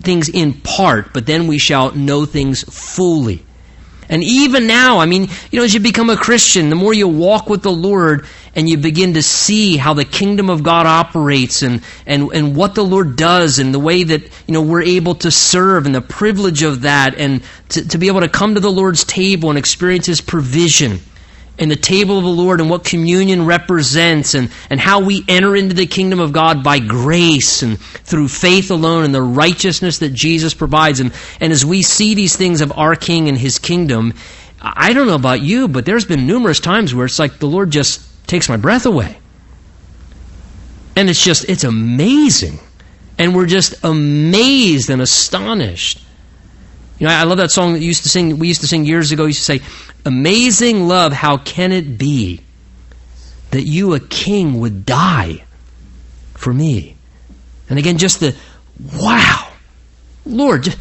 things 0.00 0.28
in 0.28 0.54
part, 0.54 1.12
but 1.12 1.26
then 1.26 1.48
we 1.48 1.58
shall 1.58 1.92
know 1.94 2.26
things 2.26 2.62
fully. 2.62 3.44
And 4.14 4.22
even 4.22 4.68
now, 4.68 5.00
I 5.00 5.06
mean, 5.06 5.28
you 5.50 5.58
know, 5.58 5.64
as 5.64 5.74
you 5.74 5.80
become 5.80 6.08
a 6.08 6.16
Christian, 6.16 6.68
the 6.68 6.76
more 6.76 6.94
you 6.94 7.08
walk 7.08 7.48
with 7.48 7.64
the 7.64 7.72
Lord 7.72 8.26
and 8.54 8.68
you 8.68 8.76
begin 8.76 9.14
to 9.14 9.24
see 9.24 9.76
how 9.76 9.92
the 9.92 10.04
kingdom 10.04 10.50
of 10.50 10.62
God 10.62 10.86
operates 10.86 11.62
and, 11.62 11.82
and, 12.06 12.30
and 12.32 12.54
what 12.54 12.76
the 12.76 12.84
Lord 12.84 13.16
does 13.16 13.58
and 13.58 13.74
the 13.74 13.80
way 13.80 14.04
that, 14.04 14.22
you 14.46 14.54
know, 14.54 14.62
we're 14.62 14.84
able 14.84 15.16
to 15.16 15.32
serve 15.32 15.84
and 15.84 15.96
the 15.96 16.00
privilege 16.00 16.62
of 16.62 16.82
that 16.82 17.16
and 17.16 17.42
to, 17.70 17.88
to 17.88 17.98
be 17.98 18.06
able 18.06 18.20
to 18.20 18.28
come 18.28 18.54
to 18.54 18.60
the 18.60 18.70
Lord's 18.70 19.02
table 19.02 19.48
and 19.48 19.58
experience 19.58 20.06
His 20.06 20.20
provision 20.20 21.00
and 21.58 21.70
the 21.70 21.76
table 21.76 22.18
of 22.18 22.24
the 22.24 22.30
Lord 22.30 22.60
and 22.60 22.68
what 22.68 22.84
communion 22.84 23.46
represents 23.46 24.34
and, 24.34 24.50
and 24.70 24.80
how 24.80 25.00
we 25.00 25.24
enter 25.28 25.54
into 25.54 25.74
the 25.74 25.86
kingdom 25.86 26.18
of 26.18 26.32
God 26.32 26.64
by 26.64 26.80
grace 26.80 27.62
and 27.62 27.80
through 27.80 28.28
faith 28.28 28.70
alone 28.70 29.04
and 29.04 29.14
the 29.14 29.22
righteousness 29.22 29.98
that 29.98 30.12
Jesus 30.12 30.52
provides. 30.52 30.98
And, 31.00 31.12
and 31.40 31.52
as 31.52 31.64
we 31.64 31.82
see 31.82 32.14
these 32.14 32.36
things 32.36 32.60
of 32.60 32.76
our 32.76 32.96
King 32.96 33.28
and 33.28 33.38
his 33.38 33.58
kingdom, 33.58 34.14
I 34.60 34.92
don't 34.92 35.06
know 35.06 35.14
about 35.14 35.42
you, 35.42 35.68
but 35.68 35.84
there's 35.84 36.04
been 36.04 36.26
numerous 36.26 36.58
times 36.58 36.94
where 36.94 37.06
it's 37.06 37.18
like 37.18 37.38
the 37.38 37.46
Lord 37.46 37.70
just 37.70 38.26
takes 38.26 38.48
my 38.48 38.56
breath 38.56 38.86
away. 38.86 39.18
And 40.96 41.10
it's 41.10 41.22
just, 41.22 41.48
it's 41.48 41.64
amazing. 41.64 42.58
And 43.18 43.34
we're 43.34 43.46
just 43.46 43.74
amazed 43.84 44.90
and 44.90 45.02
astonished. 45.02 46.00
You 46.98 47.06
know, 47.06 47.12
I 47.12 47.24
love 47.24 47.38
that 47.38 47.50
song 47.50 47.72
that 47.72 47.80
used 47.80 48.04
to 48.04 48.08
sing. 48.08 48.38
We 48.38 48.48
used 48.48 48.60
to 48.60 48.68
sing 48.68 48.84
years 48.84 49.12
ago. 49.12 49.26
Used 49.26 49.44
to 49.46 49.58
say, 49.58 49.60
Amazing 50.04 50.86
love, 50.86 51.12
how 51.12 51.38
can 51.38 51.72
it 51.72 51.98
be 51.98 52.40
that 53.50 53.62
you, 53.62 53.94
a 53.94 54.00
king, 54.00 54.60
would 54.60 54.84
die 54.84 55.44
for 56.34 56.52
me? 56.52 56.96
And 57.68 57.78
again, 57.78 57.98
just 57.98 58.20
the 58.20 58.36
wow, 59.00 59.50
Lord, 60.26 60.74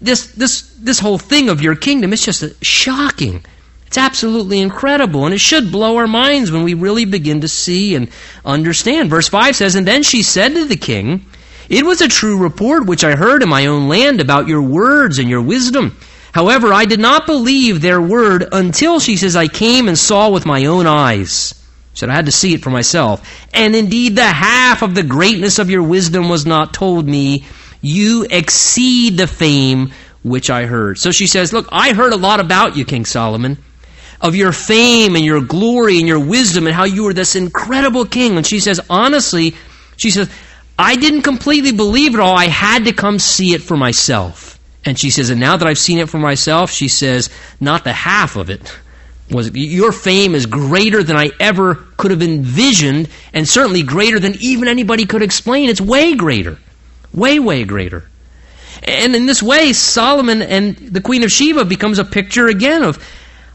this 0.00 0.32
this 0.32 0.74
this 0.78 1.00
whole 1.00 1.18
thing 1.18 1.48
of 1.48 1.62
your 1.62 1.74
kingdom 1.74 2.12
is 2.12 2.24
just 2.24 2.64
shocking. 2.64 3.44
It's 3.86 3.98
absolutely 3.98 4.60
incredible, 4.60 5.24
and 5.24 5.34
it 5.34 5.40
should 5.40 5.70
blow 5.70 5.96
our 5.96 6.08
minds 6.08 6.50
when 6.50 6.64
we 6.64 6.74
really 6.74 7.04
begin 7.04 7.40
to 7.42 7.48
see 7.48 7.94
and 7.94 8.10
understand. 8.44 9.10
Verse 9.10 9.28
5 9.28 9.54
says, 9.54 9.76
And 9.76 9.86
then 9.86 10.02
she 10.02 10.22
said 10.22 10.54
to 10.54 10.64
the 10.64 10.76
king, 10.76 11.24
It 11.68 11.84
was 11.84 12.00
a 12.00 12.08
true 12.08 12.38
report 12.38 12.86
which 12.86 13.04
I 13.04 13.16
heard 13.16 13.42
in 13.42 13.48
my 13.48 13.66
own 13.66 13.88
land 13.88 14.20
about 14.20 14.48
your 14.48 14.62
words 14.62 15.18
and 15.18 15.28
your 15.28 15.42
wisdom. 15.42 15.96
However, 16.32 16.72
I 16.72 16.84
did 16.84 17.00
not 17.00 17.26
believe 17.26 17.80
their 17.80 18.00
word 18.00 18.46
until 18.52 19.00
she 19.00 19.16
says, 19.16 19.36
I 19.36 19.48
came 19.48 19.88
and 19.88 19.98
saw 19.98 20.30
with 20.30 20.44
my 20.46 20.66
own 20.66 20.86
eyes. 20.86 21.54
She 21.94 22.00
said, 22.00 22.10
I 22.10 22.14
had 22.14 22.26
to 22.26 22.32
see 22.32 22.52
it 22.54 22.62
for 22.62 22.70
myself. 22.70 23.26
And 23.54 23.74
indeed, 23.74 24.16
the 24.16 24.24
half 24.24 24.82
of 24.82 24.94
the 24.94 25.02
greatness 25.02 25.58
of 25.58 25.70
your 25.70 25.82
wisdom 25.82 26.28
was 26.28 26.44
not 26.44 26.74
told 26.74 27.06
me. 27.08 27.44
You 27.80 28.26
exceed 28.28 29.16
the 29.16 29.26
fame 29.26 29.92
which 30.22 30.50
I 30.50 30.66
heard. 30.66 30.98
So 30.98 31.10
she 31.10 31.26
says, 31.26 31.52
Look, 31.52 31.68
I 31.72 31.94
heard 31.94 32.12
a 32.12 32.16
lot 32.16 32.40
about 32.40 32.76
you, 32.76 32.84
King 32.84 33.04
Solomon. 33.06 33.58
of 34.20 34.34
your 34.34 34.52
fame 34.52 35.14
and 35.14 35.24
your 35.24 35.40
glory 35.40 35.98
and 35.98 36.08
your 36.08 36.18
wisdom 36.20 36.66
and 36.66 36.74
how 36.74 36.84
you 36.84 37.04
were 37.04 37.12
this 37.14 37.36
incredible 37.36 38.04
king. 38.06 38.36
And 38.36 38.46
she 38.46 38.60
says, 38.60 38.80
honestly, 38.88 39.54
she 39.96 40.10
says, 40.10 40.30
I 40.78 40.96
didn't 40.96 41.22
completely 41.22 41.72
believe 41.72 42.14
it 42.14 42.20
all. 42.20 42.36
I 42.36 42.46
had 42.48 42.84
to 42.84 42.92
come 42.92 43.18
see 43.18 43.54
it 43.54 43.62
for 43.62 43.76
myself. 43.76 44.58
And 44.84 44.98
she 44.98 45.10
says, 45.10 45.30
and 45.30 45.40
now 45.40 45.56
that 45.56 45.66
I've 45.66 45.78
seen 45.78 45.98
it 45.98 46.08
for 46.08 46.18
myself, 46.18 46.70
she 46.70 46.88
says, 46.88 47.30
not 47.60 47.84
the 47.84 47.92
half 47.92 48.36
of 48.36 48.50
it 48.50 48.76
was 49.30 49.50
your 49.54 49.92
fame 49.92 50.34
is 50.34 50.46
greater 50.46 51.02
than 51.02 51.16
I 51.16 51.30
ever 51.40 51.74
could 51.96 52.12
have 52.12 52.22
envisioned, 52.22 53.08
and 53.32 53.48
certainly 53.48 53.82
greater 53.82 54.20
than 54.20 54.36
even 54.40 54.68
anybody 54.68 55.06
could 55.06 55.22
explain. 55.22 55.68
It's 55.68 55.80
way 55.80 56.14
greater. 56.14 56.58
Way, 57.12 57.38
way 57.38 57.64
greater. 57.64 58.08
And 58.84 59.16
in 59.16 59.26
this 59.26 59.42
way, 59.42 59.72
Solomon 59.72 60.42
and 60.42 60.76
the 60.76 61.00
Queen 61.00 61.24
of 61.24 61.32
Sheba 61.32 61.64
becomes 61.64 61.98
a 61.98 62.04
picture 62.04 62.46
again 62.46 62.82
of 62.82 63.04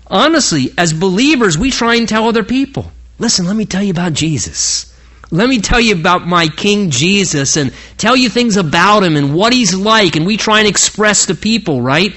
honestly, 0.08 0.74
as 0.78 0.94
believers, 0.94 1.58
we 1.58 1.72
try 1.72 1.96
and 1.96 2.10
tell 2.10 2.28
other 2.28 2.44
people, 2.44 2.92
listen, 3.18 3.46
let 3.46 3.56
me 3.56 3.66
tell 3.66 3.84
you 3.84 3.92
about 3.92 4.14
Jesus. 4.14 4.91
Let 5.34 5.48
me 5.48 5.62
tell 5.62 5.80
you 5.80 5.96
about 5.96 6.28
my 6.28 6.50
King 6.50 6.90
Jesus 6.90 7.56
and 7.56 7.74
tell 7.98 8.18
you 8.18 8.30
things 8.30 8.58
about 8.58 9.04
him 9.04 9.16
and 9.16 9.34
what 9.34 9.54
he's 9.54 9.74
like. 9.74 10.18
And 10.18 10.26
we 10.26 10.36
try 10.36 10.60
and 10.60 10.68
express 10.68 11.28
to 11.28 11.36
people, 11.36 11.82
right? 11.82 12.14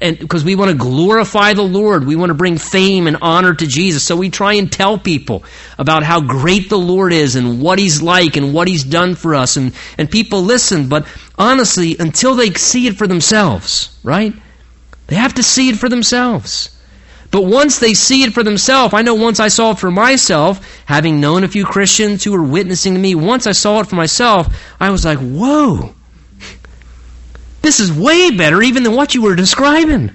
And 0.00 0.18
because 0.18 0.44
we 0.44 0.54
want 0.54 0.70
to 0.70 0.76
glorify 0.76 1.54
the 1.54 1.62
Lord, 1.62 2.06
we 2.06 2.14
want 2.14 2.28
to 2.30 2.34
bring 2.34 2.58
fame 2.58 3.06
and 3.06 3.16
honor 3.22 3.54
to 3.54 3.66
Jesus. 3.66 4.04
So 4.04 4.16
we 4.16 4.28
try 4.28 4.54
and 4.54 4.70
tell 4.70 4.98
people 4.98 5.44
about 5.78 6.02
how 6.02 6.20
great 6.20 6.68
the 6.68 6.78
Lord 6.78 7.12
is 7.12 7.36
and 7.36 7.60
what 7.60 7.78
he's 7.78 8.02
like 8.02 8.36
and 8.36 8.52
what 8.52 8.68
he's 8.68 8.84
done 8.84 9.14
for 9.14 9.34
us. 9.34 9.56
And, 9.56 9.72
and 9.96 10.10
people 10.10 10.42
listen, 10.42 10.88
but 10.88 11.06
honestly, 11.38 11.96
until 11.98 12.34
they 12.34 12.50
see 12.50 12.86
it 12.86 12.96
for 12.96 13.06
themselves, 13.06 13.98
right? 14.04 14.34
They 15.08 15.16
have 15.16 15.34
to 15.34 15.42
see 15.42 15.70
it 15.70 15.76
for 15.76 15.88
themselves. 15.88 16.71
But 17.32 17.46
once 17.46 17.78
they 17.78 17.94
see 17.94 18.24
it 18.24 18.34
for 18.34 18.42
themselves, 18.42 18.92
I 18.92 19.00
know 19.00 19.14
once 19.14 19.40
I 19.40 19.48
saw 19.48 19.70
it 19.70 19.78
for 19.78 19.90
myself, 19.90 20.82
having 20.84 21.18
known 21.18 21.44
a 21.44 21.48
few 21.48 21.64
Christians 21.64 22.22
who 22.22 22.32
were 22.32 22.42
witnessing 22.42 22.92
to 22.92 23.00
me, 23.00 23.14
once 23.14 23.46
I 23.46 23.52
saw 23.52 23.80
it 23.80 23.86
for 23.86 23.96
myself, 23.96 24.54
I 24.78 24.90
was 24.90 25.06
like, 25.06 25.18
whoa, 25.18 25.94
this 27.62 27.80
is 27.80 27.90
way 27.90 28.30
better 28.36 28.60
even 28.60 28.82
than 28.82 28.94
what 28.94 29.14
you 29.14 29.22
were 29.22 29.34
describing. 29.34 30.10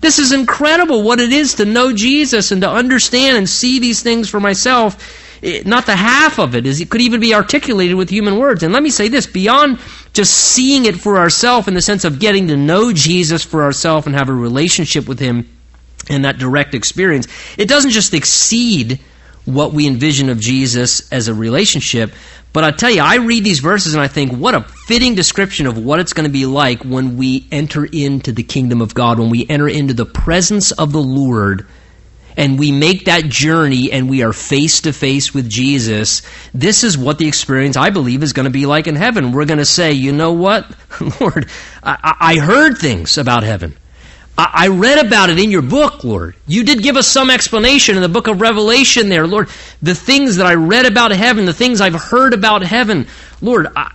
This 0.00 0.18
is 0.18 0.32
incredible 0.32 1.02
what 1.02 1.20
it 1.20 1.30
is 1.30 1.56
to 1.56 1.66
know 1.66 1.92
Jesus 1.92 2.50
and 2.50 2.62
to 2.62 2.70
understand 2.70 3.36
and 3.36 3.46
see 3.46 3.78
these 3.78 4.02
things 4.02 4.30
for 4.30 4.40
myself. 4.40 5.22
It, 5.42 5.66
not 5.66 5.84
the 5.84 5.96
half 5.96 6.38
of 6.38 6.54
it 6.54 6.64
is 6.64 6.80
it 6.80 6.88
could 6.88 7.02
even 7.02 7.20
be 7.20 7.34
articulated 7.34 7.96
with 7.96 8.08
human 8.08 8.38
words. 8.38 8.62
And 8.62 8.72
let 8.72 8.82
me 8.82 8.88
say 8.88 9.08
this 9.08 9.26
beyond 9.26 9.78
just 10.14 10.32
seeing 10.32 10.86
it 10.86 10.96
for 10.96 11.18
ourselves 11.18 11.68
in 11.68 11.74
the 11.74 11.82
sense 11.82 12.04
of 12.06 12.18
getting 12.18 12.48
to 12.48 12.56
know 12.56 12.94
Jesus 12.94 13.42
for 13.42 13.62
ourselves 13.62 14.06
and 14.06 14.16
have 14.16 14.30
a 14.30 14.34
relationship 14.34 15.06
with 15.06 15.18
Him 15.18 15.46
in 16.08 16.22
that 16.22 16.38
direct 16.38 16.74
experience, 16.74 17.26
it 17.58 17.68
doesn't 17.68 17.90
just 17.90 18.14
exceed 18.14 19.00
what 19.44 19.72
we 19.72 19.86
envision 19.86 20.28
of 20.28 20.40
Jesus 20.40 21.10
as 21.12 21.28
a 21.28 21.34
relationship. 21.34 22.12
But 22.52 22.64
I 22.64 22.70
tell 22.70 22.90
you, 22.90 23.02
I 23.02 23.16
read 23.16 23.44
these 23.44 23.60
verses 23.60 23.94
and 23.94 24.02
I 24.02 24.08
think, 24.08 24.32
what 24.32 24.54
a 24.54 24.62
fitting 24.62 25.14
description 25.14 25.66
of 25.66 25.78
what 25.78 26.00
it's 26.00 26.12
going 26.12 26.26
to 26.26 26.32
be 26.32 26.46
like 26.46 26.82
when 26.84 27.16
we 27.16 27.46
enter 27.52 27.84
into 27.84 28.32
the 28.32 28.42
kingdom 28.42 28.80
of 28.80 28.94
God, 28.94 29.18
when 29.18 29.30
we 29.30 29.46
enter 29.48 29.68
into 29.68 29.94
the 29.94 30.06
presence 30.06 30.72
of 30.72 30.92
the 30.92 31.02
Lord 31.02 31.66
and 32.36 32.58
we 32.58 32.72
make 32.72 33.06
that 33.06 33.24
journey 33.24 33.92
and 33.92 34.10
we 34.10 34.22
are 34.22 34.32
face 34.32 34.80
to 34.82 34.92
face 34.92 35.32
with 35.32 35.48
Jesus, 35.48 36.22
this 36.52 36.82
is 36.82 36.98
what 36.98 37.18
the 37.18 37.28
experience 37.28 37.76
I 37.76 37.90
believe 37.90 38.22
is 38.22 38.32
going 38.32 38.44
to 38.44 38.50
be 38.50 38.66
like 38.66 38.86
in 38.86 38.96
heaven. 38.96 39.32
We're 39.32 39.46
going 39.46 39.58
to 39.58 39.64
say, 39.64 39.92
you 39.92 40.12
know 40.12 40.32
what, 40.32 40.66
Lord, 41.20 41.48
I, 41.82 42.16
I 42.20 42.36
heard 42.36 42.78
things 42.78 43.18
about 43.18 43.42
heaven. 43.42 43.76
I 44.38 44.68
read 44.68 45.04
about 45.04 45.30
it 45.30 45.38
in 45.38 45.50
your 45.50 45.62
book, 45.62 46.04
Lord. 46.04 46.36
You 46.46 46.62
did 46.62 46.82
give 46.82 46.96
us 46.96 47.06
some 47.06 47.30
explanation 47.30 47.96
in 47.96 48.02
the 48.02 48.08
book 48.08 48.26
of 48.26 48.40
Revelation 48.40 49.08
there, 49.08 49.26
Lord. 49.26 49.48
The 49.80 49.94
things 49.94 50.36
that 50.36 50.46
I 50.46 50.54
read 50.54 50.84
about 50.84 51.10
heaven, 51.10 51.46
the 51.46 51.54
things 51.54 51.80
I've 51.80 51.94
heard 51.94 52.34
about 52.34 52.62
heaven, 52.62 53.06
Lord, 53.40 53.68
I, 53.74 53.92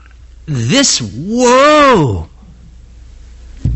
this, 0.48 1.00
whoa. 1.00 2.28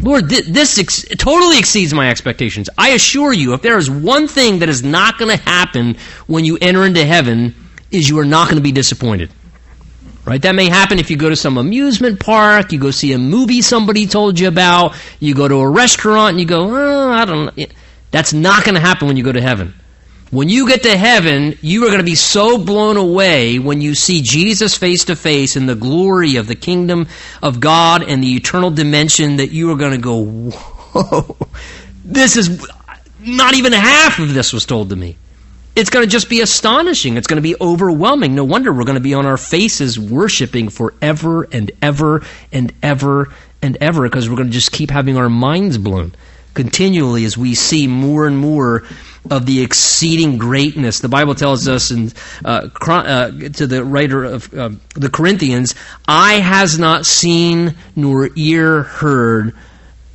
Lord, 0.01 0.27
this 0.27 0.79
ex- 0.79 1.05
totally 1.17 1.59
exceeds 1.59 1.93
my 1.93 2.09
expectations. 2.09 2.69
I 2.77 2.89
assure 2.89 3.31
you, 3.31 3.53
if 3.53 3.61
there 3.61 3.77
is 3.77 3.89
one 3.89 4.27
thing 4.27 4.59
that 4.59 4.69
is 4.69 4.83
not 4.83 5.19
going 5.19 5.35
to 5.37 5.43
happen 5.43 5.97
when 6.25 6.45
you 6.45 6.57
enter 6.59 6.83
into 6.83 7.05
heaven, 7.05 7.53
is 7.91 8.09
you 8.09 8.17
are 8.19 8.25
not 8.25 8.45
going 8.45 8.57
to 8.57 8.63
be 8.63 8.71
disappointed. 8.71 9.29
Right? 10.25 10.41
That 10.41 10.55
may 10.55 10.69
happen 10.69 10.97
if 10.97 11.11
you 11.11 11.17
go 11.17 11.29
to 11.29 11.35
some 11.35 11.57
amusement 11.57 12.19
park, 12.19 12.71
you 12.71 12.79
go 12.79 12.89
see 12.89 13.13
a 13.13 13.19
movie 13.19 13.61
somebody 13.61 14.07
told 14.07 14.39
you 14.39 14.47
about, 14.47 14.95
you 15.19 15.35
go 15.35 15.47
to 15.47 15.55
a 15.55 15.69
restaurant 15.69 16.31
and 16.31 16.39
you 16.39 16.47
go, 16.47 16.67
oh, 16.71 17.11
I 17.11 17.25
don't 17.25 17.55
know. 17.55 17.65
That's 18.09 18.33
not 18.33 18.63
going 18.63 18.73
to 18.73 18.81
happen 18.81 19.07
when 19.07 19.17
you 19.17 19.23
go 19.23 19.31
to 19.31 19.41
heaven. 19.41 19.75
When 20.31 20.49
you 20.49 20.67
get 20.67 20.83
to 20.83 20.97
heaven, 20.97 21.57
you 21.61 21.83
are 21.83 21.87
going 21.87 21.99
to 21.99 22.03
be 22.03 22.15
so 22.15 22.57
blown 22.57 22.97
away 22.97 23.59
when 23.59 23.81
you 23.81 23.93
see 23.93 24.23
Jesus 24.23 24.75
face 24.75 25.05
to 25.05 25.15
face 25.15 25.55
in 25.55 25.67
the 25.67 25.75
glory 25.75 26.37
of 26.37 26.47
the 26.47 26.55
kingdom 26.55 27.07
of 27.43 27.59
God 27.59 28.01
and 28.01 28.23
the 28.23 28.35
eternal 28.35 28.71
dimension 28.71 29.37
that 29.37 29.51
you 29.51 29.71
are 29.71 29.77
going 29.77 29.91
to 29.91 29.97
go, 29.99 30.25
whoa, 30.25 31.37
this 32.03 32.35
is 32.35 32.67
not 33.19 33.53
even 33.53 33.73
half 33.73 34.17
of 34.17 34.33
this 34.33 34.51
was 34.51 34.65
told 34.65 34.89
to 34.89 34.95
me 34.95 35.17
it's 35.75 35.89
going 35.89 36.05
to 36.05 36.09
just 36.09 36.29
be 36.29 36.41
astonishing. 36.41 37.17
It's 37.17 37.27
going 37.27 37.37
to 37.37 37.41
be 37.41 37.55
overwhelming. 37.59 38.33
No 38.33 38.45
wonder 38.45 38.71
we're 38.71 38.85
going 38.85 38.95
to 38.95 39.01
be 39.01 39.13
on 39.13 39.25
our 39.25 39.37
faces 39.37 39.99
worshiping 39.99 40.69
forever 40.69 41.43
and 41.51 41.71
ever 41.81 42.23
and 42.51 42.73
ever 42.81 43.33
and 43.61 43.77
ever 43.81 44.03
because 44.03 44.29
we're 44.29 44.37
going 44.37 44.47
to 44.47 44.53
just 44.53 44.71
keep 44.71 44.89
having 44.89 45.17
our 45.17 45.29
minds 45.29 45.77
blown 45.77 46.13
continually 46.53 47.25
as 47.25 47.37
we 47.37 47.53
see 47.53 47.85
more 47.85 48.25
and 48.25 48.37
more 48.37 48.83
of 49.29 49.45
the 49.45 49.61
exceeding 49.61 50.37
greatness. 50.37 50.99
The 50.99 51.09
Bible 51.09 51.35
tells 51.35 51.67
us 51.67 51.91
in, 51.91 52.11
uh, 52.43 52.69
uh, 52.87 53.31
to 53.31 53.67
the 53.67 53.83
writer 53.83 54.23
of 54.23 54.53
uh, 54.53 54.69
the 54.93 55.09
Corinthians, 55.09 55.75
"Eye 56.07 56.35
has 56.35 56.79
not 56.79 57.05
seen 57.05 57.75
nor 57.95 58.29
ear 58.35 58.83
heard, 58.83 59.53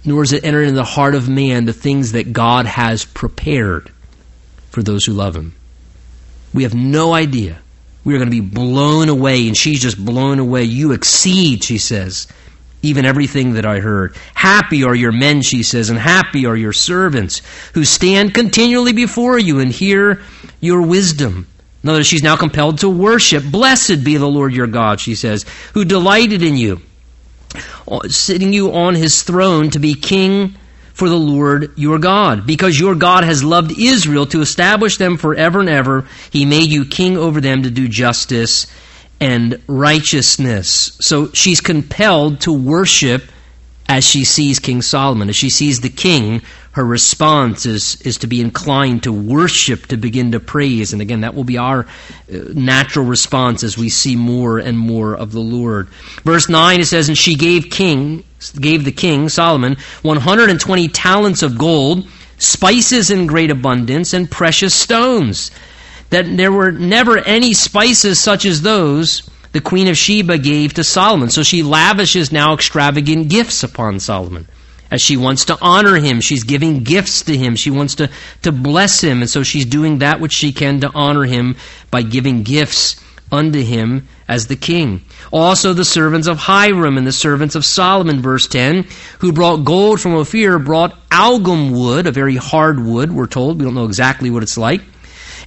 nor 0.05 0.23
has 0.23 0.33
it 0.33 0.45
entered 0.45 0.63
into 0.63 0.77
the 0.77 0.85
heart 0.85 1.15
of 1.15 1.29
man 1.29 1.67
the 1.67 1.73
things 1.73 2.13
that 2.13 2.33
God 2.33 2.67
has 2.67 3.05
prepared." 3.05 3.91
For 4.71 4.83
those 4.83 5.05
who 5.05 5.13
love 5.13 5.37
him. 5.37 5.55
We 6.55 6.63
have 6.63 6.75
no 6.75 7.13
idea. 7.13 7.59
We 8.05 8.15
are 8.15 8.19
going 8.19 8.31
to 8.31 8.41
be 8.41 8.41
blown 8.41 9.09
away, 9.09 9.47
and 9.47 9.57
she's 9.57 9.83
just 9.83 10.03
blown 10.03 10.39
away. 10.39 10.65
You 10.65 10.93
exceed, 10.93 11.63
she 11.63 11.79
says, 11.79 12.27
even 12.83 13.05
everything 13.05 13.55
that 13.55 13.67
I 13.67 13.81
heard. 13.81 14.17
Happy 14.35 14.85
are 14.85 14.95
your 14.95 15.13
men, 15.13 15.43
she 15.43 15.63
says, 15.63 15.91
and 15.91 15.99
happy 15.99 16.47
are 16.47 16.57
your 16.57 16.73
servants 16.73 17.43
who 17.75 17.85
stand 17.85 18.35
continually 18.35 18.93
before 18.93 19.39
you 19.39 19.61
and 19.61 19.71
hear 19.71 20.23
your 20.61 20.81
wisdom. 20.83 21.47
In 21.83 21.89
other 21.89 21.99
words, 21.99 22.09
she's 22.09 22.23
now 22.23 22.37
compelled 22.37 22.79
to 22.79 22.89
worship. 22.89 23.45
Blessed 23.45 24.03
be 24.03 24.17
the 24.17 24.27
Lord 24.27 24.55
your 24.55 24.67
God, 24.67 25.01
she 25.01 25.15
says, 25.15 25.45
who 25.75 25.85
delighted 25.85 26.43
in 26.43 26.57
you, 26.57 26.81
sitting 28.09 28.53
you 28.53 28.73
on 28.73 28.95
his 28.95 29.23
throne 29.23 29.71
to 29.71 29.79
be 29.79 29.95
king 29.95 30.57
for 31.01 31.09
the 31.09 31.17
Lord 31.17 31.73
your 31.79 31.99
God. 31.99 32.47
Because 32.47 32.79
your 32.79 32.95
God 32.95 33.25
has 33.25 33.43
loved 33.43 33.73
Israel 33.79 34.27
to 34.27 34.43
establish 34.43 34.99
them 34.99 35.17
forever 35.17 35.61
and 35.61 35.69
ever, 35.71 36.05
he 36.31 36.45
made 36.45 36.69
you 36.69 36.85
king 36.85 37.17
over 37.17 37.41
them 37.41 37.63
to 37.63 37.71
do 37.71 37.89
justice 37.89 38.67
and 39.19 39.63
righteousness. 39.67 40.99
So 41.01 41.33
she's 41.33 41.63
compelled 41.63 42.43
to 42.43 42.53
worship 42.53 43.23
as 43.89 44.05
she 44.05 44.25
sees 44.25 44.59
King 44.59 44.83
Solomon. 44.83 45.31
As 45.31 45.37
she 45.37 45.49
sees 45.49 45.81
the 45.81 45.89
king, 45.89 46.43
her 46.73 46.85
response 46.85 47.67
is, 47.67 48.01
is 48.03 48.19
to 48.19 48.29
be 48.29 48.41
inclined 48.41 49.03
to 49.03 49.13
worship, 49.13 49.87
to 49.87 49.97
begin 49.97 50.33
to 50.33 50.41
praise. 50.41 50.93
And 50.93 51.03
again, 51.03 51.23
that 51.23 51.35
will 51.35 51.45
be 51.45 51.59
our 51.59 51.81
uh, 51.81 51.87
natural 52.55 53.05
response 53.05 53.65
as 53.65 53.77
we 53.77 53.89
see 53.89 54.15
more 54.15 54.59
and 54.59 54.79
more 54.79 55.15
of 55.15 55.33
the 55.33 55.41
Lord. 55.41 55.89
Verse 56.25 56.49
9 56.49 56.81
it 56.81 56.87
says, 56.87 57.09
And 57.09 57.19
she 57.19 57.35
gave 57.35 57.71
king 57.71 58.25
gave 58.59 58.85
the 58.85 58.93
king 58.93 59.29
Solomon 59.29 59.77
120 60.03 60.89
talents 60.89 61.43
of 61.43 61.59
gold, 61.59 62.09
spices 62.39 63.11
in 63.11 63.27
great 63.27 63.51
abundance, 63.51 64.15
and 64.15 64.31
precious 64.31 64.75
stones. 64.75 65.51
That 66.09 66.25
there 66.37 66.53
were 66.53 66.73
never 66.73 67.19
any 67.19 67.53
spices 67.53 68.19
such 68.19 68.45
as 68.45 68.63
those 68.63 69.29
the 69.53 69.61
queen 69.61 69.89
of 69.89 69.99
Sheba 69.99 70.39
gave 70.39 70.75
to 70.75 70.85
Solomon. 70.85 71.31
So 71.31 71.43
she 71.43 71.63
lavishes 71.65 72.31
now 72.31 72.55
extravagant 72.55 73.29
gifts 73.29 73.65
upon 73.65 73.99
Solomon. 73.99 74.47
As 74.91 75.01
she 75.01 75.17
wants 75.17 75.45
to 75.47 75.59
honor 75.61 75.97
him, 75.97 76.21
she's 76.21 76.45
giving 76.45 76.83
gifts 76.83 77.23
to 77.23 77.37
him. 77.37 77.55
She 77.55 77.71
wants 77.71 77.95
to, 77.97 78.11
to 78.43 78.53
bless 78.53 79.01
him. 79.01 79.21
And 79.21 79.31
so 79.31 79.43
she's 79.43 79.65
doing 79.65 79.99
that 79.99 80.21
which 80.21 80.33
she 80.33 80.53
can 80.53 80.81
to 80.81 80.91
honor 80.93 81.25
him 81.25 81.57
by 81.91 82.03
giving 82.03 82.43
gifts 82.43 83.01
unto 83.33 83.63
him 83.63 84.09
as 84.27 84.47
the 84.47 84.57
king. 84.57 85.03
Also 85.33 85.73
the 85.73 85.85
servants 85.85 86.27
of 86.27 86.39
Hiram 86.39 86.99
and 86.99 87.07
the 87.07 87.13
servants 87.13 87.55
of 87.55 87.65
Solomon, 87.65 88.21
verse 88.21 88.49
10, 88.49 88.87
who 89.21 89.33
brought 89.33 89.65
gold 89.65 90.01
from 90.01 90.15
Ophir, 90.15 90.59
brought 90.59 90.97
algum 91.13 91.71
wood, 91.71 92.07
a 92.07 92.13
very 92.13 92.37
hard 92.37 92.81
wood, 92.81 93.13
we're 93.13 93.27
told. 93.27 93.59
We 93.59 93.65
don't 93.65 93.75
know 93.75 93.85
exactly 93.85 94.31
what 94.31 94.43
it's 94.43 94.59
like. 94.59 94.83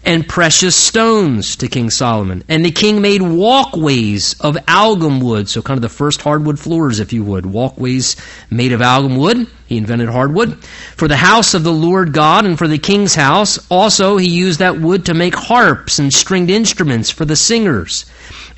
And 0.05 0.27
precious 0.27 0.75
stones 0.75 1.55
to 1.55 1.67
King 1.67 1.89
Solomon. 1.89 2.43
And 2.49 2.65
the 2.65 2.71
king 2.71 3.01
made 3.01 3.21
walkways 3.21 4.39
of 4.41 4.57
algum 4.67 5.21
wood, 5.21 5.47
so 5.47 5.61
kind 5.61 5.77
of 5.77 5.81
the 5.81 5.89
first 5.89 6.21
hardwood 6.21 6.59
floors, 6.59 6.99
if 6.99 7.13
you 7.13 7.23
would. 7.23 7.45
Walkways 7.45 8.17
made 8.49 8.73
of 8.73 8.81
algum 8.81 9.15
wood. 9.15 9.47
He 9.65 9.77
invented 9.77 10.09
hardwood. 10.09 10.61
For 10.97 11.07
the 11.07 11.15
house 11.15 11.53
of 11.53 11.63
the 11.63 11.71
Lord 11.71 12.11
God 12.11 12.45
and 12.45 12.57
for 12.57 12.67
the 12.67 12.77
king's 12.77 13.15
house, 13.15 13.57
also 13.69 14.17
he 14.17 14.29
used 14.29 14.59
that 14.59 14.79
wood 14.79 15.05
to 15.05 15.13
make 15.13 15.35
harps 15.35 15.99
and 15.99 16.13
stringed 16.13 16.49
instruments 16.49 17.09
for 17.09 17.23
the 17.23 17.37
singers. 17.37 18.05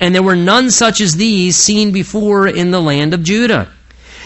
And 0.00 0.14
there 0.14 0.22
were 0.22 0.36
none 0.36 0.70
such 0.70 1.00
as 1.00 1.16
these 1.16 1.56
seen 1.56 1.92
before 1.92 2.48
in 2.48 2.72
the 2.72 2.82
land 2.82 3.14
of 3.14 3.22
Judah. 3.22 3.70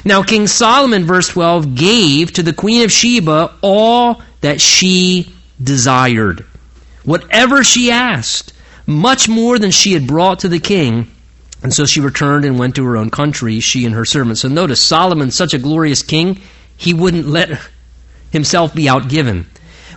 Now 0.04 0.22
King 0.22 0.46
Solomon, 0.46 1.04
verse 1.04 1.28
12, 1.28 1.74
gave 1.74 2.32
to 2.32 2.42
the 2.42 2.54
queen 2.54 2.82
of 2.82 2.90
Sheba 2.90 3.54
all 3.60 4.22
that 4.40 4.60
she 4.60 5.34
desired. 5.62 6.46
Whatever 7.04 7.64
she 7.64 7.90
asked, 7.90 8.52
much 8.86 9.28
more 9.28 9.58
than 9.58 9.70
she 9.70 9.92
had 9.92 10.06
brought 10.06 10.40
to 10.40 10.48
the 10.48 10.60
king. 10.60 11.10
And 11.62 11.72
so 11.72 11.86
she 11.86 12.00
returned 12.00 12.44
and 12.44 12.58
went 12.58 12.76
to 12.76 12.84
her 12.84 12.96
own 12.96 13.10
country, 13.10 13.60
she 13.60 13.84
and 13.84 13.94
her 13.94 14.04
servants. 14.04 14.40
So 14.40 14.48
notice, 14.48 14.80
Solomon, 14.80 15.30
such 15.30 15.54
a 15.54 15.58
glorious 15.58 16.02
king, 16.02 16.40
he 16.76 16.94
wouldn't 16.94 17.26
let 17.26 17.60
himself 18.30 18.74
be 18.74 18.84
outgiven 18.84 19.46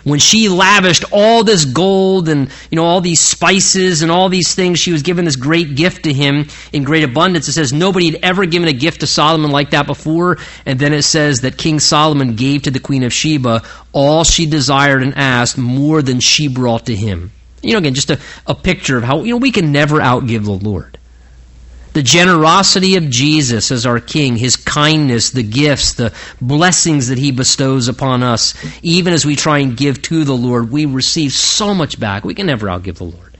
when 0.03 0.19
she 0.19 0.49
lavished 0.49 1.05
all 1.11 1.43
this 1.43 1.65
gold 1.65 2.27
and 2.29 2.49
you 2.69 2.75
know 2.75 2.85
all 2.85 3.01
these 3.01 3.19
spices 3.19 4.01
and 4.01 4.11
all 4.11 4.29
these 4.29 4.53
things 4.53 4.79
she 4.79 4.91
was 4.91 5.01
given 5.01 5.25
this 5.25 5.35
great 5.35 5.75
gift 5.75 6.03
to 6.03 6.13
him 6.13 6.47
in 6.71 6.83
great 6.83 7.03
abundance. 7.03 7.47
It 7.47 7.53
says 7.53 7.73
nobody 7.73 8.11
had 8.11 8.19
ever 8.23 8.45
given 8.45 8.67
a 8.67 8.73
gift 8.73 9.01
to 9.01 9.07
solomon 9.07 9.51
like 9.51 9.71
that 9.71 9.87
before. 9.87 10.37
And 10.65 10.79
then 10.79 10.93
it 10.93 11.03
says 11.03 11.41
that 11.41 11.57
king 11.57 11.79
solomon 11.79 12.35
gave 12.35 12.63
to 12.63 12.71
the 12.71 12.79
queen 12.79 13.03
of 13.03 13.13
sheba 13.13 13.61
all 13.91 14.23
she 14.23 14.45
desired 14.45 15.03
and 15.03 15.15
asked 15.15 15.57
more 15.57 16.01
than 16.01 16.19
she 16.19 16.47
brought 16.47 16.87
to 16.87 16.95
him. 16.95 17.31
You 17.61 17.73
know 17.73 17.79
again 17.79 17.93
just 17.93 18.09
a, 18.09 18.19
a 18.45 18.55
picture 18.55 18.97
of 18.97 19.03
how 19.03 19.23
you 19.23 19.33
know 19.33 19.37
we 19.37 19.51
can 19.51 19.71
never 19.71 19.99
outgive 19.99 20.43
the 20.43 20.51
lord 20.51 20.92
the 21.93 22.03
generosity 22.03 22.95
of 22.95 23.09
Jesus 23.09 23.71
as 23.71 23.85
our 23.85 23.99
King, 23.99 24.35
His 24.35 24.55
kindness, 24.55 25.31
the 25.31 25.43
gifts, 25.43 25.93
the 25.93 26.13
blessings 26.41 27.07
that 27.07 27.17
He 27.17 27.31
bestows 27.31 27.87
upon 27.87 28.23
us, 28.23 28.53
even 28.81 29.13
as 29.13 29.25
we 29.25 29.35
try 29.35 29.59
and 29.59 29.77
give 29.77 30.01
to 30.03 30.23
the 30.23 30.35
Lord, 30.35 30.71
we 30.71 30.85
receive 30.85 31.31
so 31.31 31.73
much 31.73 31.99
back. 31.99 32.25
We 32.25 32.33
can 32.33 32.47
never 32.47 32.67
outgive 32.67 32.95
the 32.95 33.05
Lord. 33.05 33.37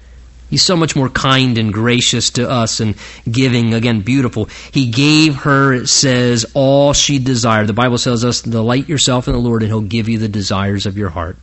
He's 0.50 0.62
so 0.62 0.78
much 0.78 0.96
more 0.96 1.10
kind 1.10 1.58
and 1.58 1.74
gracious 1.74 2.30
to 2.32 2.48
us 2.48 2.80
and 2.80 2.96
giving, 3.30 3.74
again, 3.74 4.02
beautiful. 4.02 4.46
He 4.72 4.92
gave 4.92 5.36
her, 5.38 5.74
it 5.74 5.88
says, 5.88 6.46
all 6.54 6.94
she 6.94 7.18
desired. 7.18 7.66
The 7.66 7.74
Bible 7.74 7.98
tells 7.98 8.24
us, 8.24 8.44
delight 8.44 8.88
yourself 8.88 9.28
in 9.28 9.34
the 9.34 9.40
Lord 9.40 9.64
and 9.64 9.72
He'll 9.72 9.82
give 9.82 10.08
you 10.08 10.20
the 10.20 10.28
desires 10.28 10.86
of 10.86 10.96
your 10.96 11.10
heart 11.10 11.38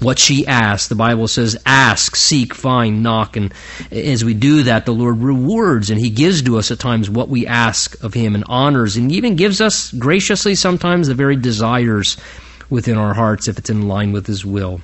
what 0.00 0.18
she 0.18 0.46
asked. 0.46 0.88
The 0.88 0.94
Bible 0.94 1.28
says, 1.28 1.56
ask, 1.64 2.16
seek, 2.16 2.54
find, 2.54 3.02
knock. 3.02 3.36
And 3.36 3.52
as 3.90 4.24
we 4.24 4.34
do 4.34 4.64
that, 4.64 4.86
the 4.86 4.92
Lord 4.92 5.18
rewards 5.18 5.90
and 5.90 5.98
He 5.98 6.10
gives 6.10 6.42
to 6.42 6.58
us 6.58 6.70
at 6.70 6.78
times 6.78 7.08
what 7.08 7.28
we 7.28 7.46
ask 7.46 8.02
of 8.02 8.14
Him 8.14 8.34
and 8.34 8.44
honors 8.46 8.96
and 8.96 9.10
even 9.12 9.36
gives 9.36 9.60
us 9.60 9.92
graciously 9.92 10.54
sometimes 10.54 11.08
the 11.08 11.14
very 11.14 11.36
desires 11.36 12.16
within 12.68 12.98
our 12.98 13.14
hearts 13.14 13.48
if 13.48 13.58
it's 13.58 13.70
in 13.70 13.88
line 13.88 14.12
with 14.12 14.26
His 14.26 14.44
will. 14.44 14.80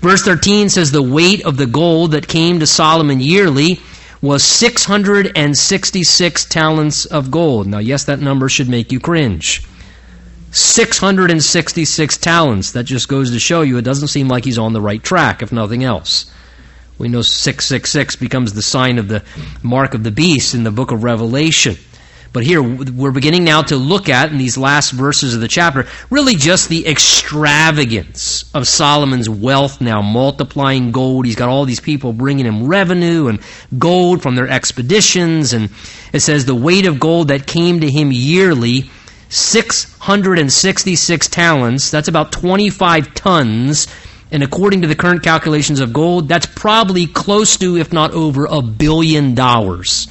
Verse 0.00 0.22
13 0.22 0.68
says, 0.68 0.92
The 0.92 1.02
weight 1.02 1.44
of 1.44 1.56
the 1.56 1.66
gold 1.66 2.12
that 2.12 2.28
came 2.28 2.60
to 2.60 2.66
Solomon 2.66 3.20
yearly 3.20 3.80
was 4.22 4.42
666 4.42 6.44
talents 6.46 7.04
of 7.04 7.30
gold. 7.30 7.66
Now, 7.66 7.78
yes, 7.78 8.04
that 8.04 8.20
number 8.20 8.48
should 8.48 8.70
make 8.70 8.90
you 8.90 9.00
cringe. 9.00 9.62
666 10.54 12.16
talents. 12.18 12.72
That 12.72 12.84
just 12.84 13.08
goes 13.08 13.32
to 13.32 13.40
show 13.40 13.62
you 13.62 13.76
it 13.76 13.82
doesn't 13.82 14.08
seem 14.08 14.28
like 14.28 14.44
he's 14.44 14.58
on 14.58 14.72
the 14.72 14.80
right 14.80 15.02
track, 15.02 15.42
if 15.42 15.52
nothing 15.52 15.82
else. 15.82 16.30
We 16.96 17.08
know 17.08 17.22
666 17.22 18.16
becomes 18.16 18.52
the 18.52 18.62
sign 18.62 18.98
of 18.98 19.08
the 19.08 19.24
mark 19.64 19.94
of 19.94 20.04
the 20.04 20.12
beast 20.12 20.54
in 20.54 20.62
the 20.62 20.70
book 20.70 20.92
of 20.92 21.02
Revelation. 21.02 21.74
But 22.32 22.44
here, 22.44 22.62
we're 22.62 23.12
beginning 23.12 23.44
now 23.44 23.62
to 23.62 23.76
look 23.76 24.08
at, 24.08 24.30
in 24.30 24.38
these 24.38 24.56
last 24.56 24.90
verses 24.90 25.34
of 25.34 25.40
the 25.40 25.48
chapter, 25.48 25.86
really 26.10 26.34
just 26.34 26.68
the 26.68 26.86
extravagance 26.86 28.44
of 28.54 28.66
Solomon's 28.66 29.28
wealth 29.28 29.80
now, 29.80 30.02
multiplying 30.02 30.90
gold. 30.90 31.26
He's 31.26 31.36
got 31.36 31.48
all 31.48 31.64
these 31.64 31.80
people 31.80 32.12
bringing 32.12 32.46
him 32.46 32.66
revenue 32.66 33.28
and 33.28 33.40
gold 33.78 34.22
from 34.22 34.34
their 34.34 34.48
expeditions. 34.48 35.52
And 35.52 35.70
it 36.12 36.20
says, 36.20 36.44
the 36.44 36.56
weight 36.56 36.86
of 36.86 36.98
gold 36.98 37.28
that 37.28 37.46
came 37.46 37.80
to 37.80 37.90
him 37.90 38.10
yearly 38.10 38.90
666 39.34 41.28
talents. 41.28 41.90
That's 41.90 42.06
about 42.06 42.30
25 42.30 43.14
tons. 43.14 43.88
And 44.30 44.44
according 44.44 44.82
to 44.82 44.88
the 44.88 44.94
current 44.94 45.24
calculations 45.24 45.80
of 45.80 45.92
gold, 45.92 46.28
that's 46.28 46.46
probably 46.46 47.08
close 47.08 47.56
to, 47.56 47.76
if 47.76 47.92
not 47.92 48.12
over, 48.12 48.46
a 48.46 48.62
billion 48.62 49.34
dollars. 49.34 50.06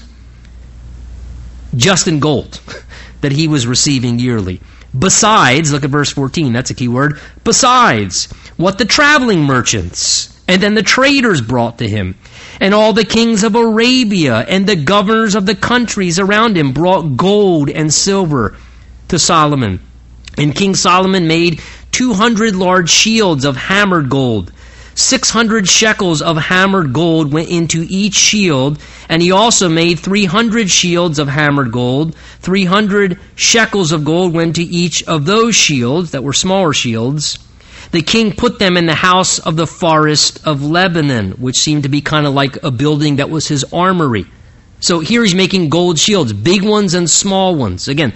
Just 1.73 2.09
in 2.09 2.19
gold 2.19 2.59
that 3.21 3.31
he 3.31 3.47
was 3.47 3.65
receiving 3.65 4.19
yearly. 4.19 4.59
Besides, 4.97 5.71
look 5.71 5.85
at 5.85 5.89
verse 5.89 6.11
14, 6.11 6.51
that's 6.51 6.71
a 6.71 6.75
key 6.75 6.89
word. 6.89 7.17
Besides, 7.45 8.25
what 8.57 8.77
the 8.77 8.83
traveling 8.85 9.45
merchants 9.45 10.37
and 10.49 10.61
then 10.61 10.75
the 10.75 10.83
traders 10.83 11.39
brought 11.39 11.77
to 11.77 11.87
him, 11.87 12.15
and 12.59 12.73
all 12.73 12.91
the 12.91 13.05
kings 13.05 13.45
of 13.45 13.55
Arabia 13.55 14.39
and 14.39 14.67
the 14.67 14.75
governors 14.75 15.35
of 15.35 15.45
the 15.45 15.55
countries 15.55 16.19
around 16.19 16.57
him 16.57 16.73
brought 16.73 17.15
gold 17.15 17.69
and 17.69 17.93
silver 17.93 18.57
to 19.09 19.19
Solomon. 19.19 19.79
And 20.37 20.55
King 20.55 20.75
Solomon 20.75 21.27
made 21.27 21.61
200 21.91 22.55
large 22.55 22.89
shields 22.89 23.45
of 23.45 23.55
hammered 23.55 24.09
gold. 24.09 24.51
600 24.95 25.67
shekels 25.67 26.21
of 26.21 26.37
hammered 26.37 26.93
gold 26.93 27.33
went 27.33 27.49
into 27.49 27.85
each 27.89 28.13
shield, 28.13 28.79
and 29.09 29.21
he 29.21 29.31
also 29.31 29.67
made 29.67 29.99
300 29.99 30.69
shields 30.69 31.17
of 31.17 31.27
hammered 31.27 31.71
gold. 31.71 32.15
300 32.41 33.19
shekels 33.35 33.91
of 33.91 34.05
gold 34.05 34.33
went 34.33 34.55
to 34.55 34.63
each 34.63 35.03
of 35.03 35.25
those 35.25 35.55
shields 35.55 36.11
that 36.11 36.23
were 36.23 36.33
smaller 36.33 36.73
shields. 36.73 37.39
The 37.91 38.01
king 38.01 38.33
put 38.33 38.59
them 38.59 38.77
in 38.77 38.85
the 38.85 38.95
house 38.95 39.39
of 39.39 39.55
the 39.55 39.67
forest 39.67 40.39
of 40.45 40.63
Lebanon, 40.63 41.31
which 41.33 41.57
seemed 41.57 41.83
to 41.83 41.89
be 41.89 42.01
kind 42.01 42.25
of 42.25 42.33
like 42.33 42.61
a 42.63 42.71
building 42.71 43.17
that 43.17 43.29
was 43.29 43.47
his 43.47 43.65
armory. 43.71 44.25
So 44.79 44.99
here 44.99 45.23
he's 45.23 45.35
making 45.35 45.69
gold 45.69 45.97
shields, 45.97 46.33
big 46.33 46.63
ones 46.63 46.93
and 46.93 47.09
small 47.09 47.55
ones. 47.55 47.87
Again, 47.87 48.13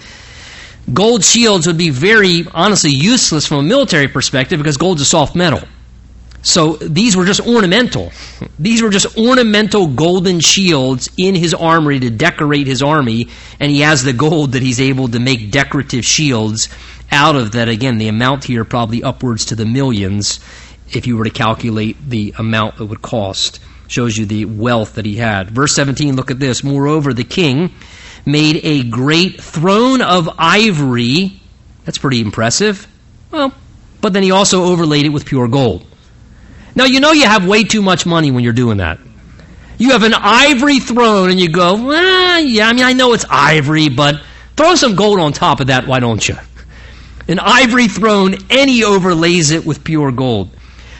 gold 0.92 1.24
shields 1.24 1.66
would 1.66 1.78
be 1.78 1.90
very, 1.90 2.46
honestly, 2.52 2.90
useless 2.90 3.46
from 3.46 3.58
a 3.58 3.62
military 3.62 4.08
perspective 4.08 4.58
because 4.58 4.76
gold's 4.76 5.02
a 5.02 5.04
soft 5.04 5.34
metal. 5.34 5.60
So 6.42 6.76
these 6.76 7.16
were 7.16 7.24
just 7.24 7.40
ornamental. 7.40 8.12
These 8.58 8.80
were 8.80 8.90
just 8.90 9.18
ornamental 9.18 9.88
golden 9.88 10.40
shields 10.40 11.10
in 11.16 11.34
his 11.34 11.52
armory 11.52 11.98
to 12.00 12.10
decorate 12.10 12.66
his 12.66 12.82
army, 12.82 13.28
and 13.58 13.70
he 13.70 13.80
has 13.80 14.04
the 14.04 14.12
gold 14.12 14.52
that 14.52 14.62
he's 14.62 14.80
able 14.80 15.08
to 15.08 15.18
make 15.18 15.50
decorative 15.50 16.04
shields 16.04 16.68
out 17.10 17.36
of 17.36 17.52
that. 17.52 17.68
Again, 17.68 17.98
the 17.98 18.08
amount 18.08 18.44
here 18.44 18.64
probably 18.64 19.02
upwards 19.02 19.46
to 19.46 19.56
the 19.56 19.66
millions 19.66 20.40
if 20.90 21.06
you 21.06 21.16
were 21.16 21.24
to 21.24 21.30
calculate 21.30 21.96
the 22.08 22.34
amount 22.38 22.80
it 22.80 22.84
would 22.84 23.02
cost. 23.02 23.60
Shows 23.88 24.16
you 24.16 24.26
the 24.26 24.44
wealth 24.44 24.94
that 24.94 25.06
he 25.06 25.16
had. 25.16 25.50
Verse 25.50 25.74
17, 25.74 26.14
look 26.14 26.30
at 26.30 26.38
this. 26.38 26.62
Moreover, 26.62 27.14
the 27.14 27.24
king 27.24 27.72
made 28.28 28.60
a 28.62 28.84
great 28.84 29.40
throne 29.40 30.02
of 30.02 30.28
ivory. 30.38 31.40
That's 31.84 31.98
pretty 31.98 32.20
impressive. 32.20 32.86
Well, 33.30 33.52
but 34.00 34.12
then 34.12 34.22
he 34.22 34.30
also 34.30 34.64
overlaid 34.64 35.06
it 35.06 35.08
with 35.08 35.24
pure 35.24 35.48
gold. 35.48 35.84
Now, 36.74 36.84
you 36.84 37.00
know 37.00 37.12
you 37.12 37.24
have 37.24 37.46
way 37.46 37.64
too 37.64 37.82
much 37.82 38.06
money 38.06 38.30
when 38.30 38.44
you're 38.44 38.52
doing 38.52 38.78
that. 38.78 39.00
You 39.78 39.90
have 39.90 40.02
an 40.02 40.14
ivory 40.14 40.80
throne, 40.80 41.30
and 41.30 41.40
you 41.40 41.48
go, 41.48 41.76
yeah, 42.38 42.68
I 42.68 42.72
mean, 42.72 42.84
I 42.84 42.92
know 42.92 43.12
it's 43.14 43.24
ivory, 43.28 43.88
but 43.88 44.20
throw 44.56 44.74
some 44.74 44.94
gold 44.94 45.18
on 45.18 45.32
top 45.32 45.60
of 45.60 45.68
that, 45.68 45.86
why 45.86 46.00
don't 46.00 46.26
you? 46.28 46.36
An 47.26 47.38
ivory 47.38 47.88
throne, 47.88 48.34
and 48.50 48.70
he 48.70 48.84
overlays 48.84 49.50
it 49.50 49.64
with 49.64 49.84
pure 49.84 50.12
gold. 50.12 50.50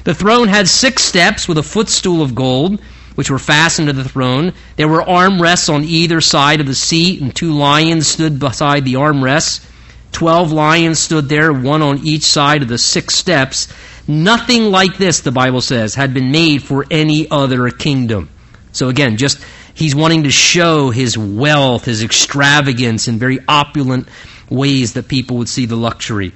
The 0.05 0.14
throne 0.14 0.49
had 0.49 0.68
six 0.68 1.03
steps 1.03 1.49
with 1.49 1.59
a 1.59 1.62
footstool 1.62 2.22
of 2.22 2.35
gold 2.35 2.81
which 3.19 3.33
were 3.33 3.39
fastened 3.41 3.89
to 3.89 3.93
the 3.93 4.09
throne. 4.09 4.53
There 4.77 4.87
were 4.87 5.03
armrests 5.03 5.75
on 5.75 5.83
either 5.83 6.21
side 6.21 6.61
of 6.61 6.69
the 6.69 6.75
seat, 6.77 7.21
and 7.21 7.35
two 7.35 7.53
lions 7.53 8.07
stood 8.07 8.39
beside 8.39 8.85
the 8.85 8.95
armrests. 8.95 9.66
Twelve 10.12 10.53
lions 10.53 11.01
stood 11.01 11.29
there, 11.29 11.53
one 11.53 11.83
on 11.83 12.07
each 12.07 12.23
side 12.23 12.62
of 12.62 12.69
the 12.69 12.79
six 12.79 13.16
steps. 13.16 13.75
Nothing 14.07 14.71
like 14.71 14.99
this, 14.99 15.19
the 15.19 15.33
Bible 15.33 15.61
says, 15.61 15.97
had 15.97 16.14
been 16.14 16.31
made 16.31 16.62
for 16.62 16.87
any 16.93 17.29
other 17.29 17.71
kingdom. 17.71 18.29
So 18.71 18.89
again, 18.89 19.16
just 19.16 19.45
he's 19.75 19.97
wanting 19.97 20.23
to 20.23 20.31
show 20.31 20.91
his 20.91 21.19
wealth, 21.19 21.87
his 21.87 22.05
extravagance 22.05 23.09
in 23.09 23.19
very 23.19 23.41
opulent 23.49 24.07
ways 24.49 24.93
that 24.93 25.09
people 25.09 25.39
would 25.39 25.49
see 25.49 25.66
the 25.66 25.75
luxury. 25.75 26.35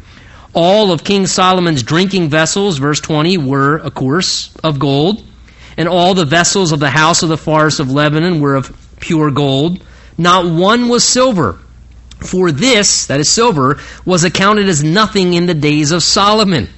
All 0.52 0.90
of 0.90 1.04
King 1.04 1.28
Solomon's 1.28 1.84
drinking 1.84 2.28
vessels, 2.28 2.78
verse 2.78 3.00
20, 3.00 3.38
were, 3.38 3.76
of 3.76 3.94
course, 3.94 4.52
of 4.64 4.80
gold 4.80 5.22
and 5.76 5.88
all 5.88 6.14
the 6.14 6.24
vessels 6.24 6.72
of 6.72 6.80
the 6.80 6.90
house 6.90 7.22
of 7.22 7.28
the 7.28 7.36
forest 7.36 7.80
of 7.80 7.90
Lebanon 7.90 8.40
were 8.40 8.54
of 8.54 8.76
pure 9.00 9.30
gold. 9.30 9.82
Not 10.18 10.46
one 10.46 10.88
was 10.88 11.04
silver. 11.04 11.58
For 12.18 12.52
this, 12.52 13.06
that 13.06 13.18
is 13.18 13.28
silver, 13.28 13.80
was 14.04 14.22
accounted 14.22 14.68
as 14.68 14.84
nothing 14.84 15.34
in 15.34 15.46
the 15.46 15.54
days 15.54 15.90
of 15.90 16.02
Solomon. 16.02 16.68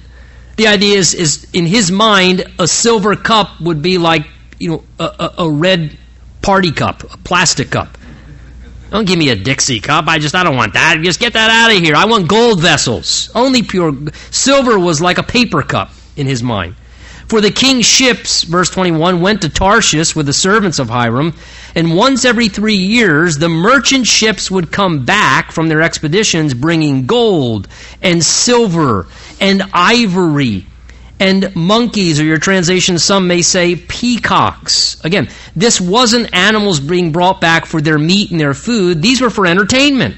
The 0.57 0.67
idea 0.67 0.97
is, 0.97 1.13
is 1.13 1.47
in 1.53 1.65
his 1.65 1.91
mind, 1.91 2.45
a 2.57 2.67
silver 2.67 3.15
cup 3.15 3.61
would 3.61 3.81
be 3.81 3.97
like, 3.97 4.25
you 4.57 4.69
know, 4.69 4.83
a, 4.99 5.03
a, 5.03 5.43
a 5.43 5.51
red 5.51 5.97
party 6.41 6.71
cup, 6.71 7.03
a 7.13 7.17
plastic 7.17 7.69
cup. 7.69 7.97
Don't 8.89 9.05
give 9.05 9.19
me 9.19 9.29
a 9.29 9.35
Dixie 9.35 9.81
cup. 9.81 10.07
I 10.07 10.19
just, 10.19 10.35
I 10.35 10.43
don't 10.43 10.55
want 10.55 10.73
that. 10.73 10.97
Just 11.03 11.19
get 11.19 11.33
that 11.33 11.49
out 11.51 11.75
of 11.75 11.83
here. 11.83 11.95
I 11.95 12.05
want 12.05 12.27
gold 12.27 12.61
vessels. 12.61 13.29
Only 13.35 13.61
pure. 13.61 13.93
Silver 14.31 14.79
was 14.79 15.01
like 15.01 15.17
a 15.17 15.23
paper 15.23 15.61
cup 15.63 15.91
in 16.15 16.27
his 16.27 16.41
mind. 16.41 16.75
For 17.27 17.41
the 17.41 17.49
king's 17.49 17.87
ships, 17.87 18.43
verse 18.43 18.69
21, 18.69 19.19
went 19.19 19.41
to 19.41 19.49
Tarshish 19.49 20.15
with 20.15 20.27
the 20.27 20.33
servants 20.33 20.77
of 20.77 20.89
Hiram, 20.89 21.33
and 21.73 21.95
once 21.95 22.23
every 22.23 22.49
three 22.49 22.75
years 22.75 23.39
the 23.39 23.49
merchant 23.49 24.05
ships 24.05 24.51
would 24.51 24.71
come 24.71 25.05
back 25.05 25.51
from 25.51 25.67
their 25.67 25.81
expeditions 25.81 26.53
bringing 26.53 27.07
gold 27.07 27.67
and 28.03 28.23
silver 28.23 29.07
and 29.41 29.63
ivory 29.73 30.67
and 31.19 31.55
monkeys, 31.55 32.19
or 32.19 32.25
your 32.25 32.37
translation, 32.37 32.99
some 32.99 33.27
may 33.27 33.41
say 33.41 33.75
peacocks. 33.75 35.03
Again, 35.03 35.29
this 35.55 35.81
wasn't 35.81 36.31
animals 36.33 36.79
being 36.79 37.11
brought 37.11 37.41
back 37.41 37.65
for 37.65 37.81
their 37.81 37.97
meat 37.97 38.29
and 38.31 38.39
their 38.39 38.53
food, 38.53 39.01
these 39.01 39.21
were 39.21 39.29
for 39.31 39.47
entertainment 39.47 40.15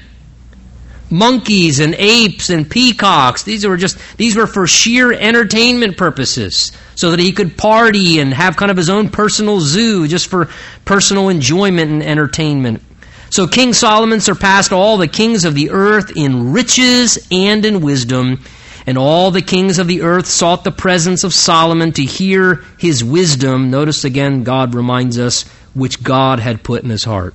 monkeys 1.10 1.80
and 1.80 1.94
apes 1.98 2.50
and 2.50 2.70
peacocks. 2.70 3.42
These 3.42 3.66
were 3.66 3.76
just 3.76 3.98
these 4.16 4.36
were 4.36 4.46
for 4.46 4.66
sheer 4.66 5.12
entertainment 5.12 5.96
purposes, 5.96 6.72
so 6.94 7.10
that 7.10 7.20
he 7.20 7.32
could 7.32 7.56
party 7.56 8.18
and 8.18 8.32
have 8.34 8.56
kind 8.56 8.70
of 8.70 8.76
his 8.76 8.90
own 8.90 9.08
personal 9.08 9.60
zoo, 9.60 10.06
just 10.08 10.28
for 10.28 10.48
personal 10.84 11.28
enjoyment 11.28 11.90
and 11.90 12.02
entertainment. 12.02 12.82
So 13.30 13.46
King 13.46 13.74
Solomon 13.74 14.20
surpassed 14.20 14.72
all 14.72 14.96
the 14.96 15.08
kings 15.08 15.44
of 15.44 15.54
the 15.54 15.70
earth 15.70 16.12
in 16.16 16.52
riches 16.52 17.18
and 17.30 17.64
in 17.64 17.80
wisdom, 17.80 18.42
and 18.86 18.96
all 18.96 19.30
the 19.30 19.42
kings 19.42 19.78
of 19.78 19.86
the 19.86 20.02
earth 20.02 20.26
sought 20.26 20.64
the 20.64 20.72
presence 20.72 21.24
of 21.24 21.34
Solomon 21.34 21.92
to 21.92 22.04
hear 22.04 22.64
his 22.78 23.04
wisdom. 23.04 23.70
Notice 23.70 24.04
again, 24.04 24.44
God 24.44 24.74
reminds 24.74 25.18
us 25.18 25.42
which 25.74 26.02
God 26.02 26.40
had 26.40 26.62
put 26.62 26.84
in 26.84 26.90
his 26.90 27.04
heart. 27.04 27.34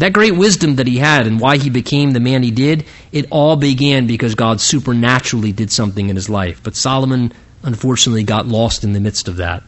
That 0.00 0.14
great 0.14 0.34
wisdom 0.34 0.76
that 0.76 0.86
he 0.86 0.96
had 0.96 1.26
and 1.26 1.38
why 1.38 1.58
he 1.58 1.68
became 1.68 2.12
the 2.12 2.20
man 2.20 2.42
he 2.42 2.50
did, 2.50 2.86
it 3.12 3.26
all 3.28 3.56
began 3.56 4.06
because 4.06 4.34
God 4.34 4.58
supernaturally 4.58 5.52
did 5.52 5.70
something 5.70 6.08
in 6.08 6.16
his 6.16 6.30
life. 6.30 6.62
But 6.62 6.74
Solomon, 6.74 7.34
unfortunately, 7.62 8.22
got 8.22 8.48
lost 8.48 8.82
in 8.82 8.94
the 8.94 9.00
midst 9.00 9.28
of 9.28 9.36
that. 9.36 9.62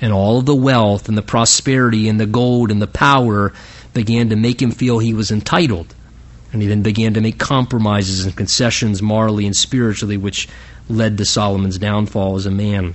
And 0.00 0.12
all 0.12 0.38
of 0.38 0.46
the 0.46 0.54
wealth 0.54 1.08
and 1.08 1.18
the 1.18 1.22
prosperity 1.22 2.08
and 2.08 2.20
the 2.20 2.26
gold 2.26 2.70
and 2.70 2.80
the 2.80 2.86
power 2.86 3.52
began 3.94 4.28
to 4.28 4.36
make 4.36 4.62
him 4.62 4.70
feel 4.70 5.00
he 5.00 5.12
was 5.12 5.32
entitled. 5.32 5.92
And 6.52 6.62
he 6.62 6.68
then 6.68 6.82
began 6.82 7.14
to 7.14 7.20
make 7.20 7.40
compromises 7.40 8.24
and 8.24 8.36
concessions 8.36 9.02
morally 9.02 9.44
and 9.44 9.56
spiritually, 9.56 10.16
which 10.16 10.48
led 10.88 11.18
to 11.18 11.24
Solomon's 11.24 11.78
downfall 11.78 12.36
as 12.36 12.46
a 12.46 12.50
man. 12.52 12.94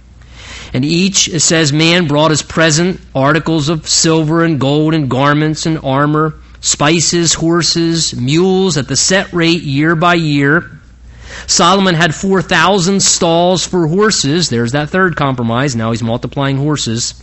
And 0.73 0.85
each, 0.85 1.27
it 1.27 1.41
says, 1.41 1.73
man 1.73 2.07
brought 2.07 2.31
his 2.31 2.41
present 2.41 3.01
articles 3.13 3.67
of 3.67 3.85
silver 3.89 4.45
and 4.45 4.61
gold 4.61 4.93
and 4.93 5.09
garments 5.09 5.65
and 5.65 5.77
armor 5.83 6.35
spices, 6.61 7.33
horses, 7.33 8.15
mules 8.15 8.77
at 8.77 8.87
the 8.87 8.95
set 8.95 9.31
rate 9.33 9.61
year 9.61 9.95
by 9.95 10.15
year. 10.15 10.69
Solomon 11.47 11.95
had 11.95 12.13
4,000 12.13 13.01
stalls 13.01 13.65
for 13.65 13.87
horses. 13.87 14.49
There's 14.49 14.73
that 14.73 14.89
third 14.89 15.15
compromise. 15.15 15.75
Now 15.75 15.91
he's 15.91 16.03
multiplying 16.03 16.57
horses 16.57 17.21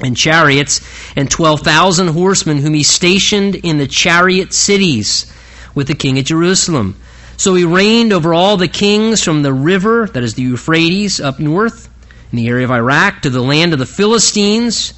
and 0.00 0.16
chariots, 0.16 0.80
and 1.14 1.30
12,000 1.30 2.08
horsemen 2.08 2.58
whom 2.58 2.74
he 2.74 2.82
stationed 2.82 3.54
in 3.54 3.78
the 3.78 3.86
chariot 3.86 4.52
cities 4.52 5.32
with 5.74 5.86
the 5.86 5.94
king 5.94 6.18
at 6.18 6.24
Jerusalem. 6.24 7.00
So 7.36 7.54
he 7.54 7.64
reigned 7.64 8.12
over 8.12 8.34
all 8.34 8.56
the 8.56 8.68
kings 8.68 9.22
from 9.22 9.42
the 9.42 9.52
river, 9.52 10.08
that 10.08 10.22
is 10.22 10.34
the 10.34 10.42
Euphrates, 10.42 11.20
up 11.20 11.38
north, 11.38 11.88
in 12.32 12.36
the 12.36 12.48
area 12.48 12.64
of 12.64 12.72
Iraq, 12.72 13.22
to 13.22 13.30
the 13.30 13.42
land 13.42 13.72
of 13.72 13.78
the 13.78 13.86
Philistines 13.86 14.94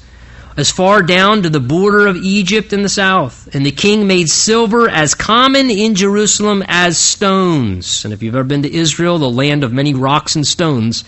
as 0.57 0.71
far 0.71 1.03
down 1.03 1.43
to 1.43 1.49
the 1.49 1.59
border 1.59 2.07
of 2.07 2.17
Egypt 2.17 2.73
in 2.73 2.81
the 2.81 2.89
south. 2.89 3.47
And 3.53 3.63
the 3.63 3.71
king 3.71 4.07
made 4.07 4.27
silver 4.27 4.89
as 4.89 5.13
common 5.13 5.69
in 5.69 5.93
Jerusalem 5.93 6.63
as 6.67 6.97
stones. 6.97 8.03
And 8.03 8.13
if 8.13 8.23
you've 8.23 8.35
ever 8.35 8.43
been 8.43 8.63
to 8.63 8.73
Israel, 8.73 9.19
the 9.19 9.29
land 9.29 9.63
of 9.63 9.71
many 9.71 9.93
rocks 9.93 10.35
and 10.35 10.45
stones, 10.45 11.03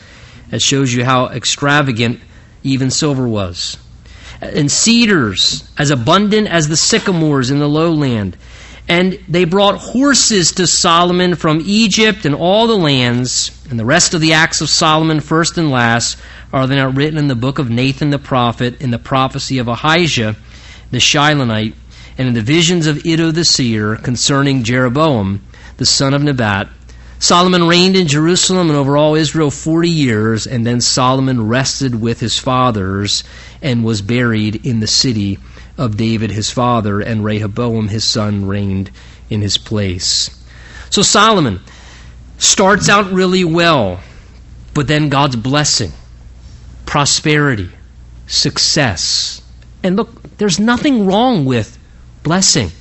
that 0.52 0.62
shows 0.62 0.94
you 0.94 1.04
how 1.04 1.30
extravagant 1.30 2.22
even 2.62 2.92
silver 2.92 3.28
was. 3.28 3.78
And 4.40 4.72
cedars 4.72 5.68
as 5.78 5.90
abundant 5.90 6.48
as 6.48 6.70
the 6.70 6.78
sycamores 6.78 7.50
in 7.50 7.58
the 7.58 7.68
lowland. 7.68 8.38
And 8.90 9.20
they 9.30 9.46
brought 9.46 9.78
horses 9.78 10.54
to 10.54 10.66
Solomon 10.66 11.36
from 11.36 11.62
Egypt 11.64 12.26
and 12.26 12.34
all 12.34 12.66
the 12.66 12.76
lands, 12.76 13.52
and 13.70 13.80
the 13.80 13.86
rest 13.86 14.16
of 14.16 14.20
the 14.20 14.34
acts 14.34 14.62
of 14.62 14.70
Solomon, 14.70 15.20
first 15.20 15.60
and 15.60 15.70
last, 15.70 16.18
are 16.52 16.66
they 16.66 16.76
not 16.76 16.98
written 16.98 17.20
in 17.20 17.28
the 17.28 17.36
book 17.36 17.60
of 17.60 17.70
Nathan 17.70 18.10
the 18.10 18.18
prophet, 18.18 18.82
in 18.82 18.90
the 18.90 18.98
prophecy 18.98 19.60
of 19.60 19.68
Ahijah 19.68 20.36
the 20.90 20.98
Shilonite, 20.98 21.76
and 22.18 22.28
in 22.28 22.34
the 22.34 22.42
visions 22.42 22.88
of 22.88 23.06
Iddo 23.06 23.30
the 23.30 23.46
seer 23.46 23.96
concerning 23.96 24.64
Jeroboam 24.64 25.42
the 25.78 25.86
son 25.86 26.16
of 26.16 26.24
Nebat? 26.24 26.68
Solomon 27.20 27.68
reigned 27.68 27.96
in 27.96 28.08
Jerusalem 28.08 28.70
and 28.70 28.80
over 28.80 28.98
all 28.98 29.14
Israel 29.14 29.52
forty 29.52 29.90
years, 29.90 30.48
and 30.48 30.66
then 30.66 30.82
Solomon 30.82 31.48
rested 31.48 32.02
with 32.02 32.22
his 32.22 32.40
fathers 32.40 33.24
and 33.62 33.84
was 33.84 34.02
buried 34.02 34.66
in 34.66 34.80
the 34.80 34.88
city 34.88 35.38
of 35.80 35.96
David 35.96 36.30
his 36.30 36.52
father, 36.52 37.00
and 37.00 37.24
Rehoboam 37.24 37.88
his 37.88 38.04
son 38.04 38.46
reigned 38.46 38.92
in 39.30 39.42
his 39.42 39.58
place. 39.58 40.30
So 40.90 41.02
Solomon 41.02 41.62
starts 42.38 42.90
out 42.90 43.12
really 43.12 43.46
well, 43.46 44.02
but 44.74 44.88
then 44.88 45.10
God's 45.10 45.38
blessing 45.38 45.94
prosperity, 46.86 47.70
success. 48.28 49.42
And 49.84 49.96
look, 49.96 50.38
there's 50.38 50.60
nothing 50.60 51.06
wrong 51.06 51.46
with 51.46 51.78
blessing 52.24 52.72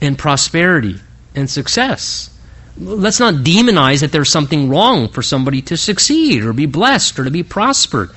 and 0.00 0.16
prosperity 0.16 1.00
and 1.34 1.50
success. 1.50 2.30
Let's 2.78 3.20
not 3.20 3.34
demonize 3.34 4.00
that 4.00 4.12
there's 4.12 4.30
something 4.30 4.68
wrong 4.68 5.08
for 5.08 5.22
somebody 5.22 5.62
to 5.62 5.76
succeed 5.76 6.44
or 6.44 6.52
be 6.52 6.66
blessed 6.66 7.18
or 7.18 7.24
to 7.24 7.30
be 7.30 7.42
prospered. 7.42 8.10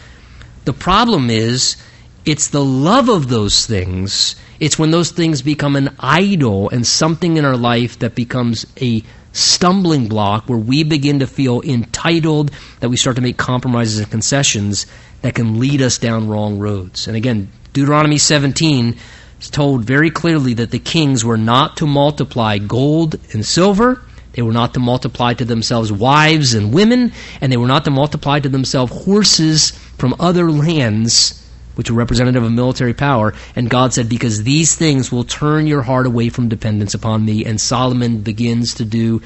The 0.65 0.73
problem 0.73 1.29
is 1.29 1.77
it's 2.27 2.49
the 2.49 2.63
love 2.63 3.09
of 3.09 3.29
those 3.29 3.65
things. 3.65 4.35
It's 4.59 4.77
when 4.77 4.91
those 4.91 5.11
things 5.11 5.41
become 5.41 5.75
an 5.75 5.95
idol 5.99 6.69
and 6.69 6.85
something 6.85 7.37
in 7.37 7.45
our 7.45 7.55
life 7.55 7.99
that 7.99 8.15
becomes 8.15 8.65
a 8.81 9.03
stumbling 9.31 10.07
block 10.07 10.49
where 10.49 10.57
we 10.57 10.83
begin 10.83 11.19
to 11.19 11.27
feel 11.27 11.61
entitled, 11.61 12.51
that 12.79 12.89
we 12.89 12.97
start 12.97 13.15
to 13.15 13.21
make 13.21 13.37
compromises 13.37 13.99
and 13.99 14.11
concessions 14.11 14.87
that 15.21 15.35
can 15.35 15.59
lead 15.59 15.81
us 15.81 15.97
down 15.97 16.27
wrong 16.27 16.59
roads. 16.59 17.07
And 17.07 17.15
again, 17.15 17.49
Deuteronomy 17.71 18.17
17 18.17 18.97
is 19.39 19.49
told 19.49 19.85
very 19.85 20.09
clearly 20.09 20.53
that 20.55 20.71
the 20.71 20.79
kings 20.79 21.23
were 21.23 21.37
not 21.37 21.77
to 21.77 21.87
multiply 21.87 22.57
gold 22.57 23.15
and 23.31 23.45
silver. 23.45 24.01
They 24.33 24.41
were 24.41 24.51
not 24.51 24.73
to 24.73 24.79
multiply 24.79 25.33
to 25.35 25.45
themselves 25.45 25.91
wives 25.91 26.53
and 26.53 26.73
women, 26.73 27.13
and 27.39 27.51
they 27.51 27.57
were 27.57 27.67
not 27.67 27.85
to 27.85 27.91
multiply 27.91 28.39
to 28.39 28.49
themselves 28.49 29.05
horses 29.05 29.71
from 29.97 30.15
other 30.19 30.51
lands, 30.51 31.46
which 31.77 31.91
were 31.91 31.97
representative 31.97 32.43
of 32.43 32.51
military 32.51 32.93
power. 32.93 33.33
And 33.55 33.69
God 33.69 33.93
said, 33.93 34.09
Because 34.09 34.43
these 34.43 34.75
things 34.75 35.11
will 35.11 35.23
turn 35.23 35.67
your 35.67 35.83
heart 35.83 36.07
away 36.07 36.29
from 36.29 36.49
dependence 36.49 36.95
upon 36.95 37.23
me. 37.23 37.45
And 37.45 37.61
Solomon 37.61 38.21
begins 38.21 38.73
to 38.75 38.85
do 38.85 39.21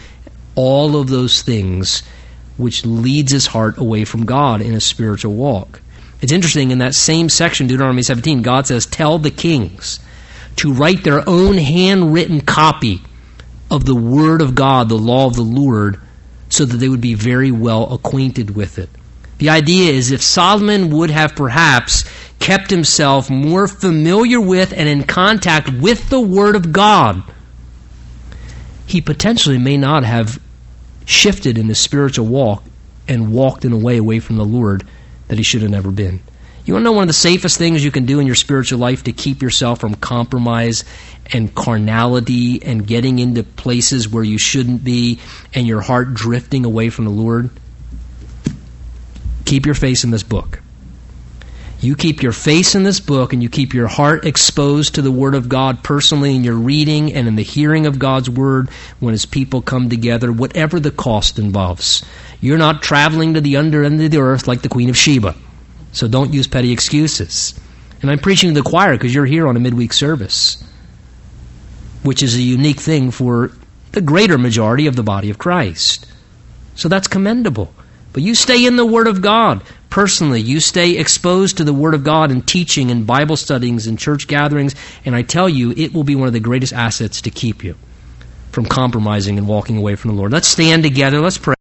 all 0.55 0.97
of 0.97 1.07
those 1.07 1.41
things 1.41 2.03
which 2.57 2.85
leads 2.85 3.31
his 3.31 3.47
heart 3.47 3.77
away 3.77 4.03
from 4.03 4.25
God 4.25 4.61
in 4.61 4.73
a 4.73 4.81
spiritual 4.81 5.33
walk. 5.33 5.81
It's 6.21 6.33
interesting, 6.33 6.71
in 6.71 6.79
that 6.79 6.93
same 6.93 7.29
section, 7.29 7.67
Deuteronomy 7.67 8.03
17, 8.03 8.41
God 8.41 8.67
says, 8.67 8.85
Tell 8.85 9.17
the 9.17 9.31
kings 9.31 9.99
to 10.57 10.73
write 10.73 11.03
their 11.03 11.27
own 11.27 11.57
handwritten 11.57 12.41
copy 12.41 13.01
of 13.71 13.85
the 13.85 13.95
Word 13.95 14.41
of 14.41 14.53
God, 14.53 14.89
the 14.89 14.95
law 14.95 15.25
of 15.25 15.35
the 15.35 15.41
Lord, 15.41 15.99
so 16.49 16.65
that 16.65 16.77
they 16.77 16.89
would 16.89 17.01
be 17.01 17.13
very 17.13 17.51
well 17.51 17.93
acquainted 17.93 18.55
with 18.55 18.77
it. 18.77 18.89
The 19.37 19.49
idea 19.49 19.91
is 19.91 20.11
if 20.11 20.21
Solomon 20.21 20.91
would 20.91 21.09
have 21.09 21.35
perhaps 21.35 22.03
kept 22.41 22.71
himself 22.71 23.29
more 23.29 23.67
familiar 23.67 24.41
with 24.41 24.73
and 24.73 24.89
in 24.89 25.03
contact 25.03 25.71
with 25.71 26.09
the 26.09 26.19
Word 26.19 26.55
of 26.55 26.71
God, 26.73 27.23
he 28.87 28.99
potentially 28.99 29.59
may 29.59 29.77
not 29.77 30.03
have 30.03 30.41
shifted 31.05 31.57
in 31.57 31.67
his 31.67 31.79
spiritual 31.79 32.25
walk 32.25 32.63
and 33.07 33.31
walked 33.31 33.63
in 33.63 33.71
a 33.71 33.77
way 33.77 33.97
away 33.97 34.19
from 34.19 34.37
the 34.37 34.43
Lord 34.43 34.85
that 35.27 35.37
he 35.37 35.43
should 35.43 35.61
have 35.61 35.71
never 35.71 35.91
been. 35.91 36.21
You 36.65 36.73
want 36.73 36.83
to 36.83 36.85
know 36.85 36.91
one 36.91 37.03
of 37.03 37.07
the 37.07 37.13
safest 37.13 37.57
things 37.57 37.83
you 37.83 37.91
can 37.91 38.05
do 38.05 38.19
in 38.19 38.27
your 38.27 38.35
spiritual 38.35 38.79
life 38.79 39.03
to 39.03 39.13
keep 39.13 39.41
yourself 39.41 39.79
from 39.79 39.95
compromise 39.95 40.83
and 41.27 41.53
carnality 41.53 42.61
and 42.63 42.85
getting 42.85 43.19
into 43.19 43.43
places 43.43 44.09
where 44.09 44.23
you 44.23 44.37
shouldn't 44.37 44.83
be 44.83 45.19
and 45.53 45.67
your 45.67 45.81
heart 45.81 46.13
drifting 46.13 46.65
away 46.65 46.89
from 46.89 47.05
the 47.05 47.11
Lord? 47.11 47.49
Keep 49.45 49.65
your 49.65 49.75
face 49.75 50.03
in 50.03 50.11
this 50.11 50.23
book. 50.23 50.60
You 51.81 51.95
keep 51.95 52.21
your 52.21 52.31
face 52.31 52.75
in 52.75 52.83
this 52.83 52.99
book 52.99 53.33
and 53.33 53.41
you 53.41 53.49
keep 53.49 53.73
your 53.73 53.87
heart 53.87 54.23
exposed 54.23 54.93
to 54.95 55.01
the 55.01 55.11
Word 55.11 55.33
of 55.33 55.49
God 55.49 55.83
personally 55.83 56.35
in 56.35 56.43
your 56.43 56.55
reading 56.55 57.11
and 57.11 57.27
in 57.27 57.35
the 57.35 57.41
hearing 57.41 57.87
of 57.87 57.97
God's 57.97 58.29
Word 58.29 58.69
when 58.99 59.13
His 59.13 59.25
people 59.25 59.63
come 59.63 59.89
together, 59.89 60.31
whatever 60.31 60.79
the 60.79 60.91
cost 60.91 61.39
involves. 61.39 62.05
You're 62.39 62.59
not 62.59 62.83
traveling 62.83 63.33
to 63.33 63.41
the 63.41 63.57
under 63.57 63.83
end 63.83 63.99
of 63.99 64.11
the 64.11 64.19
earth 64.19 64.47
like 64.47 64.61
the 64.61 64.69
Queen 64.69 64.91
of 64.91 64.97
Sheba. 64.97 65.33
So 65.91 66.07
don't 66.07 66.33
use 66.33 66.45
petty 66.45 66.71
excuses. 66.71 67.59
And 68.03 68.11
I'm 68.11 68.19
preaching 68.19 68.53
to 68.53 68.61
the 68.61 68.69
choir 68.69 68.93
because 68.93 69.13
you're 69.13 69.25
here 69.25 69.47
on 69.47 69.57
a 69.57 69.59
midweek 69.59 69.91
service, 69.91 70.63
which 72.03 72.21
is 72.21 72.35
a 72.35 72.41
unique 72.41 72.79
thing 72.79 73.09
for 73.09 73.53
the 73.93 74.01
greater 74.01 74.37
majority 74.37 74.85
of 74.85 74.95
the 74.95 75.03
body 75.03 75.31
of 75.31 75.39
Christ. 75.39 76.05
So 76.75 76.87
that's 76.87 77.07
commendable. 77.07 77.73
But 78.13 78.21
you 78.21 78.35
stay 78.35 78.67
in 78.67 78.75
the 78.75 78.85
Word 78.85 79.07
of 79.07 79.23
God 79.23 79.63
personally. 79.91 80.41
You 80.41 80.59
stay 80.59 80.97
exposed 80.97 81.57
to 81.57 81.63
the 81.63 81.73
Word 81.73 81.93
of 81.93 82.03
God 82.03 82.31
and 82.31 82.47
teaching 82.47 82.89
and 82.89 83.05
Bible 83.05 83.37
studies 83.37 83.85
and 83.85 83.99
church 83.99 84.27
gatherings, 84.27 84.73
and 85.05 85.15
I 85.15 85.21
tell 85.21 85.47
you, 85.47 85.71
it 85.77 85.93
will 85.93 86.03
be 86.03 86.15
one 86.15 86.27
of 86.27 86.33
the 86.33 86.39
greatest 86.39 86.73
assets 86.73 87.21
to 87.21 87.29
keep 87.29 87.63
you 87.63 87.75
from 88.51 88.65
compromising 88.65 89.37
and 89.37 89.47
walking 89.47 89.77
away 89.77 89.95
from 89.95 90.09
the 90.11 90.17
Lord. 90.17 90.31
Let's 90.31 90.47
stand 90.47 90.81
together. 90.81 91.21
Let's 91.21 91.37
pray. 91.37 91.53